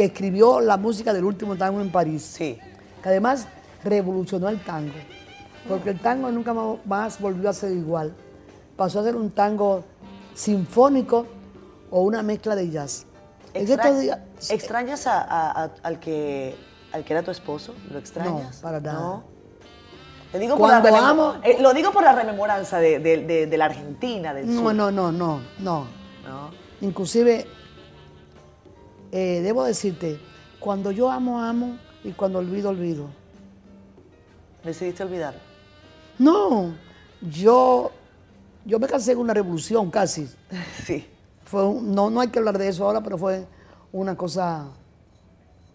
que 0.00 0.06
escribió 0.06 0.62
la 0.62 0.78
música 0.78 1.12
del 1.12 1.24
último 1.24 1.56
tango 1.56 1.78
en 1.82 1.92
París. 1.92 2.22
Sí. 2.22 2.58
que 3.02 3.08
además 3.10 3.46
revolucionó 3.84 4.48
el 4.48 4.58
tango, 4.64 4.94
porque 5.68 5.90
el 5.90 6.00
tango 6.00 6.30
nunca 6.30 6.54
más 6.86 7.20
volvió 7.20 7.50
a 7.50 7.52
ser 7.52 7.72
igual. 7.72 8.14
Pasó 8.76 9.00
a 9.00 9.04
ser 9.04 9.14
un 9.14 9.30
tango 9.30 9.84
sinfónico 10.34 11.26
o 11.90 12.00
una 12.02 12.22
mezcla 12.22 12.54
de 12.56 12.70
jazz. 12.70 13.04
Extra- 13.52 13.90
días- 13.98 14.18
¿Extrañas 14.50 15.06
a- 15.06 15.20
a- 15.20 15.64
a- 15.64 15.70
al, 15.82 15.98
que, 16.00 16.56
al 16.92 17.04
que 17.04 17.12
era 17.12 17.22
tu 17.22 17.30
esposo? 17.30 17.74
¿Lo 17.90 17.98
extrañas? 17.98 18.56
No, 18.56 18.62
para 18.62 18.80
nada. 18.80 19.00
¿No? 19.00 19.22
Te 20.32 20.38
digo 20.38 20.56
por 20.56 20.68
la 20.70 20.80
Cuando 20.80 20.98
amo- 20.98 21.34
eh, 21.42 21.58
lo 21.60 21.74
digo 21.74 21.90
por 21.92 22.04
la 22.04 22.12
rememoranza 22.14 22.78
de, 22.78 23.00
de- 23.00 23.18
de- 23.26 23.46
de 23.46 23.56
la 23.58 23.66
Argentina, 23.66 24.32
del 24.32 24.46
no, 24.54 24.62
sur. 24.62 24.74
no, 24.74 24.90
no, 24.90 25.12
no, 25.12 25.40
no. 25.58 25.86
¿no? 26.26 26.50
Inclusive, 26.80 27.46
eh, 29.12 29.40
debo 29.42 29.64
decirte, 29.64 30.18
cuando 30.58 30.90
yo 30.90 31.10
amo, 31.10 31.40
amo, 31.42 31.76
y 32.04 32.12
cuando 32.12 32.38
olvido, 32.38 32.70
olvido. 32.70 33.06
Decidiste 34.64 35.02
olvidar. 35.02 35.34
No, 36.18 36.74
yo, 37.22 37.90
yo 38.64 38.78
me 38.78 38.86
casé 38.86 39.12
en 39.12 39.18
una 39.18 39.34
revolución 39.34 39.90
casi. 39.90 40.28
Sí. 40.84 41.06
Fue 41.44 41.66
un- 41.66 41.94
no, 41.94 42.10
no 42.10 42.20
hay 42.20 42.28
que 42.28 42.38
hablar 42.38 42.56
de 42.58 42.68
eso 42.68 42.84
ahora, 42.84 43.00
pero 43.02 43.18
fue 43.18 43.44
una 43.92 44.16
cosa, 44.16 44.66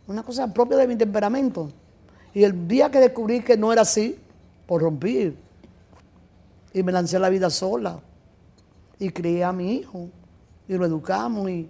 una 0.08 0.24
cosa 0.24 0.54
propia 0.54 0.78
de 0.78 0.88
mi 0.88 0.96
temperamento. 0.96 1.70
Y 2.34 2.44
el 2.44 2.68
día 2.68 2.90
que 2.90 3.00
descubrí 3.00 3.42
que 3.42 3.58
no 3.58 3.74
era 3.74 3.82
así, 3.82 4.18
por 4.68 4.82
rompí. 4.82 5.36
Y 6.74 6.84
me 6.84 6.92
lancé 6.92 7.18
a 7.18 7.20
la 7.20 7.30
vida 7.30 7.50
sola. 7.50 8.00
Y 9.00 9.10
crié 9.10 9.44
a 9.44 9.52
mi 9.52 9.74
hijo. 9.74 10.10
Y 10.68 10.76
lo 10.76 10.86
educamos 10.86 11.50
y, 11.50 11.70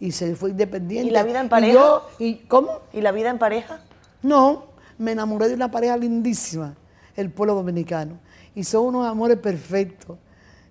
y 0.00 0.12
se 0.12 0.34
fue 0.36 0.50
independiente. 0.50 1.08
¿Y 1.08 1.10
la 1.12 1.22
vida 1.22 1.40
en 1.40 1.46
Y 1.46 1.48
pareja? 1.48 1.72
yo- 1.74 2.08
¿Y 2.18 2.34
cómo? 2.46 2.80
¿Y 2.92 3.00
la 3.00 3.12
vida 3.12 3.30
en 3.30 3.38
pareja? 3.38 3.80
No, 4.22 4.64
me 4.98 5.12
enamoré 5.12 5.48
de 5.48 5.54
una 5.54 5.70
pareja 5.70 5.96
lindísima, 5.96 6.74
el 7.16 7.30
pueblo 7.30 7.54
dominicano. 7.54 8.18
Y 8.54 8.64
son 8.64 8.86
unos 8.86 9.06
amores 9.06 9.38
perfectos. 9.38 10.16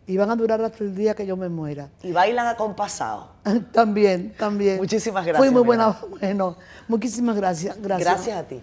Y 0.07 0.17
van 0.17 0.29
a 0.29 0.35
durar 0.35 0.61
hasta 0.61 0.83
el 0.83 0.93
día 0.95 1.15
que 1.15 1.25
yo 1.25 1.35
me 1.35 1.49
muera. 1.49 1.89
Y 2.03 2.11
bailan 2.11 2.45
acompasados. 2.45 3.25
También, 3.71 4.35
también. 4.37 4.77
Muchísimas 4.77 5.25
gracias, 5.25 5.43
Fui 5.43 5.49
muy 5.53 5.63
buena. 5.63 5.97
Bueno, 6.19 6.55
muchísimas 6.87 7.35
gracias. 7.35 7.75
Gracias. 7.81 8.07
Gracias 8.07 8.37
a 8.37 8.43
ti. 8.43 8.61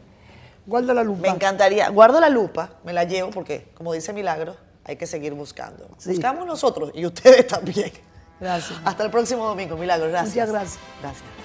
Guarda 0.65 0.95
la 0.95 1.03
lupa. 1.03 1.23
Me 1.23 1.29
encantaría. 1.31 1.89
Guardo 1.89 2.21
la 2.21 2.29
lupa, 2.29 2.71
me 2.85 2.93
la 2.93 3.03
llevo 3.03 3.31
porque, 3.31 3.67
como 3.75 3.93
dice 3.93 4.13
Milagro, 4.13 4.55
hay 4.85 4.95
que 4.95 5.07
seguir 5.09 5.35
buscando. 5.35 5.89
Sí. 5.99 6.11
Buscamos 6.11 6.47
nosotros 6.47 6.93
y 6.95 7.05
ustedes 7.07 7.45
también. 7.49 7.91
Gracias. 8.43 8.81
Hasta 8.85 9.05
el 9.05 9.11
próximo 9.11 9.47
domingo, 9.47 9.77
Milagro. 9.77 10.09
Gracias. 10.09 10.35
Muchas 10.35 10.51
gracias. 10.51 10.79
Gracias. 11.01 11.42